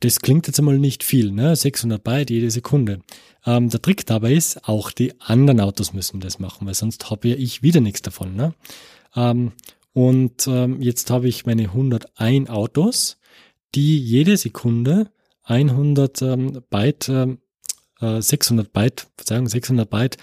das 0.00 0.20
klingt 0.20 0.46
jetzt 0.46 0.58
einmal 0.58 0.78
nicht 0.78 1.04
viel, 1.04 1.30
ne? 1.30 1.54
600 1.54 2.02
Byte 2.02 2.30
jede 2.30 2.50
Sekunde. 2.50 3.00
Ähm, 3.46 3.68
der 3.68 3.80
Trick 3.80 4.06
dabei 4.06 4.32
ist, 4.32 4.68
auch 4.68 4.90
die 4.90 5.18
anderen 5.20 5.60
Autos 5.60 5.92
müssen 5.92 6.20
das 6.20 6.38
machen, 6.38 6.66
weil 6.66 6.74
sonst 6.74 7.10
habe 7.10 7.28
ja 7.28 7.36
ich 7.36 7.62
wieder 7.62 7.80
nichts 7.80 8.02
davon. 8.02 8.34
Ne? 8.34 8.54
Ähm, 9.14 9.52
und 9.92 10.46
ähm, 10.46 10.80
jetzt 10.80 11.10
habe 11.10 11.28
ich 11.28 11.46
meine 11.46 11.64
101 11.64 12.48
Autos, 12.50 13.18
die 13.74 13.98
jede 13.98 14.36
Sekunde 14.36 15.10
100 15.44 16.22
ähm, 16.22 16.62
Byte 16.70 17.38
ähm, 18.00 18.20
600 18.20 18.66
äh, 18.66 18.70
Byte, 18.72 19.06
Verzeihung, 19.16 19.48
600 19.48 19.88
Byte 19.88 20.16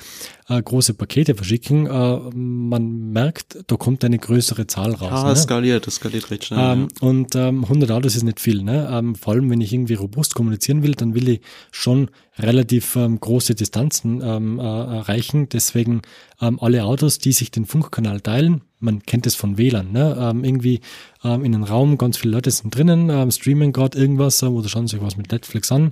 äh, 0.49 0.61
große 0.61 0.93
Pakete 0.93 1.35
verschicken, 1.35 1.87
äh, 1.87 2.19
man 2.33 3.11
merkt, 3.11 3.57
da 3.67 3.75
kommt 3.75 4.03
eine 4.03 4.17
größere 4.17 4.67
Zahl 4.67 4.93
raus. 4.93 5.11
Ah, 5.11 5.29
ne? 5.29 5.35
skaliert, 5.35 5.87
das 5.87 5.95
skaliert 5.95 6.31
recht 6.31 6.45
schnell. 6.45 6.59
Ähm, 6.59 6.87
ja. 7.01 7.07
Und 7.07 7.35
ähm, 7.35 7.63
100 7.63 7.91
Autos 7.91 8.15
ist 8.15 8.23
nicht 8.23 8.39
viel. 8.39 8.63
Ne? 8.63 8.89
Ähm, 8.91 9.15
vor 9.15 9.33
allem, 9.33 9.49
wenn 9.49 9.61
ich 9.61 9.73
irgendwie 9.73 9.95
robust 9.95 10.35
kommunizieren 10.35 10.83
will, 10.83 10.93
dann 10.93 11.15
will 11.15 11.27
ich 11.29 11.41
schon 11.71 12.09
relativ 12.37 12.95
ähm, 12.95 13.19
große 13.19 13.55
Distanzen 13.55 14.21
ähm, 14.23 14.59
äh, 14.59 14.63
erreichen. 14.63 15.49
Deswegen 15.49 16.01
ähm, 16.41 16.59
alle 16.61 16.83
Autos, 16.83 17.19
die 17.19 17.31
sich 17.31 17.51
den 17.51 17.65
Funkkanal 17.65 18.21
teilen, 18.21 18.61
man 18.79 19.01
kennt 19.03 19.25
es 19.25 19.35
von 19.35 19.57
WLAN, 19.57 19.91
ne? 19.91 20.15
ähm, 20.19 20.43
irgendwie 20.43 20.81
ähm, 21.23 21.43
in 21.43 21.55
einem 21.55 21.63
Raum, 21.63 21.97
ganz 21.97 22.17
viele 22.17 22.33
Leute 22.33 22.51
sind 22.51 22.75
drinnen, 22.75 23.09
ähm, 23.09 23.31
streamen 23.31 23.73
gerade 23.73 23.97
irgendwas 23.97 24.41
äh, 24.43 24.45
oder 24.45 24.69
schauen 24.69 24.87
sich 24.87 25.01
was 25.01 25.17
mit 25.17 25.31
Netflix 25.31 25.71
an. 25.71 25.91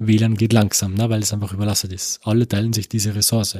WLAN 0.00 0.36
geht 0.36 0.52
langsam, 0.52 0.94
ne, 0.94 1.08
weil 1.10 1.22
es 1.22 1.32
einfach 1.32 1.52
überlastet 1.52 1.92
ist. 1.92 2.20
Alle 2.24 2.48
teilen 2.48 2.72
sich 2.72 2.88
diese 2.88 3.14
Ressource. 3.14 3.58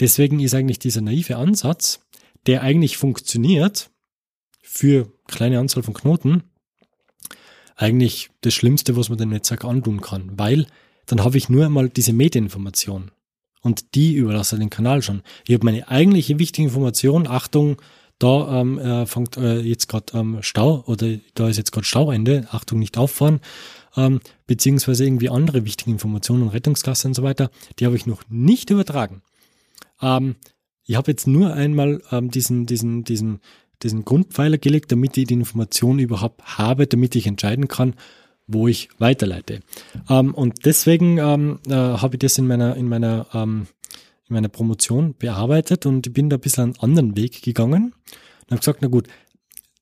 Deswegen 0.00 0.40
ist 0.40 0.54
eigentlich 0.54 0.78
dieser 0.78 1.02
naive 1.02 1.36
Ansatz, 1.36 2.00
der 2.46 2.62
eigentlich 2.62 2.96
funktioniert 2.96 3.90
für 4.62 5.12
kleine 5.26 5.58
Anzahl 5.58 5.82
von 5.82 5.94
Knoten, 5.94 6.42
eigentlich 7.76 8.30
das 8.40 8.54
Schlimmste, 8.54 8.96
was 8.96 9.10
man 9.10 9.18
dem 9.18 9.30
Netzwerk 9.30 9.64
antun 9.64 10.00
kann, 10.00 10.32
weil 10.38 10.66
dann 11.06 11.22
habe 11.22 11.36
ich 11.38 11.48
nur 11.48 11.66
einmal 11.66 11.88
diese 11.88 12.12
Medieninformation 12.12 13.10
und 13.60 13.94
die 13.94 14.14
überlasse 14.14 14.58
den 14.58 14.70
Kanal 14.70 15.02
schon. 15.02 15.22
Ich 15.46 15.54
habe 15.54 15.64
meine 15.64 15.88
eigentliche 15.88 16.38
wichtige 16.38 16.68
Information, 16.68 17.26
Achtung, 17.26 17.76
da 18.18 18.60
ähm, 18.60 18.78
äh, 18.78 19.04
fängt 19.04 19.36
äh, 19.36 19.60
jetzt 19.60 19.88
gerade 19.88 20.18
ähm, 20.18 20.38
Stau 20.40 20.84
oder 20.86 21.18
da 21.34 21.48
ist 21.48 21.58
jetzt 21.58 21.72
gerade 21.72 21.84
Stauende, 21.84 22.48
Achtung, 22.50 22.78
nicht 22.78 22.96
auffahren, 22.96 23.40
ähm, 23.96 24.20
beziehungsweise 24.46 25.04
irgendwie 25.04 25.30
andere 25.30 25.64
wichtige 25.64 25.90
Informationen, 25.90 26.48
Rettungsgasse 26.48 27.08
und 27.08 27.14
so 27.14 27.22
weiter, 27.22 27.50
die 27.78 27.86
habe 27.86 27.96
ich 27.96 28.06
noch 28.06 28.22
nicht 28.28 28.70
übertragen. 28.70 29.22
Ähm, 30.00 30.36
ich 30.84 30.96
habe 30.96 31.10
jetzt 31.10 31.26
nur 31.26 31.52
einmal 31.52 32.00
ähm, 32.12 32.30
diesen, 32.30 32.66
diesen, 32.66 33.04
diesen, 33.04 33.40
diesen 33.82 34.04
Grundpfeiler 34.04 34.58
gelegt, 34.58 34.92
damit 34.92 35.16
ich 35.16 35.26
die 35.26 35.34
Information 35.34 35.98
überhaupt 35.98 36.58
habe, 36.58 36.86
damit 36.86 37.16
ich 37.16 37.26
entscheiden 37.26 37.68
kann, 37.68 37.94
wo 38.46 38.68
ich 38.68 38.88
weiterleite. 38.98 39.60
Ähm, 40.08 40.34
und 40.34 40.64
deswegen 40.64 41.18
ähm, 41.18 41.58
äh, 41.68 41.72
habe 41.72 42.16
ich 42.16 42.20
das 42.20 42.38
in 42.38 42.46
meiner, 42.46 42.76
in 42.76 42.88
meiner, 42.88 43.26
ähm, 43.34 43.66
in 44.28 44.34
meiner 44.34 44.48
Promotion 44.48 45.14
bearbeitet 45.18 45.86
und 45.86 46.06
ich 46.06 46.12
bin 46.12 46.30
da 46.30 46.36
ein 46.36 46.40
bisschen 46.40 46.64
einen 46.64 46.78
anderen 46.78 47.16
Weg 47.16 47.42
gegangen 47.42 47.92
und 48.42 48.50
habe 48.50 48.58
gesagt, 48.60 48.78
na 48.82 48.88
gut, 48.88 49.08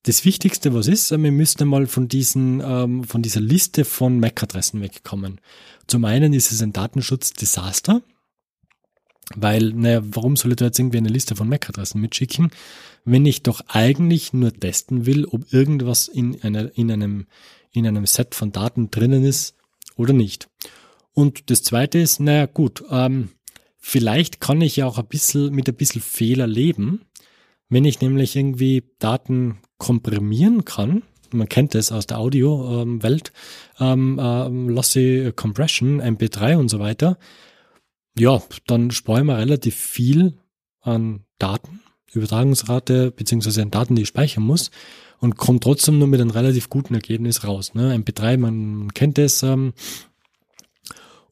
das 0.05 0.25
Wichtigste, 0.25 0.75
was 0.75 0.87
ist, 0.87 1.11
wir 1.11 1.33
müssten 1.33 1.67
mal 1.67 1.87
von 1.87 2.09
diesen, 2.09 2.61
ähm, 2.65 3.05
von 3.05 3.23
dieser 3.23 3.41
Liste 3.41 3.85
von 3.85 4.21
MAC-Adressen 4.21 4.81
wegkommen. 4.81 5.41
Zum 5.87 6.05
einen 6.05 6.33
ist 6.35 6.53
es 6.53 6.63
ein 6.63 6.73
Datenschutzdesaster. 6.73 8.03
Weil, 9.35 9.73
naja, 9.73 10.03
warum 10.05 10.37
soll 10.37 10.53
ich 10.53 10.57
da 10.57 10.67
jetzt 10.67 10.79
irgendwie 10.79 10.99
eine 10.99 11.09
Liste 11.09 11.35
von 11.35 11.49
MAC-Adressen 11.49 11.99
mitschicken, 11.99 12.51
wenn 13.07 13.25
ich 13.25 13.43
doch 13.43 13.63
eigentlich 13.69 14.35
nur 14.35 14.53
testen 14.53 15.07
will, 15.07 15.25
ob 15.25 15.51
irgendwas 15.51 16.09
in, 16.09 16.43
einer, 16.43 16.77
in, 16.77 16.93
einem, 16.93 17.27
in 17.73 17.87
einem 17.87 18.05
Set 18.05 18.35
von 18.35 18.53
Daten 18.53 18.91
drinnen 18.91 19.25
ist 19.25 19.55
oder 19.97 20.13
nicht. 20.13 20.49
Und 21.15 21.51
das 21.51 21.63
zweite 21.63 21.99
ist, 21.99 22.21
naja, 22.21 22.45
gut, 22.45 22.85
ähm, 22.91 23.31
vielleicht 23.79 24.41
kann 24.41 24.61
ich 24.61 24.77
ja 24.77 24.87
auch 24.87 24.99
ein 24.99 25.07
bisschen 25.07 25.55
mit 25.55 25.69
ein 25.69 25.77
bisschen 25.77 26.03
Fehler 26.03 26.47
leben, 26.47 27.07
wenn 27.75 27.85
ich 27.85 28.01
nämlich 28.01 28.37
irgendwie 28.37 28.85
Daten 29.01 29.59
komprimieren 29.79 30.65
kann, 30.65 31.03
man 31.33 31.49
kennt 31.49 31.75
das 31.75 31.91
aus 31.91 32.07
der 32.07 32.21
Audio-Welt, 32.21 33.33
ähm, 33.81 34.21
ähm, 34.23 34.69
Lossy 34.69 35.33
Compression, 35.35 36.01
MP3 36.01 36.57
und 36.57 36.69
so 36.69 36.79
weiter, 36.79 37.19
ja, 38.17 38.41
dann 38.69 38.93
sparen 38.93 39.27
wir 39.27 39.39
relativ 39.39 39.75
viel 39.75 40.39
an 40.83 41.25
Daten, 41.39 41.81
Übertragungsrate, 42.13 43.11
beziehungsweise 43.11 43.63
an 43.63 43.73
Daten, 43.73 43.97
die 43.97 44.03
ich 44.03 44.09
speichern 44.09 44.45
muss 44.45 44.71
und 45.19 45.37
kommt 45.37 45.65
trotzdem 45.65 45.99
nur 45.99 46.07
mit 46.07 46.21
einem 46.21 46.31
relativ 46.31 46.71
guten 46.71 46.95
Ergebnis 46.95 47.43
raus. 47.43 47.75
Ne? 47.75 47.93
MP3, 47.93 48.37
man 48.37 48.95
kennt 48.95 49.19
das. 49.19 49.43
Ähm, 49.43 49.73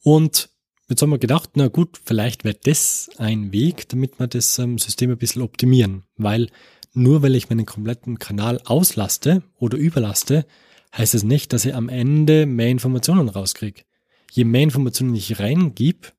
und 0.01 0.49
jetzt 0.89 1.01
haben 1.01 1.09
wir 1.09 1.19
gedacht, 1.19 1.51
na 1.55 1.67
gut, 1.67 1.99
vielleicht 2.03 2.43
wäre 2.43 2.57
das 2.63 3.09
ein 3.17 3.51
Weg, 3.51 3.89
damit 3.89 4.19
wir 4.19 4.27
das 4.27 4.59
ähm, 4.59 4.77
System 4.77 5.11
ein 5.11 5.17
bisschen 5.17 5.41
optimieren, 5.41 6.03
weil 6.17 6.49
nur 6.93 7.21
weil 7.23 7.35
ich 7.35 7.49
meinen 7.49 7.65
kompletten 7.65 8.19
Kanal 8.19 8.61
auslaste 8.65 9.43
oder 9.57 9.77
überlaste, 9.77 10.45
heißt 10.95 11.15
es 11.15 11.23
nicht, 11.23 11.53
dass 11.53 11.65
ich 11.65 11.73
am 11.73 11.89
Ende 11.89 12.45
mehr 12.45 12.69
Informationen 12.69 13.29
rauskriege. 13.29 13.81
Je 14.31 14.43
mehr 14.43 14.61
Informationen 14.61 15.15
ich 15.15 15.39
reingib, 15.39 16.13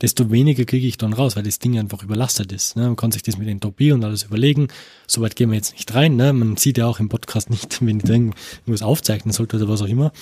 desto 0.00 0.30
weniger 0.30 0.64
kriege 0.64 0.86
ich 0.86 0.96
dann 0.96 1.12
raus, 1.12 1.36
weil 1.36 1.42
das 1.42 1.58
Ding 1.58 1.78
einfach 1.78 2.02
überlastet 2.02 2.52
ist. 2.52 2.76
Ne? 2.76 2.84
Man 2.84 2.96
kann 2.96 3.10
sich 3.10 3.22
das 3.22 3.36
mit 3.36 3.48
Entropie 3.48 3.92
und 3.92 4.04
alles 4.04 4.24
überlegen. 4.24 4.68
Soweit 5.06 5.34
gehen 5.34 5.50
wir 5.50 5.56
jetzt 5.56 5.72
nicht 5.72 5.92
rein. 5.94 6.16
Ne? 6.16 6.32
Man 6.32 6.56
sieht 6.56 6.78
ja 6.78 6.86
auch 6.86 7.00
im 7.00 7.08
Podcast 7.08 7.50
nicht, 7.50 7.80
wenn 7.84 7.98
ich 7.98 8.08
irgendwas 8.08 8.82
aufzeichnen 8.82 9.32
sollte 9.32 9.56
oder 9.56 9.68
was 9.68 9.82
auch 9.82 9.88
immer. 9.88 10.12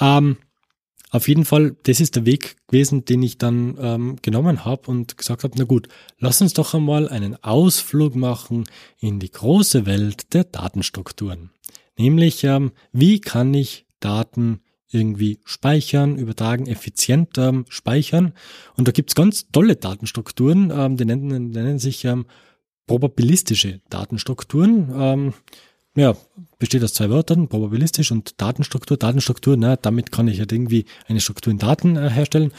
Ähm, 0.00 0.38
auf 1.10 1.28
jeden 1.28 1.44
Fall, 1.44 1.76
das 1.82 2.00
ist 2.00 2.16
der 2.16 2.26
Weg 2.26 2.56
gewesen, 2.68 3.04
den 3.04 3.22
ich 3.22 3.38
dann 3.38 3.76
ähm, 3.80 4.16
genommen 4.22 4.64
habe 4.64 4.90
und 4.90 5.18
gesagt 5.18 5.44
habe, 5.44 5.54
na 5.56 5.64
gut, 5.64 5.88
lass 6.18 6.40
uns 6.40 6.52
doch 6.52 6.74
einmal 6.74 7.08
einen 7.08 7.42
Ausflug 7.42 8.14
machen 8.14 8.64
in 9.00 9.18
die 9.18 9.30
große 9.30 9.86
Welt 9.86 10.32
der 10.34 10.44
Datenstrukturen. 10.44 11.50
Nämlich, 11.98 12.44
ähm, 12.44 12.72
wie 12.92 13.20
kann 13.20 13.52
ich 13.52 13.86
Daten 13.98 14.60
irgendwie 14.92 15.40
speichern, 15.44 16.16
übertragen, 16.16 16.66
effizient 16.66 17.38
ähm, 17.38 17.64
speichern. 17.68 18.32
Und 18.76 18.88
da 18.88 18.92
gibt's 18.92 19.14
ganz 19.14 19.46
tolle 19.52 19.76
Datenstrukturen, 19.76 20.72
ähm, 20.74 20.96
die, 20.96 21.04
nennen, 21.04 21.52
die 21.52 21.58
nennen 21.58 21.78
sich 21.78 22.04
ähm, 22.04 22.26
probabilistische 22.86 23.80
Datenstrukturen. 23.88 24.90
Ähm, 24.94 25.34
ja, 25.96 26.16
besteht 26.58 26.84
aus 26.84 26.94
zwei 26.94 27.10
Wörtern, 27.10 27.48
probabilistisch 27.48 28.12
und 28.12 28.40
Datenstruktur. 28.40 28.96
Datenstruktur, 28.96 29.56
na, 29.56 29.76
damit 29.76 30.12
kann 30.12 30.28
ich 30.28 30.38
halt 30.38 30.52
irgendwie 30.52 30.84
eine 31.08 31.20
Struktur 31.20 31.50
in 31.50 31.58
Daten 31.58 31.96
äh, 31.96 32.10
herstellen. 32.10 32.52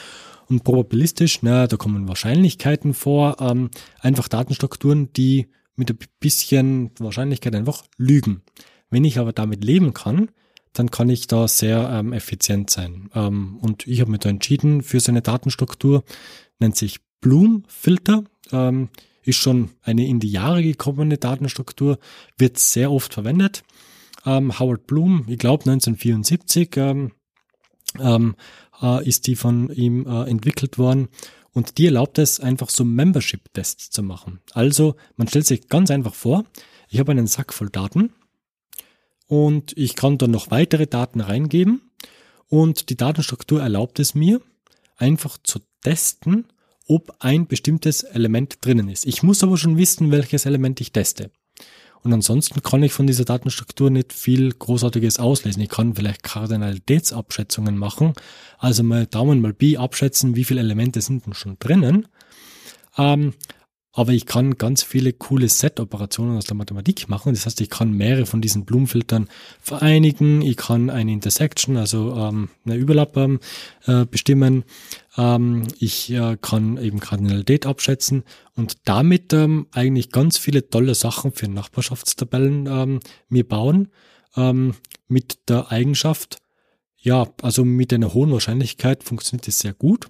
Und 0.47 0.63
probabilistisch, 0.63 1.39
na, 1.43 1.67
da 1.67 1.77
kommen 1.77 2.09
Wahrscheinlichkeiten 2.09 2.93
vor, 2.93 3.38
ähm, 3.39 3.69
einfach 3.99 4.27
Datenstrukturen, 4.27 5.13
die 5.13 5.47
mit 5.75 5.89
ein 5.89 5.97
bisschen 6.19 6.91
Wahrscheinlichkeit 6.99 7.55
einfach 7.55 7.86
lügen. 7.97 8.41
Wenn 8.89 9.05
ich 9.05 9.17
aber 9.17 9.32
damit 9.32 9.63
leben 9.63 9.93
kann, 9.93 10.29
dann 10.73 10.91
kann 10.91 11.09
ich 11.09 11.27
da 11.27 11.47
sehr 11.47 11.89
ähm, 11.89 12.13
effizient 12.13 12.69
sein. 12.69 13.09
Ähm, 13.15 13.57
und 13.61 13.88
ich 13.88 14.01
habe 14.01 14.11
mich 14.11 14.21
da 14.21 14.29
entschieden 14.29 14.84
für 14.84 14.99
so 14.99 15.11
eine 15.11 15.21
Datenstruktur, 15.21 16.03
nennt 16.59 16.75
sich 16.75 16.99
Bloom-Filter. 17.21 18.23
Ähm, 18.51 18.89
ist 19.24 19.38
schon 19.38 19.69
eine 19.82 20.07
in 20.07 20.19
die 20.19 20.32
Jahre 20.32 20.63
gekommene 20.63 21.17
Datenstruktur, 21.17 21.99
wird 22.38 22.57
sehr 22.57 22.91
oft 22.91 23.13
verwendet. 23.13 23.63
Ähm, 24.26 24.59
Howard 24.59 24.88
Bloom, 24.88 25.26
ich 25.28 25.39
glaube 25.39 25.69
1974 25.69 26.78
ähm, 26.78 27.11
ähm, 27.99 28.36
äh, 28.82 29.07
ist 29.07 29.28
die 29.28 29.36
von 29.36 29.69
ihm 29.69 30.05
äh, 30.05 30.30
entwickelt 30.30 30.78
worden 30.78 31.09
und 31.53 31.78
die 31.78 31.88
erlaubt 31.88 32.17
es 32.17 32.39
einfach 32.39 32.69
so 32.69 32.86
Membership-Tests 32.86 33.89
zu 33.89 34.03
machen. 34.03 34.39
Also 34.53 34.95
man 35.15 35.28
stellt 35.28 35.45
sich 35.45 35.67
ganz 35.67 35.91
einfach 35.91 36.13
vor, 36.13 36.45
ich 36.89 36.99
habe 36.99 37.11
einen 37.11 37.28
Sack 37.28 37.53
voll 37.53 37.69
Daten 37.69 38.13
und 39.28 39.78
ich 39.78 39.95
kann 39.95 40.17
dann 40.17 40.32
noch 40.32 40.51
weitere 40.51 40.88
Daten 40.88 41.22
reingeben 41.22 41.82
und 42.47 42.89
die 42.89 42.97
Datenstruktur 42.97 43.61
erlaubt 43.61 43.99
es 43.99 44.15
mir 44.15 44.41
einfach 44.97 45.38
zu 45.41 45.59
testen, 45.82 46.47
ob 46.88 47.15
ein 47.19 47.47
bestimmtes 47.47 48.03
Element 48.03 48.57
drinnen 48.61 48.89
ist. 48.89 49.05
Ich 49.05 49.23
muss 49.23 49.43
aber 49.43 49.57
schon 49.57 49.77
wissen, 49.77 50.11
welches 50.11 50.45
Element 50.45 50.82
ich 50.82 50.91
teste. 50.91 51.32
Und 52.03 52.13
ansonsten 52.13 52.63
kann 52.63 52.82
ich 52.82 52.93
von 52.93 53.05
dieser 53.05 53.25
Datenstruktur 53.25 53.91
nicht 53.91 54.11
viel 54.11 54.51
Großartiges 54.51 55.19
auslesen. 55.19 55.61
Ich 55.61 55.69
kann 55.69 55.93
vielleicht 55.93 56.23
Kardinalitätsabschätzungen 56.23 57.77
machen, 57.77 58.13
also 58.57 58.84
mal 58.84 59.05
Daumen 59.05 59.39
mal 59.39 59.53
B 59.53 59.77
abschätzen, 59.77 60.36
wie 60.36 60.43
viele 60.43 60.61
Elemente 60.61 61.01
sind 61.01 61.25
denn 61.25 61.34
schon 61.34 61.57
drinnen. 61.59 62.07
Ähm, 62.97 63.34
aber 63.93 64.13
ich 64.13 64.25
kann 64.25 64.57
ganz 64.57 64.83
viele 64.83 65.11
coole 65.11 65.49
Set-Operationen 65.49 66.37
aus 66.37 66.45
der 66.45 66.55
Mathematik 66.55 67.09
machen. 67.09 67.33
Das 67.33 67.45
heißt, 67.45 67.59
ich 67.59 67.69
kann 67.69 67.91
mehrere 67.91 68.25
von 68.25 68.41
diesen 68.41 68.63
Blumenfiltern 68.63 69.27
vereinigen. 69.61 70.41
Ich 70.41 70.55
kann 70.55 70.89
eine 70.89 71.11
Intersection, 71.11 71.75
also 71.75 72.15
ähm, 72.15 72.49
eine 72.65 72.75
Überlapp 72.75 73.17
äh, 73.17 74.05
bestimmen. 74.05 74.63
Ähm, 75.17 75.67
ich 75.77 76.09
äh, 76.11 76.37
kann 76.39 76.77
eben 76.77 77.01
Kardinalität 77.01 77.65
abschätzen 77.65 78.23
und 78.55 78.77
damit 78.85 79.33
ähm, 79.33 79.67
eigentlich 79.71 80.09
ganz 80.11 80.37
viele 80.37 80.69
tolle 80.69 80.95
Sachen 80.95 81.33
für 81.33 81.49
Nachbarschaftstabellen 81.49 82.67
ähm, 82.67 82.99
mir 83.27 83.47
bauen. 83.47 83.89
Ähm, 84.37 84.75
mit 85.09 85.49
der 85.49 85.69
Eigenschaft, 85.69 86.37
ja, 86.95 87.27
also 87.41 87.65
mit 87.65 87.91
einer 87.91 88.13
hohen 88.13 88.31
Wahrscheinlichkeit 88.31 89.03
funktioniert 89.03 89.47
das 89.47 89.59
sehr 89.59 89.73
gut 89.73 90.09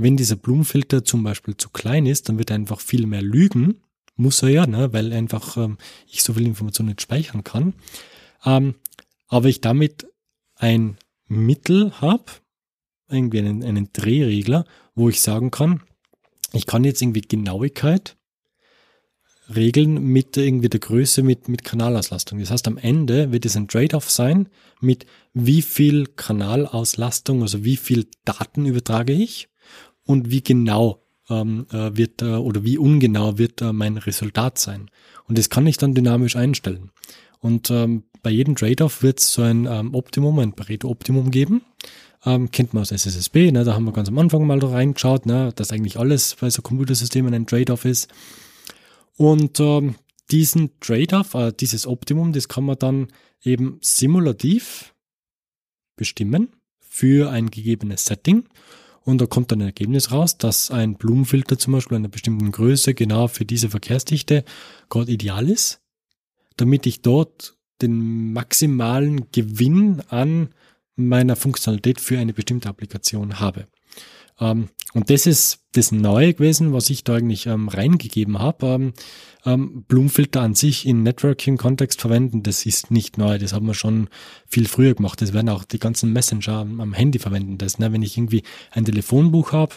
wenn 0.00 0.16
dieser 0.16 0.36
Blumenfilter 0.36 1.04
zum 1.04 1.24
Beispiel 1.24 1.56
zu 1.56 1.70
klein 1.70 2.06
ist, 2.06 2.28
dann 2.28 2.38
wird 2.38 2.50
er 2.50 2.56
einfach 2.56 2.80
viel 2.80 3.06
mehr 3.06 3.22
lügen. 3.22 3.82
Muss 4.16 4.42
er 4.42 4.48
ja, 4.48 4.66
ne? 4.66 4.92
weil 4.92 5.12
einfach 5.12 5.56
ähm, 5.56 5.78
ich 6.06 6.22
so 6.22 6.34
viel 6.34 6.46
Information 6.46 6.86
nicht 6.86 7.02
speichern 7.02 7.44
kann. 7.44 7.74
Ähm, 8.44 8.74
aber 9.28 9.48
ich 9.48 9.60
damit 9.60 10.06
ein 10.56 10.96
Mittel 11.26 11.92
habe, 12.00 12.24
irgendwie 13.08 13.38
einen, 13.38 13.62
einen 13.62 13.92
Drehregler, 13.92 14.64
wo 14.94 15.08
ich 15.08 15.20
sagen 15.20 15.50
kann, 15.50 15.82
ich 16.52 16.66
kann 16.66 16.84
jetzt 16.84 17.02
irgendwie 17.02 17.20
Genauigkeit 17.20 18.16
regeln 19.54 20.02
mit 20.02 20.36
irgendwie 20.36 20.68
der 20.68 20.80
Größe, 20.80 21.22
mit, 21.22 21.48
mit 21.48 21.64
Kanalauslastung. 21.64 22.38
Das 22.38 22.50
heißt, 22.50 22.68
am 22.68 22.76
Ende 22.76 23.32
wird 23.32 23.46
es 23.46 23.56
ein 23.56 23.68
Trade-off 23.68 24.10
sein 24.10 24.48
mit 24.80 25.06
wie 25.32 25.62
viel 25.62 26.06
Kanalauslastung, 26.06 27.42
also 27.42 27.64
wie 27.64 27.76
viel 27.76 28.06
Daten 28.24 28.66
übertrage 28.66 29.12
ich 29.12 29.48
und 30.08 30.30
wie 30.30 30.42
genau 30.42 31.02
ähm, 31.28 31.66
äh, 31.70 31.94
wird 31.94 32.22
äh, 32.22 32.36
oder 32.36 32.64
wie 32.64 32.78
ungenau 32.78 33.36
wird 33.36 33.60
äh, 33.60 33.74
mein 33.74 33.98
Resultat 33.98 34.58
sein. 34.58 34.90
Und 35.28 35.36
das 35.36 35.50
kann 35.50 35.66
ich 35.66 35.76
dann 35.76 35.94
dynamisch 35.94 36.34
einstellen. 36.34 36.90
Und 37.40 37.70
ähm, 37.70 38.04
bei 38.22 38.30
jedem 38.30 38.56
Trade-off 38.56 39.02
wird 39.02 39.20
es 39.20 39.30
so 39.32 39.42
ein 39.42 39.66
ähm, 39.66 39.94
Optimum, 39.94 40.38
ein 40.38 40.54
Pareto-Optimum 40.54 41.30
geben. 41.30 41.60
Ähm, 42.24 42.50
kennt 42.50 42.72
man 42.72 42.80
aus 42.80 42.90
SSSB, 42.90 43.52
ne? 43.52 43.64
da 43.64 43.74
haben 43.74 43.84
wir 43.84 43.92
ganz 43.92 44.08
am 44.08 44.18
Anfang 44.18 44.46
mal 44.46 44.58
da 44.58 44.68
reingeschaut, 44.68 45.26
ne? 45.26 45.52
dass 45.54 45.72
eigentlich 45.72 45.98
alles 45.98 46.36
bei 46.40 46.48
so 46.48 46.62
Computersystemen 46.62 47.34
ein 47.34 47.46
Trade-off 47.46 47.84
ist. 47.84 48.08
Und 49.18 49.60
ähm, 49.60 49.96
diesen 50.30 50.70
Trade-off, 50.80 51.34
äh, 51.34 51.52
dieses 51.52 51.86
Optimum, 51.86 52.32
das 52.32 52.48
kann 52.48 52.64
man 52.64 52.78
dann 52.78 53.08
eben 53.42 53.78
simulativ 53.82 54.94
bestimmen 55.96 56.48
für 56.80 57.30
ein 57.30 57.50
gegebenes 57.50 58.06
Setting 58.06 58.48
und 59.08 59.22
da 59.22 59.26
kommt 59.26 59.50
dann 59.50 59.62
ein 59.62 59.68
Ergebnis 59.68 60.12
raus, 60.12 60.36
dass 60.36 60.70
ein 60.70 60.96
Blumenfilter 60.96 61.58
zum 61.58 61.72
Beispiel 61.72 61.96
einer 61.96 62.08
bestimmten 62.08 62.52
Größe 62.52 62.92
genau 62.92 63.26
für 63.26 63.46
diese 63.46 63.70
Verkehrsdichte 63.70 64.44
gerade 64.90 65.10
ideal 65.10 65.48
ist, 65.48 65.80
damit 66.58 66.84
ich 66.84 67.00
dort 67.00 67.56
den 67.80 68.34
maximalen 68.34 69.30
Gewinn 69.32 70.02
an 70.10 70.50
meiner 70.94 71.36
Funktionalität 71.36 72.00
für 72.00 72.18
eine 72.18 72.34
bestimmte 72.34 72.68
Applikation 72.68 73.40
habe. 73.40 73.66
Ähm, 74.40 74.68
und 74.94 75.10
das 75.10 75.26
ist 75.26 75.60
das 75.72 75.92
Neue 75.92 76.34
gewesen, 76.34 76.72
was 76.72 76.90
ich 76.90 77.04
da 77.04 77.14
eigentlich 77.16 77.46
ähm, 77.46 77.68
reingegeben 77.68 78.38
habe. 78.38 78.66
Ähm, 78.66 78.92
ähm, 79.44 79.84
Blumenfilter 79.86 80.40
an 80.40 80.54
sich 80.54 80.86
in 80.86 81.02
Networking-Kontext 81.02 82.00
verwenden, 82.00 82.42
das 82.42 82.66
ist 82.66 82.90
nicht 82.90 83.18
neu. 83.18 83.38
Das 83.38 83.52
haben 83.52 83.66
wir 83.66 83.74
schon 83.74 84.08
viel 84.46 84.66
früher 84.66 84.94
gemacht. 84.94 85.20
Das 85.20 85.32
werden 85.32 85.48
auch 85.48 85.64
die 85.64 85.78
ganzen 85.78 86.12
Messenger 86.12 86.54
am, 86.54 86.80
am 86.80 86.92
Handy 86.94 87.18
verwenden. 87.18 87.58
Das, 87.58 87.78
ne? 87.78 87.92
Wenn 87.92 88.02
ich 88.02 88.16
irgendwie 88.16 88.42
ein 88.70 88.84
Telefonbuch 88.84 89.52
habe, 89.52 89.74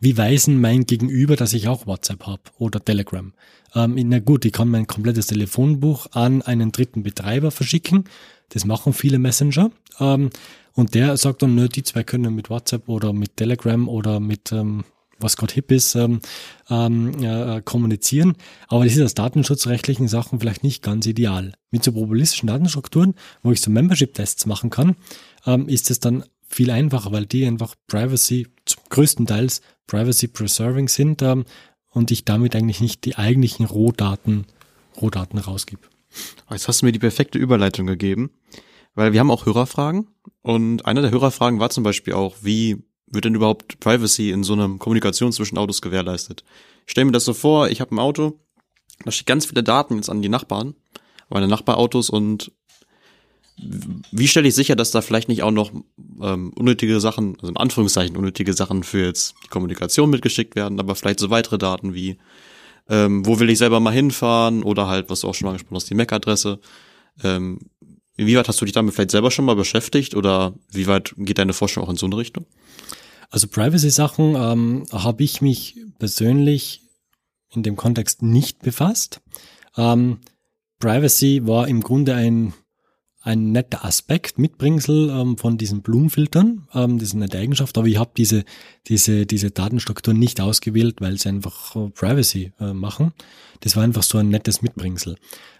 wie 0.00 0.16
weisen 0.16 0.60
mein 0.60 0.84
Gegenüber, 0.84 1.36
dass 1.36 1.54
ich 1.54 1.68
auch 1.68 1.86
WhatsApp 1.86 2.26
habe 2.26 2.42
oder 2.58 2.84
Telegram? 2.84 3.32
Ähm, 3.74 3.94
na 4.08 4.18
gut, 4.18 4.44
ich 4.44 4.52
kann 4.52 4.68
mein 4.68 4.86
komplettes 4.86 5.26
Telefonbuch 5.26 6.08
an 6.12 6.42
einen 6.42 6.70
dritten 6.70 7.02
Betreiber 7.02 7.50
verschicken. 7.50 8.04
Das 8.50 8.64
machen 8.64 8.92
viele 8.92 9.18
Messenger. 9.18 9.70
Ähm, 9.98 10.30
und 10.76 10.94
der 10.94 11.16
sagt 11.16 11.42
dann, 11.42 11.54
nö, 11.54 11.68
die 11.68 11.82
zwei 11.82 12.04
können 12.04 12.34
mit 12.34 12.50
WhatsApp 12.50 12.88
oder 12.88 13.12
mit 13.12 13.36
Telegram 13.36 13.88
oder 13.88 14.20
mit 14.20 14.52
ähm, 14.52 14.84
was 15.18 15.38
gerade 15.38 15.54
hip 15.54 15.72
ist, 15.72 15.94
ähm, 15.94 16.20
ähm, 16.68 17.22
äh, 17.22 17.62
kommunizieren. 17.62 18.34
Aber 18.68 18.84
das 18.84 18.94
ist 18.94 19.02
aus 19.02 19.14
datenschutzrechtlichen 19.14 20.08
Sachen 20.08 20.38
vielleicht 20.38 20.62
nicht 20.62 20.82
ganz 20.82 21.06
ideal. 21.06 21.54
Mit 21.70 21.82
so 21.82 21.92
probabilistischen 21.92 22.48
Datenstrukturen, 22.48 23.14
wo 23.42 23.52
ich 23.52 23.62
so 23.62 23.70
Membership-Tests 23.70 24.44
machen 24.44 24.68
kann, 24.68 24.96
ähm, 25.46 25.66
ist 25.68 25.90
es 25.90 25.98
dann 25.98 26.24
viel 26.46 26.70
einfacher, 26.70 27.10
weil 27.10 27.24
die 27.24 27.46
einfach 27.46 27.74
Privacy, 27.86 28.48
größtenteils 28.90 29.62
Privacy 29.86 30.28
Preserving 30.28 30.88
sind 30.88 31.22
ähm, 31.22 31.46
und 31.90 32.10
ich 32.10 32.26
damit 32.26 32.54
eigentlich 32.54 32.82
nicht 32.82 33.04
die 33.06 33.16
eigentlichen 33.16 33.64
Rohdaten, 33.64 34.44
Rohdaten 35.00 35.38
rausgebe. 35.38 35.82
Jetzt 36.50 36.68
hast 36.68 36.82
du 36.82 36.86
mir 36.86 36.92
die 36.92 36.98
perfekte 36.98 37.38
Überleitung 37.38 37.86
gegeben, 37.86 38.30
weil 38.96 39.12
wir 39.12 39.20
haben 39.20 39.30
auch 39.30 39.46
Hörerfragen 39.46 40.08
und 40.42 40.84
einer 40.86 41.02
der 41.02 41.12
Hörerfragen 41.12 41.60
war 41.60 41.70
zum 41.70 41.84
Beispiel 41.84 42.14
auch, 42.14 42.34
wie 42.42 42.82
wird 43.06 43.24
denn 43.24 43.36
überhaupt 43.36 43.78
Privacy 43.78 44.30
in 44.30 44.42
so 44.42 44.54
einer 44.54 44.68
Kommunikation 44.78 45.30
zwischen 45.30 45.58
Autos 45.58 45.80
gewährleistet? 45.80 46.42
Ich 46.86 46.92
stelle 46.92 47.04
mir 47.04 47.12
das 47.12 47.24
so 47.24 47.34
vor, 47.34 47.68
ich 47.68 47.80
habe 47.80 47.94
ein 47.94 48.00
Auto, 48.00 48.40
da 49.04 49.12
steht 49.12 49.26
ganz 49.26 49.46
viele 49.46 49.62
Daten 49.62 49.96
jetzt 49.96 50.10
an 50.10 50.22
die 50.22 50.28
Nachbarn, 50.28 50.74
meine 51.28 51.46
Nachbarautos 51.46 52.10
und 52.10 52.50
wie 53.58 54.28
stelle 54.28 54.48
ich 54.48 54.54
sicher, 54.54 54.76
dass 54.76 54.90
da 54.90 55.00
vielleicht 55.00 55.28
nicht 55.28 55.42
auch 55.42 55.50
noch 55.50 55.72
ähm, 56.20 56.52
unnötige 56.56 57.00
Sachen, 57.00 57.36
also 57.36 57.48
in 57.48 57.56
Anführungszeichen 57.56 58.16
unnötige 58.16 58.52
Sachen 58.52 58.82
für 58.82 59.04
jetzt 59.04 59.34
die 59.44 59.48
Kommunikation 59.48 60.10
mitgeschickt 60.10 60.56
werden, 60.56 60.80
aber 60.80 60.94
vielleicht 60.94 61.20
so 61.20 61.30
weitere 61.30 61.58
Daten 61.58 61.94
wie, 61.94 62.18
ähm, 62.88 63.24
wo 63.26 63.38
will 63.40 63.50
ich 63.50 63.58
selber 63.58 63.80
mal 63.80 63.92
hinfahren 63.92 64.62
oder 64.62 64.88
halt, 64.88 65.10
was 65.10 65.20
du 65.20 65.28
auch 65.28 65.34
schon 65.34 65.48
angesprochen 65.48 65.76
hast, 65.76 65.88
die 65.88 65.94
MAC-Adresse. 65.94 66.60
Ähm, 67.24 67.60
inwieweit 68.16 68.48
hast 68.48 68.60
du 68.60 68.64
dich 68.64 68.74
damit 68.74 68.94
vielleicht 68.94 69.10
selber 69.10 69.30
schon 69.30 69.44
mal 69.44 69.56
beschäftigt 69.56 70.14
oder 70.14 70.54
wie 70.70 70.86
weit 70.86 71.14
geht 71.18 71.38
deine 71.38 71.52
Forschung 71.52 71.84
auch 71.84 71.90
in 71.90 71.96
so 71.96 72.06
eine 72.06 72.16
Richtung? 72.16 72.46
Also 73.30 73.48
Privacy-Sachen 73.48 74.34
ähm, 74.36 74.86
habe 74.92 75.24
ich 75.24 75.40
mich 75.40 75.76
persönlich 75.98 76.82
in 77.50 77.62
dem 77.62 77.76
Kontext 77.76 78.22
nicht 78.22 78.60
befasst. 78.62 79.20
Ähm, 79.76 80.18
Privacy 80.78 81.46
war 81.46 81.68
im 81.68 81.80
Grunde 81.80 82.14
ein 82.14 82.52
ein 83.26 83.50
netter 83.50 83.84
Aspekt, 83.84 84.38
Mitbringsel 84.38 85.10
ähm, 85.10 85.36
von 85.36 85.58
diesen 85.58 85.82
Blumenfiltern. 85.82 86.68
Ähm, 86.72 86.98
das 86.98 87.08
ist 87.08 87.14
eine 87.14 87.24
nette 87.24 87.38
Eigenschaft, 87.38 87.76
aber 87.76 87.88
ich 87.88 87.98
habe 87.98 88.12
diese, 88.16 88.44
diese, 88.86 89.26
diese 89.26 89.50
Datenstruktur 89.50 90.14
nicht 90.14 90.40
ausgewählt, 90.40 91.00
weil 91.00 91.18
sie 91.18 91.30
einfach 91.30 91.74
äh, 91.74 91.90
Privacy 91.90 92.52
äh, 92.60 92.72
machen. 92.72 93.12
Das 93.60 93.74
war 93.74 93.82
einfach 93.82 94.04
so 94.04 94.18
ein 94.18 94.28
nettes 94.28 94.62
Mitbringsel. 94.62 95.16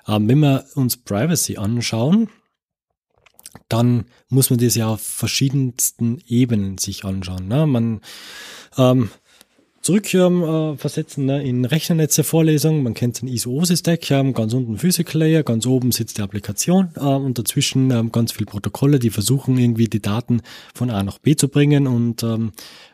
Ähm, 0.06 0.28
wenn 0.28 0.38
wir 0.38 0.64
uns 0.76 0.96
Privacy 0.96 1.56
anschauen, 1.56 2.28
dann 3.68 4.04
muss 4.28 4.50
man 4.50 4.58
das 4.58 4.74
ja 4.74 4.88
auf 4.88 5.00
verschiedensten 5.00 6.18
Ebenen 6.26 6.78
sich 6.78 7.04
anschauen. 7.04 7.48
Ne? 7.48 7.66
Man 7.66 8.00
ähm, 8.76 9.10
zurück 9.86 10.12
äh, 10.14 10.76
versetzen 10.76 11.26
ne, 11.26 11.44
in 11.44 11.64
Rechnernetze 11.64 12.24
Vorlesung. 12.24 12.82
Man 12.82 12.94
kennt 12.94 13.22
den 13.22 13.28
ISO-Stack, 13.28 14.10
ähm, 14.10 14.34
ganz 14.34 14.52
unten 14.52 14.78
Physical 14.78 15.20
Layer, 15.20 15.44
ganz 15.44 15.64
oben 15.64 15.92
sitzt 15.92 16.18
die 16.18 16.22
Applikation 16.22 16.90
äh, 16.96 17.00
und 17.00 17.38
dazwischen 17.38 17.92
ähm, 17.92 18.10
ganz 18.10 18.32
viele 18.32 18.46
Protokolle, 18.46 18.98
die 18.98 19.10
versuchen 19.10 19.56
irgendwie 19.56 19.86
die 19.86 20.02
Daten 20.02 20.42
von 20.74 20.90
A 20.90 21.04
nach 21.04 21.18
B 21.18 21.36
zu 21.36 21.48
bringen 21.48 21.86
und 21.86 22.24
ähm, 22.24 22.50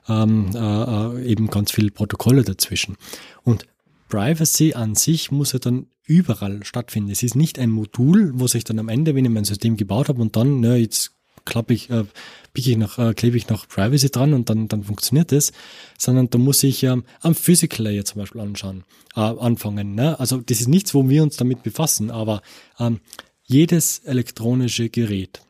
ähm, 0.06 0.50
äh, 0.54 0.58
äh, 0.58 1.24
eben 1.24 1.46
ganz 1.48 1.72
viele 1.72 1.90
Protokolle 1.90 2.42
dazwischen. 2.42 2.96
Und 3.42 3.66
Privacy 4.10 4.74
an 4.74 4.94
sich 4.94 5.30
muss 5.30 5.52
ja 5.52 5.58
dann 5.58 5.86
überall 6.04 6.64
stattfinden. 6.64 7.10
Es 7.10 7.22
ist 7.22 7.36
nicht 7.36 7.58
ein 7.58 7.70
Modul, 7.70 8.32
wo 8.34 8.46
sich 8.46 8.64
dann 8.64 8.78
am 8.78 8.88
Ende, 8.88 9.14
wenn 9.14 9.24
ich 9.24 9.30
mein 9.30 9.44
System 9.44 9.76
gebaut 9.76 10.08
habe 10.08 10.20
und 10.20 10.36
dann, 10.36 10.60
ne, 10.60 10.76
jetzt 10.76 11.14
klappe 11.44 11.74
ich, 11.74 11.90
äh, 11.90 12.04
pick 12.52 12.66
ich 12.66 12.76
noch, 12.76 12.98
äh, 12.98 13.14
klebe 13.14 13.36
ich 13.36 13.48
noch 13.48 13.68
Privacy 13.68 14.10
dran 14.10 14.34
und 14.34 14.48
dann, 14.50 14.68
dann 14.68 14.84
funktioniert 14.84 15.32
das, 15.32 15.52
sondern 15.98 16.30
da 16.30 16.38
muss 16.38 16.62
ich 16.62 16.82
ähm, 16.84 17.04
am 17.20 17.34
Physical 17.34 17.84
Layer 17.84 18.04
zum 18.04 18.20
Beispiel 18.20 18.40
anschauen, 18.40 18.84
äh, 19.16 19.20
anfangen. 19.20 19.94
Ne? 19.94 20.18
Also 20.20 20.38
das 20.38 20.60
ist 20.60 20.68
nichts, 20.68 20.94
wo 20.94 21.08
wir 21.08 21.22
uns 21.22 21.36
damit 21.36 21.62
befassen, 21.62 22.10
aber 22.10 22.42
ähm, 22.78 23.00
jedes 23.44 23.98
elektronische 24.00 24.88
Gerät 24.88 25.42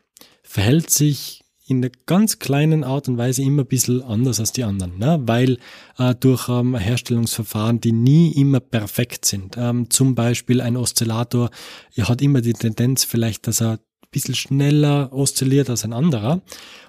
verhält 0.42 0.90
sich 0.90 1.41
in 1.72 1.82
der 1.82 1.90
ganz 2.06 2.38
kleinen 2.38 2.84
Art 2.84 3.08
und 3.08 3.18
Weise 3.18 3.42
immer 3.42 3.62
ein 3.62 3.68
bisschen 3.68 4.02
anders 4.02 4.38
als 4.38 4.52
die 4.52 4.64
anderen, 4.64 4.98
ne? 4.98 5.20
weil 5.26 5.58
äh, 5.98 6.14
durch 6.14 6.48
ähm, 6.48 6.76
Herstellungsverfahren, 6.76 7.80
die 7.80 7.92
nie 7.92 8.32
immer 8.32 8.60
perfekt 8.60 9.24
sind. 9.24 9.56
Ähm, 9.58 9.90
zum 9.90 10.14
Beispiel 10.14 10.60
ein 10.60 10.76
Oszillator 10.76 11.50
er 11.94 12.08
hat 12.08 12.22
immer 12.22 12.40
die 12.40 12.52
Tendenz 12.52 13.04
vielleicht, 13.04 13.46
dass 13.46 13.60
er 13.60 13.78
bisschen 14.10 14.34
schneller 14.34 15.10
oszilliert 15.12 15.70
als 15.70 15.84
ein 15.84 15.92
anderer. 15.92 16.42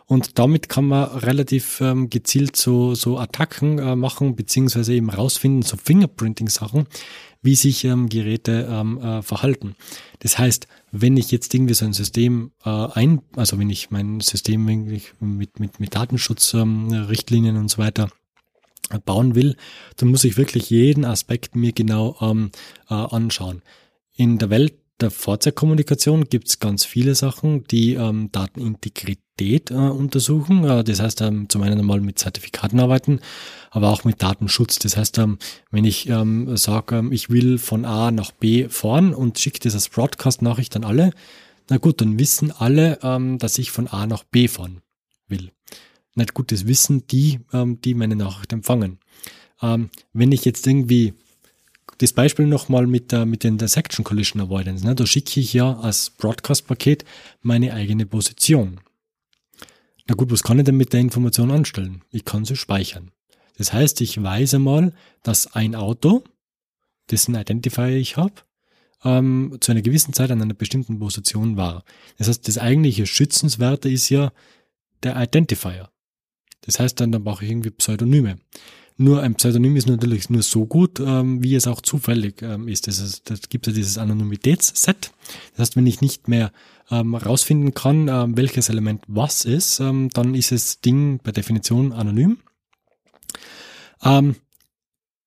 Und 0.05 0.37
damit 0.37 0.67
kann 0.67 0.85
man 0.85 1.05
relativ 1.05 1.79
ähm, 1.79 2.09
gezielt 2.09 2.57
so, 2.57 2.93
so 2.93 3.17
Attacken 3.17 3.79
äh, 3.79 3.95
machen, 3.95 4.35
beziehungsweise 4.35 4.93
eben 4.93 5.09
rausfinden, 5.09 5.61
so 5.61 5.77
Fingerprinting-Sachen, 5.77 6.87
wie 7.43 7.55
sich 7.55 7.83
ähm, 7.83 8.09
Geräte 8.09 8.67
ähm, 8.71 8.97
äh, 8.97 9.21
verhalten. 9.21 9.75
Das 10.19 10.39
heißt, 10.39 10.67
wenn 10.91 11.17
ich 11.17 11.29
jetzt 11.29 11.53
irgendwie 11.53 11.73
so 11.75 11.85
ein 11.85 11.93
System 11.93 12.51
äh, 12.65 12.69
ein, 12.69 13.21
also 13.35 13.59
wenn 13.59 13.69
ich 13.69 13.91
mein 13.91 14.21
System 14.21 14.65
mit, 14.65 15.59
mit, 15.59 15.79
mit 15.79 15.95
Datenschutzrichtlinien 15.95 17.55
ähm, 17.55 17.61
und 17.61 17.69
so 17.69 17.77
weiter 17.77 18.09
äh, 18.89 18.99
bauen 18.99 19.35
will, 19.35 19.55
dann 19.97 20.09
muss 20.09 20.23
ich 20.23 20.37
wirklich 20.37 20.69
jeden 20.69 21.05
Aspekt 21.05 21.55
mir 21.55 21.73
genau 21.73 22.15
ähm, 22.21 22.51
äh, 22.89 22.93
anschauen. 22.93 23.61
In 24.15 24.37
der 24.37 24.49
Welt 24.49 24.75
der 25.01 25.11
Fahrzeugkommunikation 25.11 26.25
gibt 26.25 26.47
es 26.47 26.59
ganz 26.59 26.85
viele 26.85 27.15
Sachen, 27.15 27.63
die 27.65 27.95
ähm, 27.95 28.31
Datenintegrität 28.31 29.71
äh, 29.71 29.73
untersuchen. 29.73 30.63
Äh, 30.63 30.83
das 30.83 31.01
heißt, 31.01 31.21
ähm, 31.21 31.49
zum 31.49 31.61
einen 31.63 31.79
einmal 31.79 31.99
mit 31.99 32.19
Zertifikaten 32.19 32.79
arbeiten, 32.79 33.19
aber 33.71 33.89
auch 33.89 34.03
mit 34.03 34.21
Datenschutz. 34.21 34.79
Das 34.79 34.95
heißt, 34.95 35.17
ähm, 35.17 35.39
wenn 35.71 35.85
ich 35.85 36.07
ähm, 36.09 36.55
sage, 36.55 36.97
ähm, 36.97 37.11
ich 37.11 37.29
will 37.29 37.57
von 37.57 37.85
A 37.85 38.11
nach 38.11 38.31
B 38.31 38.69
fahren 38.69 39.13
und 39.13 39.39
schicke 39.39 39.59
das 39.59 39.73
als 39.73 39.89
Broadcast-Nachricht 39.89 40.75
an 40.75 40.83
alle, 40.83 41.11
na 41.69 41.77
gut, 41.77 42.01
dann 42.01 42.19
wissen 42.19 42.51
alle, 42.51 42.99
ähm, 43.03 43.39
dass 43.39 43.57
ich 43.57 43.71
von 43.71 43.87
A 43.87 44.05
nach 44.05 44.23
B 44.23 44.47
fahren 44.47 44.81
will. 45.27 45.51
Nicht 46.15 46.33
gut, 46.33 46.51
das 46.51 46.67
wissen 46.67 47.07
die, 47.07 47.39
ähm, 47.51 47.81
die 47.81 47.95
meine 47.95 48.15
Nachricht 48.15 48.53
empfangen. 48.53 48.99
Wenn 50.11 50.33
ich 50.33 50.43
jetzt 50.43 50.67
irgendwie 50.67 51.13
das 51.97 52.13
Beispiel 52.13 52.47
nochmal 52.47 52.87
mit 52.87 53.11
der, 53.11 53.25
mit 53.25 53.43
den 53.43 53.59
Section 53.59 54.03
Collision 54.03 54.41
Avoidance. 54.41 54.85
Ne? 54.85 54.95
Da 54.95 55.05
schicke 55.05 55.39
ich 55.39 55.53
ja 55.53 55.77
als 55.79 56.09
Broadcast-Paket 56.11 57.05
meine 57.41 57.73
eigene 57.73 58.05
Position. 58.05 58.79
Na 60.07 60.15
gut, 60.15 60.31
was 60.31 60.43
kann 60.43 60.59
ich 60.59 60.65
denn 60.65 60.77
mit 60.77 60.91
der 60.93 60.99
Information 60.99 61.51
anstellen? 61.51 62.01
Ich 62.11 62.25
kann 62.25 62.45
sie 62.45 62.55
speichern. 62.55 63.11
Das 63.57 63.71
heißt, 63.71 64.01
ich 64.01 64.21
weiß 64.21 64.55
einmal, 64.55 64.93
dass 65.21 65.53
ein 65.55 65.75
Auto, 65.75 66.23
dessen 67.11 67.35
Identifier 67.35 67.89
ich 67.89 68.17
habe, 68.17 68.33
ähm, 69.03 69.57
zu 69.61 69.71
einer 69.71 69.81
gewissen 69.81 70.13
Zeit 70.13 70.31
an 70.31 70.41
einer 70.41 70.53
bestimmten 70.53 70.99
Position 70.99 71.57
war. 71.57 71.83
Das 72.17 72.27
heißt, 72.27 72.47
das 72.47 72.57
eigentliche 72.57 73.05
Schützenswerte 73.05 73.89
ist 73.89 74.09
ja 74.09 74.31
der 75.03 75.21
Identifier. 75.21 75.89
Das 76.61 76.79
heißt, 76.79 76.99
dann, 76.99 77.11
dann 77.11 77.23
brauche 77.23 77.43
ich 77.43 77.51
irgendwie 77.51 77.71
Pseudonyme. 77.71 78.37
Nur 78.97 79.21
ein 79.21 79.35
Pseudonym 79.35 79.75
ist 79.75 79.87
natürlich 79.87 80.29
nur 80.29 80.43
so 80.43 80.65
gut, 80.65 80.99
ähm, 80.99 81.43
wie 81.43 81.55
es 81.55 81.67
auch 81.67 81.81
zufällig 81.81 82.41
ähm, 82.41 82.67
ist. 82.67 82.87
Das, 82.87 82.99
ist, 82.99 83.29
das 83.29 83.49
gibt 83.49 83.65
ja 83.67 83.73
dieses 83.73 83.97
Anonymitätsset. 83.97 85.11
Das 85.51 85.59
heißt, 85.59 85.75
wenn 85.75 85.87
ich 85.87 86.01
nicht 86.01 86.27
mehr 86.27 86.51
ähm, 86.91 87.15
rausfinden 87.15 87.73
kann, 87.73 88.07
ähm, 88.07 88.37
welches 88.37 88.69
Element 88.69 89.03
was 89.07 89.45
ist, 89.45 89.79
ähm, 89.79 90.09
dann 90.13 90.35
ist 90.35 90.51
das 90.51 90.79
Ding 90.81 91.19
per 91.19 91.33
Definition 91.33 91.91
anonym. 91.91 92.37
Ähm, 94.03 94.35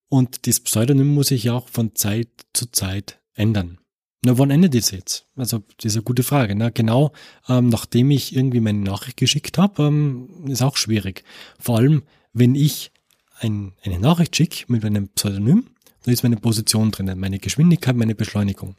und 0.09 0.47
das 0.47 0.61
Pseudonym 0.61 1.13
muss 1.13 1.31
ich 1.31 1.49
auch 1.49 1.67
von 1.67 1.93
Zeit 1.95 2.29
zu 2.53 2.71
Zeit 2.71 3.19
ändern. 3.33 3.79
Na, 4.23 4.37
wann 4.37 4.49
endet 4.49 4.73
das 4.73 4.91
jetzt? 4.91 5.25
Also, 5.35 5.59
das 5.77 5.91
ist 5.91 5.95
eine 5.95 6.03
gute 6.03 6.23
Frage. 6.23 6.55
Ne? 6.55 6.71
Genau 6.71 7.11
ähm, 7.47 7.69
nachdem 7.69 8.11
ich 8.11 8.35
irgendwie 8.35 8.61
meine 8.61 8.79
Nachricht 8.79 9.17
geschickt 9.17 9.57
habe, 9.57 9.83
ähm, 9.83 10.45
ist 10.47 10.61
auch 10.61 10.77
schwierig. 10.77 11.23
Vor 11.59 11.77
allem, 11.77 12.03
wenn 12.33 12.55
ich 12.55 12.91
ein, 13.39 13.73
eine 13.83 13.99
Nachricht 13.99 14.35
schicke 14.35 14.65
mit 14.67 14.83
einem 14.83 15.09
Pseudonym, 15.09 15.67
da 16.03 16.11
ist 16.11 16.23
meine 16.23 16.37
Position 16.37 16.91
drin, 16.91 17.11
meine 17.19 17.39
Geschwindigkeit, 17.39 17.95
meine 17.95 18.15
Beschleunigung. 18.15 18.75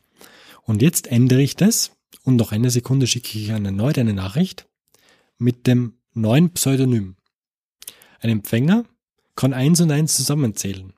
Und 0.65 0.83
jetzt 0.83 1.07
ändere 1.07 1.43
ich 1.43 1.57
das 1.57 1.93
und 2.25 2.37
nach 2.37 2.53
einer 2.53 2.71
Sekunde 2.71 3.07
schicke 3.07 3.39
ich 3.39 3.49
erneut 3.49 3.99
eine 3.99 4.15
Nachricht 4.15 4.67
mit 5.39 5.67
dem 5.67 5.95
neuen 6.15 6.51
Pseudonym. 6.51 7.17
Ein 8.21 8.31
Empfänger 8.31 8.85
kann 9.37 9.53
eins 9.53 9.81
und 9.81 9.91
eins 9.91 10.17
zusammenzählen. 10.17 10.93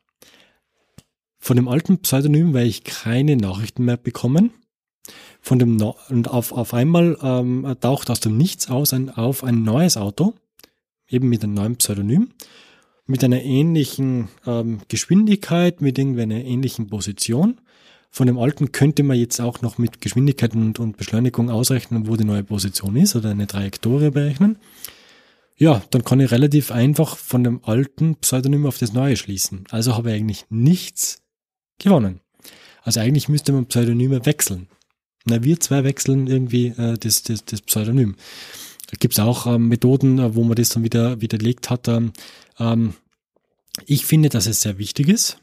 Von 1.38 1.56
dem 1.56 1.68
alten 1.68 1.98
Pseudonym 1.98 2.54
werde 2.54 2.68
ich 2.68 2.84
keine 2.84 3.36
Nachrichten 3.36 3.84
mehr 3.84 3.96
bekommen. 3.96 4.52
Von 5.40 5.58
dem 5.58 5.76
no 5.76 5.96
und 6.10 6.28
auf, 6.28 6.52
auf 6.52 6.74
einmal 6.74 7.18
ähm, 7.22 7.76
taucht 7.80 8.10
aus 8.10 8.20
dem 8.20 8.36
Nichts 8.36 8.68
aus 8.68 8.92
ein, 8.92 9.10
auf 9.10 9.42
ein 9.42 9.62
neues 9.62 9.96
Auto, 9.96 10.34
eben 11.08 11.28
mit 11.28 11.42
einem 11.42 11.54
neuen 11.54 11.76
Pseudonym 11.76 12.30
mit 13.10 13.24
einer 13.24 13.42
ähnlichen 13.42 14.28
ähm, 14.46 14.78
Geschwindigkeit, 14.88 15.80
mit 15.80 15.98
einer 15.98 16.44
ähnlichen 16.44 16.86
Position. 16.86 17.60
Von 18.08 18.28
dem 18.28 18.38
alten 18.38 18.70
könnte 18.70 19.02
man 19.02 19.18
jetzt 19.18 19.40
auch 19.40 19.62
noch 19.62 19.78
mit 19.78 20.00
Geschwindigkeit 20.00 20.54
und, 20.54 20.78
und 20.78 20.96
Beschleunigung 20.96 21.50
ausrechnen, 21.50 22.06
wo 22.06 22.16
die 22.16 22.24
neue 22.24 22.44
Position 22.44 22.94
ist 22.96 23.16
oder 23.16 23.30
eine 23.30 23.48
Trajektorie 23.48 24.10
berechnen. 24.10 24.58
ja, 25.56 25.82
dann 25.90 26.04
kann 26.04 26.20
ich 26.20 26.30
relativ 26.30 26.70
einfach 26.70 27.16
von 27.16 27.42
dem 27.42 27.60
alten 27.64 28.14
Pseudonym 28.16 28.66
auf 28.66 28.78
das 28.78 28.92
neue 28.92 29.16
schließen. 29.16 29.64
Also 29.70 29.96
habe 29.96 30.10
ich 30.10 30.16
eigentlich 30.16 30.44
nichts 30.48 31.20
gewonnen. 31.78 32.20
Also 32.82 33.00
eigentlich 33.00 33.28
müsste 33.28 33.52
man 33.52 33.66
Pseudonyme 33.66 34.24
wechseln. 34.24 34.68
Na, 35.26 35.42
wir 35.42 35.58
zwei 35.58 35.82
wechseln 35.82 36.28
irgendwie 36.28 36.68
äh, 36.68 36.96
das, 36.96 37.24
das, 37.24 37.44
das 37.44 37.60
Pseudonym. 37.60 38.14
Da 38.90 38.96
gibt's 38.98 39.20
auch 39.20 39.46
ähm, 39.46 39.68
Methoden, 39.68 40.18
äh, 40.18 40.34
wo 40.34 40.42
man 40.44 40.56
das 40.56 40.70
dann 40.70 40.82
wieder 40.82 41.20
widerlegt 41.20 41.70
hat. 41.70 41.86
Ähm, 41.88 42.12
ähm, 42.60 42.94
ich 43.86 44.04
finde, 44.06 44.28
dass 44.28 44.46
es 44.46 44.60
sehr 44.60 44.78
wichtig 44.78 45.08
ist, 45.08 45.38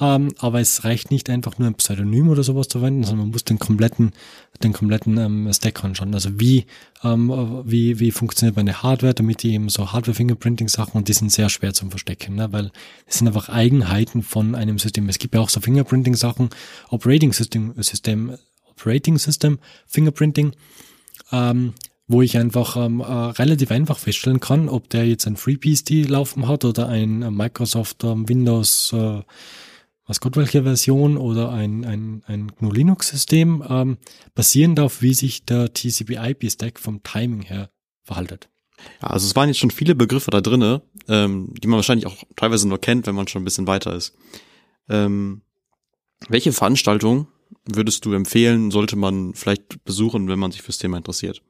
ähm, 0.00 0.32
aber 0.38 0.60
es 0.60 0.84
reicht 0.84 1.10
nicht 1.10 1.28
einfach 1.28 1.58
nur 1.58 1.68
ein 1.68 1.74
Pseudonym 1.74 2.28
oder 2.28 2.44
sowas 2.44 2.68
zu 2.68 2.78
verwenden, 2.78 3.02
sondern 3.02 3.26
man 3.26 3.32
muss 3.32 3.44
den 3.44 3.58
kompletten, 3.58 4.12
den 4.62 4.72
kompletten 4.72 5.18
ähm, 5.18 5.52
Stack 5.52 5.82
anschauen. 5.82 6.14
Also 6.14 6.38
wie, 6.38 6.66
ähm, 7.02 7.62
wie, 7.64 7.98
wie 7.98 8.12
funktioniert 8.12 8.56
meine 8.56 8.82
Hardware, 8.82 9.14
damit 9.14 9.42
die 9.42 9.54
eben 9.54 9.68
so 9.68 9.92
Hardware-Fingerprinting-Sachen 9.92 10.92
und 10.96 11.08
die 11.08 11.12
sind 11.12 11.32
sehr 11.32 11.48
schwer 11.48 11.74
zum 11.74 11.90
Verstecken, 11.90 12.36
ne? 12.36 12.52
weil 12.52 12.70
es 13.06 13.18
sind 13.18 13.26
einfach 13.26 13.48
Eigenheiten 13.48 14.22
von 14.22 14.54
einem 14.54 14.78
System. 14.78 15.08
Es 15.08 15.18
gibt 15.18 15.34
ja 15.34 15.40
auch 15.40 15.50
so 15.50 15.60
Fingerprinting-Sachen, 15.60 16.50
Operating 16.90 17.32
System, 17.32 17.74
System, 17.82 18.38
Operating 18.70 19.18
System 19.18 19.58
Fingerprinting, 19.86 20.52
ähm, 21.32 21.74
wo 22.08 22.22
ich 22.22 22.36
einfach 22.36 22.76
ähm, 22.76 23.00
äh, 23.00 23.04
relativ 23.04 23.70
einfach 23.70 23.98
feststellen 23.98 24.40
kann, 24.40 24.68
ob 24.68 24.88
der 24.88 25.06
jetzt 25.06 25.26
ein 25.26 25.36
FreeBSD 25.36 26.04
laufen 26.04 26.48
hat 26.48 26.64
oder 26.64 26.88
ein 26.88 27.20
Microsoft 27.34 28.02
ähm, 28.04 28.28
Windows 28.28 28.92
äh, 28.92 29.22
was 30.08 30.20
Gott 30.20 30.36
welche 30.36 30.62
Version 30.62 31.18
oder 31.18 31.52
ein, 31.52 31.84
ein, 31.84 32.22
ein 32.26 32.50
GNU 32.58 32.72
Linux 32.72 33.08
System, 33.08 33.62
ähm, 33.68 33.98
basierend 34.34 34.80
auf, 34.80 35.02
wie 35.02 35.14
sich 35.14 35.44
der 35.44 35.72
TCP/IP-Stack 35.72 36.80
vom 36.80 37.02
Timing 37.02 37.42
her 37.42 37.70
verhaltet. 38.02 38.48
Ja, 39.02 39.08
also 39.08 39.26
es 39.26 39.36
waren 39.36 39.48
jetzt 39.48 39.58
schon 39.58 39.70
viele 39.70 39.94
Begriffe 39.94 40.30
da 40.30 40.40
drinne, 40.40 40.82
ähm, 41.08 41.52
die 41.62 41.68
man 41.68 41.76
wahrscheinlich 41.76 42.06
auch 42.06 42.16
teilweise 42.36 42.66
nur 42.66 42.80
kennt, 42.80 43.06
wenn 43.06 43.14
man 43.14 43.28
schon 43.28 43.42
ein 43.42 43.44
bisschen 43.44 43.66
weiter 43.66 43.94
ist. 43.94 44.14
Ähm, 44.88 45.42
welche 46.28 46.52
Veranstaltung 46.52 47.28
würdest 47.66 48.04
du 48.06 48.14
empfehlen, 48.14 48.70
sollte 48.70 48.96
man 48.96 49.34
vielleicht 49.34 49.84
besuchen, 49.84 50.28
wenn 50.28 50.38
man 50.38 50.52
sich 50.52 50.62
fürs 50.62 50.78
Thema 50.78 50.96
interessiert? 50.96 51.42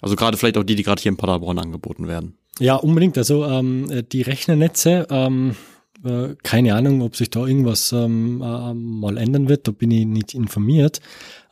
Also 0.00 0.16
gerade 0.16 0.36
vielleicht 0.36 0.58
auch 0.58 0.64
die, 0.64 0.74
die 0.74 0.82
gerade 0.82 1.00
hier 1.00 1.10
in 1.10 1.16
Paderborn 1.16 1.58
angeboten 1.58 2.08
werden. 2.08 2.36
Ja, 2.58 2.76
unbedingt. 2.76 3.18
Also 3.18 3.44
ähm, 3.44 4.04
die 4.12 4.22
Rechnernetze, 4.22 5.06
ähm, 5.10 5.56
äh, 6.04 6.34
keine 6.42 6.74
Ahnung, 6.74 7.02
ob 7.02 7.16
sich 7.16 7.30
da 7.30 7.46
irgendwas 7.46 7.92
ähm, 7.92 8.40
äh, 8.42 8.74
mal 8.74 9.16
ändern 9.16 9.48
wird, 9.48 9.66
da 9.66 9.72
bin 9.72 9.90
ich 9.90 10.06
nicht 10.06 10.34
informiert. 10.34 11.00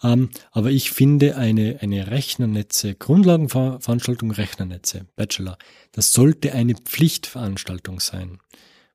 Ähm, 0.03 0.30
aber 0.51 0.70
ich 0.70 0.90
finde 0.90 1.36
eine, 1.36 1.78
eine 1.80 2.11
Rechnernetze, 2.11 2.95
Grundlagenveranstaltung 2.95 4.30
Rechnernetze, 4.30 5.07
Bachelor, 5.16 5.59
das 5.93 6.12
sollte 6.12 6.53
eine 6.53 6.74
Pflichtveranstaltung 6.74 8.01
sein. 8.01 8.38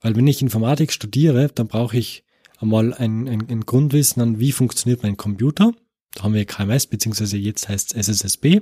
Weil 0.02 0.16
wenn 0.16 0.28
ich 0.28 0.42
Informatik 0.42 0.92
studiere, 0.92 1.50
dann 1.54 1.68
brauche 1.68 1.98
ich 1.98 2.24
einmal 2.60 2.94
ein, 2.94 3.28
ein, 3.28 3.48
ein 3.50 3.66
Grundwissen 3.66 4.22
an, 4.22 4.40
wie 4.40 4.52
funktioniert 4.52 5.04
mein 5.04 5.18
Computer. 5.18 5.74
Da 6.14 6.24
haben 6.24 6.34
wir 6.34 6.46
KMS, 6.46 6.88
beziehungsweise 6.88 7.38
jetzt 7.38 7.70
heißt 7.70 7.96
es 7.96 8.08
SSSB. 8.08 8.62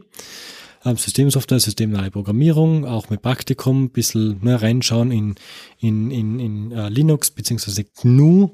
Ähm, 0.86 0.98
Systemsoftware, 0.98 1.60
systemnahe 1.60 2.12
Programmierung, 2.12 2.86
auch 2.86 3.10
mit 3.10 3.22
Praktikum, 3.22 3.90
bisschen 3.90 4.40
ne, 4.44 4.62
reinschauen 4.62 5.12
in, 5.12 5.36
in, 5.80 6.12
in, 6.12 6.40
in 6.40 6.72
uh, 6.72 6.88
Linux 6.88 7.32
beziehungsweise 7.32 7.84
GNU 7.84 8.52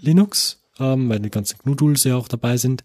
Linux, 0.00 0.62
ähm, 0.78 1.08
weil 1.08 1.20
die 1.20 1.30
ganzen 1.30 1.58
GNU-Tools 1.62 2.04
ja 2.04 2.16
auch 2.16 2.28
dabei 2.28 2.56
sind. 2.56 2.82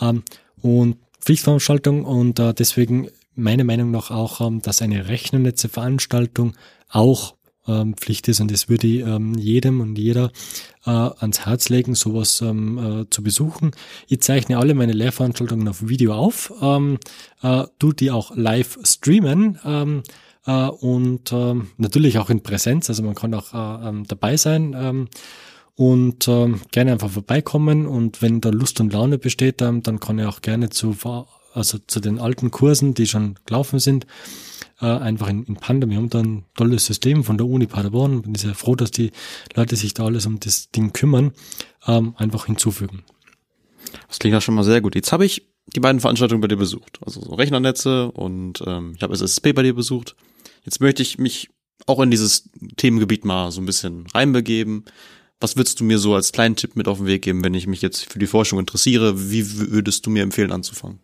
Ähm, 0.00 0.22
und 0.60 0.96
Pflichtveranstaltung 1.20 2.04
und 2.04 2.38
äh, 2.38 2.52
deswegen 2.52 3.08
meiner 3.34 3.64
Meinung 3.64 3.90
nach 3.90 4.10
auch, 4.10 4.40
ähm, 4.40 4.60
dass 4.60 4.82
eine 4.82 5.08
Rechnernetze-Veranstaltung 5.08 6.54
auch 6.90 7.34
ähm, 7.66 7.94
Pflicht 7.94 8.28
ist 8.28 8.40
und 8.40 8.50
das 8.50 8.68
würde 8.68 8.86
ich 8.86 9.00
ähm, 9.00 9.34
jedem 9.34 9.80
und 9.80 9.96
jeder 9.96 10.30
äh, 10.84 10.90
ans 10.90 11.46
Herz 11.46 11.68
legen, 11.68 11.94
sowas 11.94 12.40
ähm, 12.40 13.02
äh, 13.02 13.10
zu 13.10 13.22
besuchen. 13.22 13.72
Ich 14.08 14.20
zeichne 14.20 14.58
alle 14.58 14.74
meine 14.74 14.92
Lehrveranstaltungen 14.92 15.68
auf 15.68 15.86
Video 15.86 16.14
auf, 16.14 16.52
ähm, 16.60 16.98
äh, 17.42 17.64
tu 17.78 17.92
die 17.92 18.10
auch 18.10 18.36
live 18.36 18.78
streamen 18.84 19.58
ähm, 19.64 20.02
äh, 20.46 20.68
und 20.68 21.32
ähm, 21.32 21.68
natürlich 21.76 22.18
auch 22.18 22.30
in 22.30 22.42
Präsenz, 22.42 22.88
also 22.88 23.02
man 23.02 23.14
kann 23.14 23.34
auch 23.34 23.54
äh, 23.54 23.88
ähm, 23.88 24.04
dabei 24.06 24.36
sein. 24.36 24.74
Ähm, 24.76 25.08
und 25.74 26.28
ähm, 26.28 26.60
gerne 26.70 26.92
einfach 26.92 27.10
vorbeikommen 27.10 27.86
und 27.86 28.20
wenn 28.20 28.42
da 28.42 28.50
Lust 28.50 28.78
und 28.80 28.92
Laune 28.92 29.16
besteht, 29.16 29.62
ähm, 29.62 29.82
dann 29.82 30.00
kann 30.00 30.18
ich 30.18 30.26
auch 30.26 30.42
gerne 30.42 30.68
zu 30.68 30.94
also 31.54 31.78
zu 31.86 32.00
den 32.00 32.18
alten 32.18 32.50
Kursen, 32.50 32.94
die 32.94 33.06
schon 33.06 33.36
gelaufen 33.46 33.78
sind, 33.78 34.06
äh, 34.82 34.86
einfach 34.86 35.28
in, 35.28 35.44
in 35.44 35.56
Panda. 35.56 35.88
Wir 35.88 35.96
haben 35.96 36.10
da 36.10 36.20
ein 36.20 36.44
tolles 36.54 36.84
System 36.84 37.24
von 37.24 37.38
der 37.38 37.46
Uni 37.46 37.66
Paderborn. 37.66 38.22
Bin 38.22 38.34
sehr 38.34 38.54
froh, 38.54 38.74
dass 38.74 38.90
die 38.90 39.12
Leute 39.54 39.76
sich 39.76 39.94
da 39.94 40.04
alles 40.04 40.26
um 40.26 40.40
das 40.40 40.70
Ding 40.70 40.92
kümmern, 40.92 41.32
ähm, 41.86 42.14
einfach 42.18 42.46
hinzufügen. 42.46 43.04
Das 44.08 44.18
klingt 44.18 44.34
ja 44.34 44.40
schon 44.40 44.54
mal 44.54 44.64
sehr 44.64 44.80
gut. 44.80 44.94
Jetzt 44.94 45.12
habe 45.12 45.24
ich 45.24 45.46
die 45.74 45.80
beiden 45.80 46.00
Veranstaltungen 46.00 46.40
bei 46.40 46.48
dir 46.48 46.56
besucht. 46.56 46.98
Also 47.04 47.22
so 47.22 47.34
Rechnernetze 47.34 48.10
und 48.10 48.62
ähm, 48.66 48.94
ich 48.96 49.02
habe 49.02 49.14
SSP 49.14 49.52
bei 49.52 49.62
dir 49.62 49.74
besucht. 49.74 50.16
Jetzt 50.64 50.80
möchte 50.80 51.02
ich 51.02 51.18
mich 51.18 51.48
auch 51.86 52.00
in 52.00 52.10
dieses 52.10 52.50
Themengebiet 52.76 53.24
mal 53.24 53.50
so 53.50 53.60
ein 53.60 53.66
bisschen 53.66 54.06
reinbegeben. 54.08 54.84
Was 55.40 55.56
würdest 55.56 55.80
du 55.80 55.84
mir 55.84 55.98
so 55.98 56.14
als 56.14 56.32
kleinen 56.32 56.56
Tipp 56.56 56.76
mit 56.76 56.86
auf 56.86 56.98
den 56.98 57.06
Weg 57.06 57.22
geben, 57.22 57.42
wenn 57.42 57.54
ich 57.54 57.66
mich 57.66 57.82
jetzt 57.82 58.12
für 58.12 58.18
die 58.18 58.26
Forschung 58.26 58.58
interessiere? 58.58 59.30
Wie 59.30 59.70
würdest 59.70 60.06
du 60.06 60.10
mir 60.10 60.22
empfehlen 60.22 60.52
anzufangen? 60.52 61.00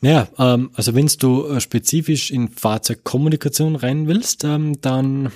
Naja, 0.00 0.28
ähm, 0.38 0.70
also 0.74 0.94
wenn 0.94 1.06
du 1.18 1.46
äh, 1.46 1.60
spezifisch 1.60 2.30
in 2.30 2.48
Fahrzeugkommunikation 2.48 3.76
rein 3.76 4.06
willst, 4.06 4.44
ähm, 4.44 4.80
dann 4.80 5.32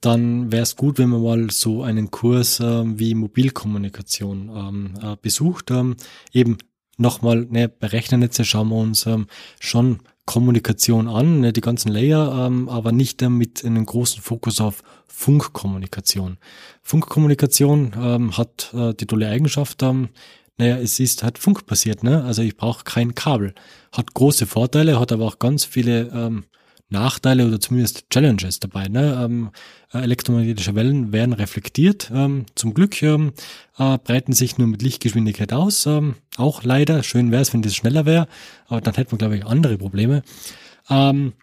dann 0.00 0.52
wäre 0.52 0.62
es 0.62 0.76
gut, 0.76 0.98
wenn 0.98 1.08
man 1.08 1.22
mal 1.22 1.50
so 1.50 1.82
einen 1.82 2.10
Kurs 2.10 2.60
ähm, 2.60 2.98
wie 2.98 3.14
Mobilkommunikation 3.14 4.50
ähm, 4.54 4.94
äh, 5.02 5.16
besucht. 5.20 5.70
Ähm, 5.72 5.96
eben 6.32 6.58
nochmal, 6.98 7.46
ne, 7.50 7.68
bei 7.68 7.88
Rechnernetze 7.88 8.44
schauen 8.44 8.68
wir 8.68 8.76
uns 8.76 9.06
ähm, 9.06 9.26
schon 9.58 9.98
Kommunikation 10.24 11.08
an, 11.08 11.40
ne, 11.40 11.52
die 11.52 11.60
ganzen 11.60 11.90
Layer, 11.90 12.46
ähm, 12.46 12.68
aber 12.68 12.92
nicht 12.92 13.22
äh, 13.22 13.28
mit 13.28 13.64
einem 13.64 13.86
großen 13.86 14.22
Fokus 14.22 14.60
auf 14.60 14.82
Funkkommunikation. 15.08 16.38
Funkkommunikation 16.82 17.92
ähm, 17.98 18.36
hat 18.36 18.72
äh, 18.74 18.94
die 18.94 19.06
tolle 19.06 19.28
Eigenschaft, 19.28 19.82
ähm, 19.82 20.10
naja, 20.58 20.76
es 20.76 21.00
ist 21.00 21.22
halt 21.22 21.38
funkbasiert, 21.38 22.02
ne? 22.02 22.24
Also 22.24 22.42
ich 22.42 22.56
brauche 22.56 22.84
kein 22.84 23.14
Kabel. 23.14 23.54
Hat 23.92 24.14
große 24.14 24.46
Vorteile, 24.46 25.00
hat 25.00 25.12
aber 25.12 25.24
auch 25.24 25.38
ganz 25.38 25.64
viele 25.64 26.10
ähm, 26.12 26.44
Nachteile 26.90 27.46
oder 27.46 27.60
zumindest 27.60 28.08
Challenges 28.10 28.60
dabei. 28.60 28.88
Ne? 28.88 29.20
Ähm, 29.22 29.50
äh, 29.92 29.98
elektromagnetische 29.98 30.74
Wellen 30.74 31.12
werden 31.12 31.34
reflektiert. 31.34 32.10
Ähm, 32.14 32.46
zum 32.54 32.74
Glück 32.74 33.02
ähm, 33.02 33.32
äh, 33.78 33.98
breiten 33.98 34.32
sich 34.32 34.58
nur 34.58 34.68
mit 34.68 34.82
Lichtgeschwindigkeit 34.82 35.52
aus. 35.52 35.86
Ähm, 35.86 36.14
auch 36.36 36.64
leider. 36.64 37.02
Schön 37.02 37.30
wäre 37.30 37.42
es, 37.42 37.52
wenn 37.52 37.62
das 37.62 37.74
schneller 37.74 38.06
wäre, 38.06 38.26
aber 38.66 38.80
dann 38.80 38.94
hätten 38.94 39.12
wir, 39.12 39.18
glaube 39.18 39.36
ich, 39.36 39.46
andere 39.46 39.76
Probleme. 39.76 40.22
Ähm, 40.88 41.34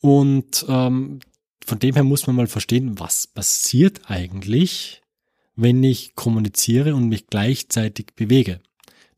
und 0.00 0.66
ähm, 0.68 1.20
von 1.64 1.78
dem 1.78 1.94
her 1.94 2.04
muss 2.04 2.26
man 2.26 2.36
mal 2.36 2.46
verstehen, 2.46 2.98
was 2.98 3.26
passiert 3.26 4.02
eigentlich, 4.10 5.01
wenn 5.56 5.82
ich 5.82 6.14
kommuniziere 6.14 6.94
und 6.94 7.08
mich 7.08 7.26
gleichzeitig 7.26 8.14
bewege. 8.16 8.60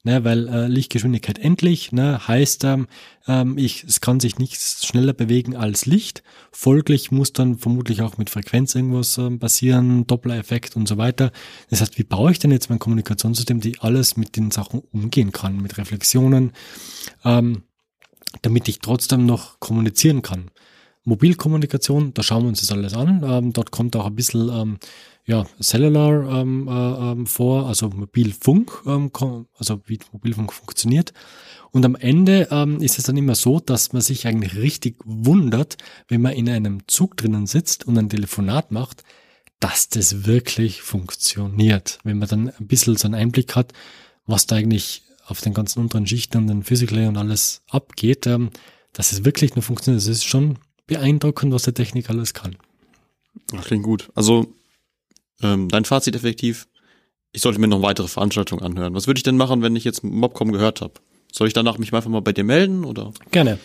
Ne, 0.07 0.23
weil 0.23 0.49
äh, 0.49 0.67
Lichtgeschwindigkeit 0.67 1.39
endlich 1.39 1.91
ne, 1.91 2.29
heißt, 2.29 2.65
ähm, 2.65 2.89
ähm, 3.27 3.57
ich, 3.57 3.85
es 3.85 4.03
kann 4.03 4.21
sich 4.21 4.39
nichts 4.39 4.85
schneller 4.87 5.15
bewegen 5.15 5.57
als 5.57 5.87
Licht. 5.87 6.23
Folglich 6.53 7.11
muss 7.11 7.33
dann 7.33 7.57
vermutlich 7.57 8.03
auch 8.03 8.19
mit 8.19 8.29
Frequenz 8.29 8.75
irgendwas 8.75 9.17
ähm, 9.17 9.39
passieren, 9.39 10.07
Doppler-Effekt 10.07 10.77
und 10.77 10.87
so 10.87 10.99
weiter. 10.99 11.33
Das 11.71 11.81
heißt, 11.81 11.97
wie 11.99 12.05
baue 12.05 12.33
ich 12.33 12.39
denn 12.39 12.51
jetzt 12.51 12.69
mein 12.69 12.79
Kommunikationssystem, 12.81 13.61
die 13.61 13.81
alles 13.81 14.19
mit 14.19 14.37
den 14.37 14.51
Sachen 14.51 14.83
umgehen 14.93 15.33
kann, 15.33 15.57
mit 15.57 15.79
Reflexionen, 15.79 16.53
ähm, 17.25 17.63
damit 18.43 18.69
ich 18.69 18.81
trotzdem 18.81 19.25
noch 19.25 19.59
kommunizieren 19.59 20.21
kann. 20.21 20.51
Mobilkommunikation, 21.05 22.15
da 22.15 22.23
schauen 22.23 22.43
wir 22.43 22.49
uns 22.49 22.61
das 22.61 22.73
alles 22.73 22.95
an. 22.95 23.23
Ähm, 23.25 23.53
dort 23.53 23.71
kommt 23.71 23.95
auch 23.97 24.07
ein 24.07 24.15
bisschen 24.15 24.49
ähm, 24.49 24.79
ja, 25.27 25.47
Cellular 25.61 26.41
ähm, 26.41 26.69
äh, 26.69 27.13
ähm, 27.13 27.27
vor, 27.27 27.67
also 27.67 27.89
Mobilfunk, 27.89 28.83
ähm, 28.87 29.11
also 29.57 29.81
wie 29.87 29.99
Mobilfunk 30.13 30.53
funktioniert. 30.53 31.13
Und 31.71 31.85
am 31.85 31.95
Ende 31.95 32.49
ähm, 32.51 32.81
ist 32.81 32.99
es 32.99 33.05
dann 33.05 33.17
immer 33.17 33.35
so, 33.35 33.61
dass 33.61 33.93
man 33.93 34.03
sich 34.03 34.27
eigentlich 34.27 34.57
richtig 34.57 34.97
wundert, 35.05 35.77
wenn 36.09 36.23
man 36.23 36.33
in 36.33 36.49
einem 36.49 36.87
Zug 36.87 37.17
drinnen 37.17 37.47
sitzt 37.47 37.87
und 37.87 37.99
ein 37.99 38.09
Telefonat 38.09 38.71
macht, 38.71 39.03
dass 39.61 39.89
das 39.89 40.27
wirklich 40.27 40.83
funktioniert. 40.83 41.99
Wenn 42.05 42.19
man 42.19 42.29
dann 42.29 42.51
ein 42.51 42.67
bisschen 42.67 42.97
so 42.97 43.09
einen 43.09 43.15
Einblick 43.15 43.57
hat, 43.57 43.73
was 44.27 44.47
da 44.47 44.57
eigentlich 44.57 45.03
auf 45.27 45.41
den 45.41 45.55
ganzen 45.55 45.81
unteren 45.81 46.07
Schichten 46.07 46.39
und 46.39 46.47
den 46.49 46.63
Physical 46.63 47.09
und 47.09 47.17
alles 47.17 47.63
abgeht, 47.69 48.27
dass 48.27 49.13
es 49.13 49.25
wirklich 49.25 49.55
nur 49.55 49.63
funktioniert. 49.63 50.03
Es 50.03 50.09
ist 50.09 50.25
schon 50.25 50.59
beeindruckend, 50.87 51.53
was 51.53 51.63
der 51.63 51.75
Technik 51.75 52.11
alles 52.11 52.35
kann. 52.35 52.57
Das 53.49 53.67
klingt 53.67 53.85
gut. 53.85 54.11
Also 54.15 54.53
ähm, 55.43 55.69
dein 55.69 55.85
Fazit 55.85 56.15
effektiv, 56.15 56.67
ich 57.33 57.43
sollte 57.43 57.61
mir 57.61 57.69
noch 57.69 57.83
weitere 57.83 58.09
Veranstaltungen 58.09 58.63
anhören. 58.63 58.95
Was 58.95 59.07
würde 59.07 59.19
ich 59.19 59.25
denn 59.25 59.37
machen, 59.37 59.63
wenn 59.63 59.77
ich 59.77 59.85
jetzt 59.85 60.05
Mobcom 60.05 60.53
gehört 60.53 60.81
habe? 60.81 60.95
Soll 61.33 61.49
ich 61.49 61.53
danach 61.53 61.79
mich 61.79 61.93
einfach 61.93 62.11
mal 62.11 62.21
bei 62.21 62.33
dir 62.33 62.45
melden 62.45 62.85
oder? 62.85 63.13
Gerne. 63.33 63.59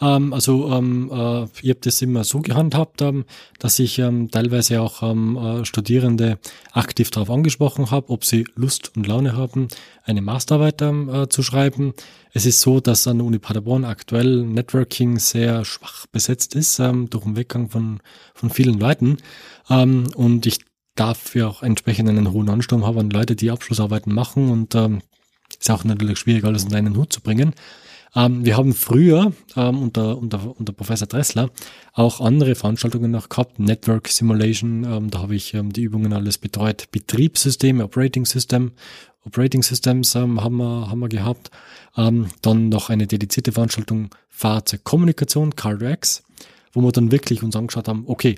Ähm, 0.00 0.32
also 0.32 0.72
ähm, 0.72 1.10
äh, 1.12 1.44
ich 1.62 1.70
habe 1.70 1.80
das 1.80 2.02
immer 2.02 2.24
so 2.24 2.40
gehandhabt, 2.40 3.02
ähm, 3.02 3.24
dass 3.58 3.78
ich 3.78 3.98
ähm, 3.98 4.30
teilweise 4.30 4.80
auch 4.80 5.02
ähm, 5.02 5.36
äh, 5.36 5.64
Studierende 5.64 6.38
aktiv 6.72 7.10
darauf 7.10 7.30
angesprochen 7.30 7.90
habe, 7.90 8.10
ob 8.10 8.24
sie 8.24 8.46
Lust 8.54 8.96
und 8.96 9.06
Laune 9.06 9.36
haben, 9.36 9.68
eine 10.04 10.22
Masterarbeit 10.22 10.82
ähm, 10.82 11.08
äh, 11.08 11.28
zu 11.28 11.42
schreiben. 11.42 11.94
Es 12.32 12.44
ist 12.44 12.60
so, 12.60 12.80
dass 12.80 13.06
an 13.06 13.18
der 13.18 13.26
Uni 13.26 13.38
Paderborn 13.38 13.84
aktuell 13.84 14.44
Networking 14.44 15.18
sehr 15.18 15.64
schwach 15.64 16.06
besetzt 16.06 16.54
ist 16.54 16.78
ähm, 16.78 17.08
durch 17.08 17.24
den 17.24 17.36
Weggang 17.36 17.70
von, 17.70 18.00
von 18.34 18.50
vielen 18.50 18.78
Leuten. 18.78 19.18
Ähm, 19.70 20.08
und 20.14 20.46
ich 20.46 20.58
dafür 20.94 21.48
auch 21.48 21.62
entsprechend 21.62 22.08
einen 22.08 22.32
hohen 22.32 22.48
Ansturm 22.48 22.84
haben 22.84 22.98
an 22.98 23.10
Leute, 23.10 23.36
die 23.36 23.50
Abschlussarbeiten 23.50 24.12
machen 24.12 24.50
und 24.50 24.74
ähm, 24.74 25.02
ist 25.58 25.70
auch 25.70 25.84
natürlich 25.84 26.18
schwierig, 26.18 26.44
alles 26.44 26.64
in 26.64 26.74
einen 26.74 26.96
Hut 26.96 27.12
zu 27.12 27.20
bringen. 27.20 27.54
Ähm, 28.16 28.46
wir 28.46 28.56
haben 28.56 28.72
früher 28.72 29.32
ähm, 29.56 29.82
unter, 29.82 30.16
unter, 30.16 30.58
unter 30.58 30.72
Professor 30.72 31.06
Dressler 31.06 31.50
auch 31.92 32.22
andere 32.22 32.54
Veranstaltungen 32.54 33.10
noch 33.10 33.28
gehabt, 33.28 33.58
Network 33.58 34.08
Simulation, 34.08 34.84
ähm, 34.84 35.10
da 35.10 35.18
habe 35.20 35.36
ich 35.36 35.52
ähm, 35.52 35.70
die 35.70 35.82
Übungen 35.82 36.14
alles 36.14 36.38
betreut, 36.38 36.90
Betriebssysteme, 36.90 37.84
Operating 37.84 38.24
System, 38.24 38.72
Operating 39.26 39.62
Systems 39.62 40.14
ähm, 40.14 40.42
haben, 40.42 40.56
wir, 40.56 40.88
haben 40.88 41.00
wir 41.00 41.10
gehabt, 41.10 41.50
ähm, 41.96 42.28
dann 42.40 42.70
noch 42.70 42.88
eine 42.88 43.06
dedizierte 43.06 43.52
Veranstaltung 43.52 44.08
Fahrzeugkommunikation, 44.30 45.54
CarX, 45.54 46.24
wo 46.72 46.80
wir 46.80 46.92
dann 46.92 47.12
wirklich 47.12 47.42
uns 47.42 47.54
angeschaut 47.54 47.86
haben, 47.86 48.04
okay, 48.06 48.36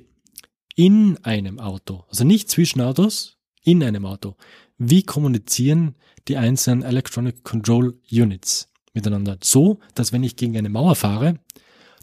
in 0.75 1.19
einem 1.23 1.61
Auto, 1.61 2.05
also 2.09 2.25
nicht 2.25 2.51
zwischen 2.51 2.81
Autos, 2.81 3.37
in 3.63 3.85
einem 3.85 4.07
Auto, 4.07 4.35
wie 4.77 5.05
kommunizieren 5.05 5.95
die 6.27 6.37
einzelnen 6.37 6.83
Electronic 6.83 7.45
Control 7.45 7.97
Units 8.11 8.69
miteinander? 8.99 9.39
So, 9.43 9.79
dass 9.95 10.13
wenn 10.13 10.23
ich 10.23 10.37
gegen 10.37 10.57
eine 10.57 10.69
Mauer 10.69 10.95
fahre, 10.95 11.39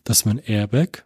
dass 0.04 0.26
mein 0.26 0.40
Airbag 0.40 1.06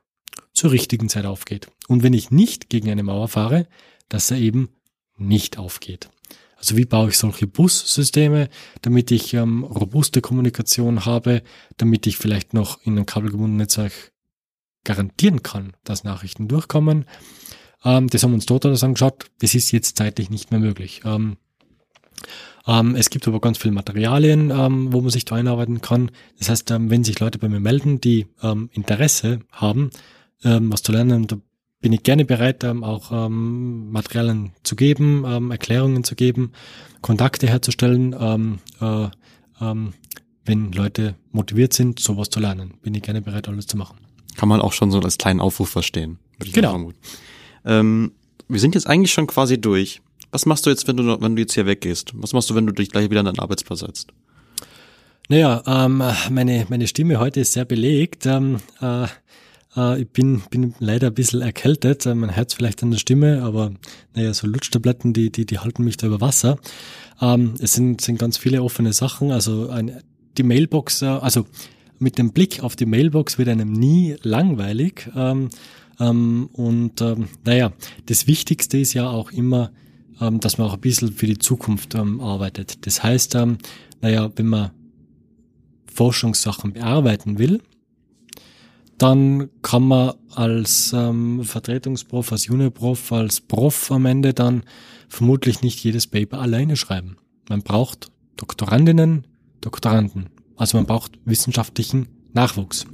zur 0.53 0.71
richtigen 0.71 1.09
Zeit 1.09 1.25
aufgeht. 1.25 1.67
Und 1.87 2.03
wenn 2.03 2.13
ich 2.13 2.31
nicht 2.31 2.69
gegen 2.69 2.89
eine 2.89 3.03
Mauer 3.03 3.27
fahre, 3.27 3.67
dass 4.07 4.31
er 4.31 4.37
eben 4.37 4.69
nicht 5.17 5.57
aufgeht. 5.57 6.09
Also 6.57 6.75
wie 6.75 6.85
baue 6.85 7.09
ich 7.09 7.17
solche 7.17 7.47
Bussysteme, 7.47 8.49
damit 8.81 9.11
ich 9.11 9.33
ähm, 9.33 9.63
robuste 9.63 10.19
Kommunikation 10.19 11.05
habe, 11.05 11.41
damit 11.77 12.05
ich 12.05 12.17
vielleicht 12.17 12.53
noch 12.53 12.81
in 12.83 12.97
ein 12.97 13.05
kabelgebundenes 13.05 13.77
Netzwerk 13.77 14.11
garantieren 14.83 15.41
kann, 15.41 15.73
dass 15.83 16.03
Nachrichten 16.03 16.47
durchkommen. 16.49 17.05
Ähm, 17.85 18.07
das 18.07 18.23
haben 18.23 18.31
wir 18.31 18.35
uns 18.35 18.45
dort 18.45 18.65
alles 18.65 18.83
angeschaut. 18.83 19.31
Das 19.39 19.55
ist 19.55 19.71
jetzt 19.71 19.97
zeitlich 19.97 20.29
nicht 20.29 20.51
mehr 20.51 20.59
möglich. 20.59 21.01
Ähm, 21.05 21.37
ähm, 22.69 22.95
es 22.95 23.09
gibt 23.09 23.27
aber 23.27 23.39
ganz 23.39 23.57
viele 23.57 23.73
Materialien, 23.73 24.51
ähm, 24.51 24.93
wo 24.93 25.01
man 25.01 25.09
sich 25.09 25.25
da 25.25 25.35
einarbeiten 25.35 25.81
kann. 25.81 26.11
Das 26.37 26.49
heißt, 26.49 26.69
ähm, 26.71 26.89
wenn 26.91 27.03
sich 27.03 27.19
Leute 27.19 27.39
bei 27.39 27.49
mir 27.49 27.59
melden, 27.59 27.99
die 27.99 28.27
ähm, 28.43 28.69
Interesse 28.73 29.39
haben, 29.51 29.89
ähm, 30.43 30.71
was 30.71 30.83
zu 30.83 30.91
lernen, 30.91 31.25
da 31.25 31.37
bin 31.81 31.93
ich 31.93 32.03
gerne 32.03 32.25
bereit, 32.25 32.63
ähm, 32.63 32.83
auch 32.83 33.09
Materialien 33.29 34.51
zu 34.63 34.75
geben, 34.75 35.49
Erklärungen 35.49 36.03
zu 36.03 36.13
geben, 36.13 36.51
Kontakte 37.01 37.47
herzustellen. 37.47 38.59
Äh, 38.81 39.09
wenn 40.45 40.71
Leute 40.73 41.15
motiviert 41.31 41.71
sind, 41.71 41.99
sowas 41.99 42.29
zu 42.29 42.41
lernen, 42.41 42.73
bin 42.81 42.95
ich 42.95 43.01
gerne 43.01 43.21
bereit, 43.21 43.47
alles 43.47 43.65
zu 43.65 43.77
machen. 43.77 43.97
Kann 44.35 44.49
man 44.49 44.59
auch 44.59 44.73
schon 44.73 44.91
so 44.91 44.99
als 44.99 45.17
kleinen 45.17 45.39
Aufruf 45.39 45.69
verstehen. 45.69 46.19
Genau. 46.51 46.91
Wir 47.63 48.59
sind 48.59 48.75
jetzt 48.75 48.87
eigentlich 48.87 49.13
schon 49.13 49.27
quasi 49.27 49.61
durch. 49.61 50.01
Was 50.31 50.45
machst 50.45 50.65
du 50.65 50.69
jetzt, 50.69 50.87
wenn 50.87 50.97
du, 50.97 51.21
wenn 51.21 51.35
du 51.35 51.41
jetzt 51.41 51.53
hier 51.53 51.65
weggehst? 51.65 52.11
Was 52.15 52.33
machst 52.33 52.49
du, 52.49 52.55
wenn 52.55 52.67
du 52.67 52.73
dich 52.73 52.89
gleich 52.89 53.09
wieder 53.09 53.21
an 53.21 53.25
deinen 53.25 53.39
Arbeitsplatz 53.39 53.79
setzt? 53.79 54.09
Naja, 55.27 55.63
ähm, 55.65 56.03
meine, 56.31 56.65
meine 56.69 56.87
Stimme 56.87 57.19
heute 57.19 57.39
ist 57.41 57.53
sehr 57.53 57.65
belegt. 57.65 58.25
Ähm, 58.25 58.57
äh, 58.81 59.05
äh, 59.75 60.01
ich 60.01 60.09
bin, 60.09 60.41
bin 60.49 60.73
leider 60.79 61.07
ein 61.07 61.13
bisschen 61.13 61.41
erkältet. 61.41 62.05
Äh, 62.05 62.15
mein 62.15 62.29
Herz 62.29 62.53
vielleicht 62.53 62.81
an 62.83 62.91
der 62.91 62.97
Stimme, 62.97 63.43
aber 63.43 63.71
naja, 64.15 64.33
so 64.33 64.47
Lutschtabletten, 64.47 65.13
die, 65.13 65.31
die, 65.31 65.45
die 65.45 65.59
halten 65.59 65.83
mich 65.83 65.97
da 65.97 66.07
über 66.07 66.21
Wasser. 66.21 66.57
Ähm, 67.21 67.55
es 67.59 67.73
sind, 67.73 68.01
sind 68.01 68.17
ganz 68.17 68.37
viele 68.37 68.63
offene 68.63 68.93
Sachen. 68.93 69.31
Also 69.31 69.69
ein, 69.69 70.01
die 70.37 70.43
Mailbox, 70.43 71.01
äh, 71.01 71.05
also 71.05 71.45
mit 71.99 72.17
dem 72.17 72.31
Blick 72.31 72.63
auf 72.63 72.75
die 72.75 72.85
Mailbox 72.85 73.37
wird 73.37 73.49
einem 73.49 73.71
nie 73.71 74.15
langweilig. 74.21 75.09
Ähm, 75.15 75.49
ähm, 75.99 76.49
und 76.53 77.01
ähm, 77.01 77.27
naja, 77.45 77.73
das 78.05 78.25
Wichtigste 78.25 78.77
ist 78.77 78.93
ja 78.93 79.09
auch 79.09 79.31
immer, 79.31 79.71
ähm, 80.21 80.39
dass 80.39 80.57
man 80.57 80.67
auch 80.67 80.73
ein 80.73 80.81
bisschen 80.81 81.13
für 81.13 81.27
die 81.27 81.37
Zukunft 81.37 81.95
ähm, 81.95 82.21
arbeitet. 82.21 82.85
Das 82.85 83.03
heißt, 83.03 83.35
ähm, 83.35 83.57
naja, 84.01 84.31
wenn 84.35 84.47
man 84.47 84.71
Forschungssachen 85.93 86.73
bearbeiten 86.73 87.39
will, 87.39 87.61
dann 88.97 89.49
kann 89.61 89.83
man 89.83 90.13
als 90.35 90.93
ähm, 90.93 91.43
Vertretungsprof, 91.43 92.31
als 92.31 92.47
Juniorprof, 92.47 93.11
als 93.11 93.39
Prof 93.39 93.91
am 93.91 94.05
Ende 94.05 94.33
dann 94.33 94.63
vermutlich 95.07 95.61
nicht 95.61 95.83
jedes 95.83 96.05
Paper 96.05 96.39
alleine 96.39 96.75
schreiben. 96.75 97.17
Man 97.47 97.61
braucht 97.63 98.11
Doktorandinnen, 98.35 99.25
Doktoranden. 99.61 100.29
Also 100.55 100.77
man 100.77 100.85
braucht 100.85 101.17
wissenschaftlichen 101.25 102.07
Nachwuchs. 102.33 102.85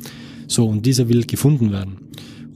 So, 0.47 0.67
und 0.67 0.85
dieser 0.85 1.09
will 1.09 1.25
gefunden 1.25 1.71
werden. 1.71 1.97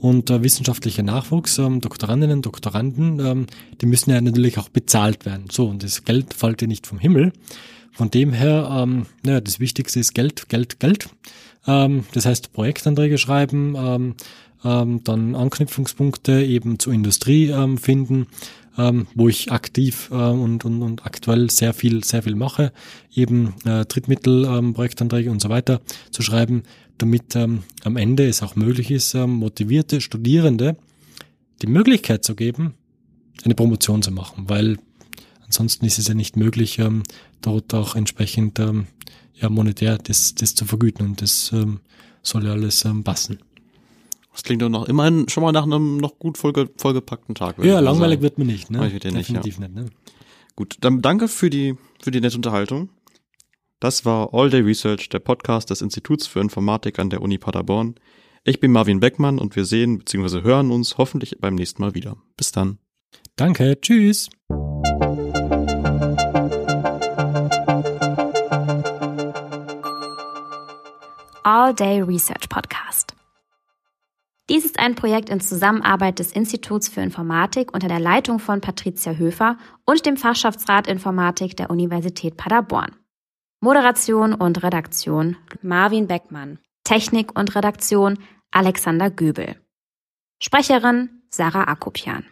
Und 0.00 0.30
äh, 0.30 0.42
wissenschaftlicher 0.42 1.02
Nachwuchs, 1.02 1.58
ähm, 1.58 1.80
Doktorandinnen, 1.80 2.42
Doktoranden, 2.42 3.20
ähm, 3.20 3.46
die 3.80 3.86
müssen 3.86 4.10
ja 4.10 4.20
natürlich 4.20 4.58
auch 4.58 4.70
bezahlt 4.70 5.26
werden. 5.26 5.44
So, 5.50 5.66
und 5.66 5.82
das 5.82 6.04
Geld 6.04 6.32
fällt 6.32 6.62
ja 6.62 6.66
nicht 6.66 6.86
vom 6.86 6.98
Himmel. 6.98 7.32
Von 7.92 8.10
dem 8.10 8.32
her, 8.32 8.68
ähm, 8.72 9.06
naja, 9.22 9.40
das 9.40 9.60
Wichtigste 9.60 10.00
ist 10.00 10.14
Geld, 10.14 10.48
Geld, 10.48 10.80
Geld. 10.80 11.10
Ähm, 11.66 12.04
das 12.12 12.24
heißt, 12.24 12.52
Projektanträge 12.52 13.18
schreiben, 13.18 13.74
ähm, 13.76 14.14
ähm, 14.64 15.04
dann 15.04 15.34
Anknüpfungspunkte 15.34 16.42
eben 16.44 16.78
zur 16.78 16.92
Industrie 16.92 17.48
ähm, 17.48 17.76
finden, 17.76 18.26
ähm, 18.78 19.06
wo 19.14 19.28
ich 19.28 19.52
aktiv 19.52 20.08
äh, 20.12 20.14
und, 20.14 20.64
und, 20.64 20.82
und 20.82 21.04
aktuell 21.04 21.50
sehr 21.50 21.74
viel, 21.74 22.04
sehr 22.04 22.22
viel 22.22 22.36
mache, 22.36 22.72
eben 23.14 23.54
äh, 23.64 23.84
Drittmittel, 23.84 24.46
ähm, 24.46 24.72
Projektanträge 24.74 25.30
und 25.30 25.42
so 25.42 25.48
weiter 25.48 25.80
zu 26.10 26.22
schreiben, 26.22 26.62
damit 27.02 27.34
ähm, 27.36 27.62
am 27.84 27.96
Ende 27.96 28.26
es 28.26 28.42
auch 28.42 28.56
möglich 28.56 28.90
ist, 28.90 29.14
ähm, 29.14 29.30
motivierte 29.30 30.00
Studierende 30.00 30.76
die 31.62 31.66
Möglichkeit 31.66 32.24
zu 32.24 32.34
geben, 32.34 32.74
eine 33.44 33.54
Promotion 33.54 34.02
zu 34.02 34.10
machen, 34.10 34.48
weil 34.48 34.78
ansonsten 35.44 35.86
ist 35.86 35.98
es 35.98 36.08
ja 36.08 36.14
nicht 36.14 36.36
möglich, 36.36 36.78
ähm, 36.78 37.02
dort 37.40 37.72
auch 37.74 37.96
entsprechend 37.96 38.58
ähm, 38.58 38.86
ja, 39.34 39.48
monetär 39.48 39.98
das, 39.98 40.34
das 40.34 40.54
zu 40.54 40.64
vergüten 40.64 41.06
und 41.06 41.22
das 41.22 41.50
ähm, 41.52 41.80
soll 42.22 42.44
ja 42.44 42.52
alles 42.52 42.84
ähm, 42.84 43.04
passen. 43.04 43.38
Das 44.32 44.44
klingt 44.44 44.62
doch 44.62 44.68
noch 44.68 44.88
immerhin 44.88 45.28
schon 45.28 45.42
mal 45.42 45.52
nach 45.52 45.64
einem 45.64 45.96
noch 45.96 46.18
gut 46.18 46.38
vollge 46.38 46.70
vollgepackten 46.76 47.34
Tag. 47.34 47.62
Ja, 47.64 47.80
langweilig 47.80 48.16
sagen. 48.16 48.22
wird 48.22 48.38
mir 48.38 48.44
nicht, 48.44 48.70
ne? 48.70 48.86
Ich 48.86 49.00
Definitiv 49.00 49.58
nicht, 49.58 49.58
ja. 49.58 49.68
nicht, 49.68 49.74
ne? 49.74 49.86
Gut, 50.54 50.76
dann 50.80 51.02
danke 51.02 51.26
für 51.28 51.50
die, 51.50 51.74
für 52.00 52.10
die 52.10 52.20
nette 52.20 52.36
Unterhaltung. 52.36 52.90
Das 53.80 54.04
war 54.04 54.34
All 54.34 54.50
Day 54.50 54.60
Research, 54.60 55.08
der 55.08 55.20
Podcast 55.20 55.70
des 55.70 55.80
Instituts 55.80 56.26
für 56.26 56.40
Informatik 56.40 56.98
an 56.98 57.08
der 57.08 57.22
Uni 57.22 57.38
Paderborn. 57.38 57.94
Ich 58.44 58.60
bin 58.60 58.72
Marvin 58.72 59.00
Beckmann 59.00 59.38
und 59.38 59.56
wir 59.56 59.64
sehen 59.64 59.96
bzw. 59.96 60.42
hören 60.42 60.70
uns 60.70 60.98
hoffentlich 60.98 61.38
beim 61.40 61.54
nächsten 61.54 61.80
Mal 61.80 61.94
wieder. 61.94 62.18
Bis 62.36 62.52
dann. 62.52 62.78
Danke, 63.36 63.80
tschüss. 63.80 64.28
All 71.42 71.74
Day 71.74 72.02
Research 72.02 72.50
Podcast. 72.50 73.14
Dies 74.50 74.66
ist 74.66 74.78
ein 74.78 74.94
Projekt 74.94 75.30
in 75.30 75.40
Zusammenarbeit 75.40 76.18
des 76.18 76.32
Instituts 76.32 76.88
für 76.88 77.00
Informatik 77.00 77.72
unter 77.72 77.88
der 77.88 78.00
Leitung 78.00 78.40
von 78.40 78.60
Patricia 78.60 79.14
Höfer 79.14 79.56
und 79.86 80.04
dem 80.04 80.18
Fachschaftsrat 80.18 80.86
Informatik 80.86 81.56
der 81.56 81.70
Universität 81.70 82.36
Paderborn. 82.36 82.94
Moderation 83.62 84.32
und 84.32 84.62
Redaktion 84.62 85.36
Marvin 85.60 86.06
Beckmann. 86.06 86.60
Technik 86.82 87.38
und 87.38 87.54
Redaktion 87.54 88.18
Alexander 88.50 89.10
Göbel. 89.10 89.60
Sprecherin 90.42 91.22
Sarah 91.28 91.64
Akopian. 91.64 92.24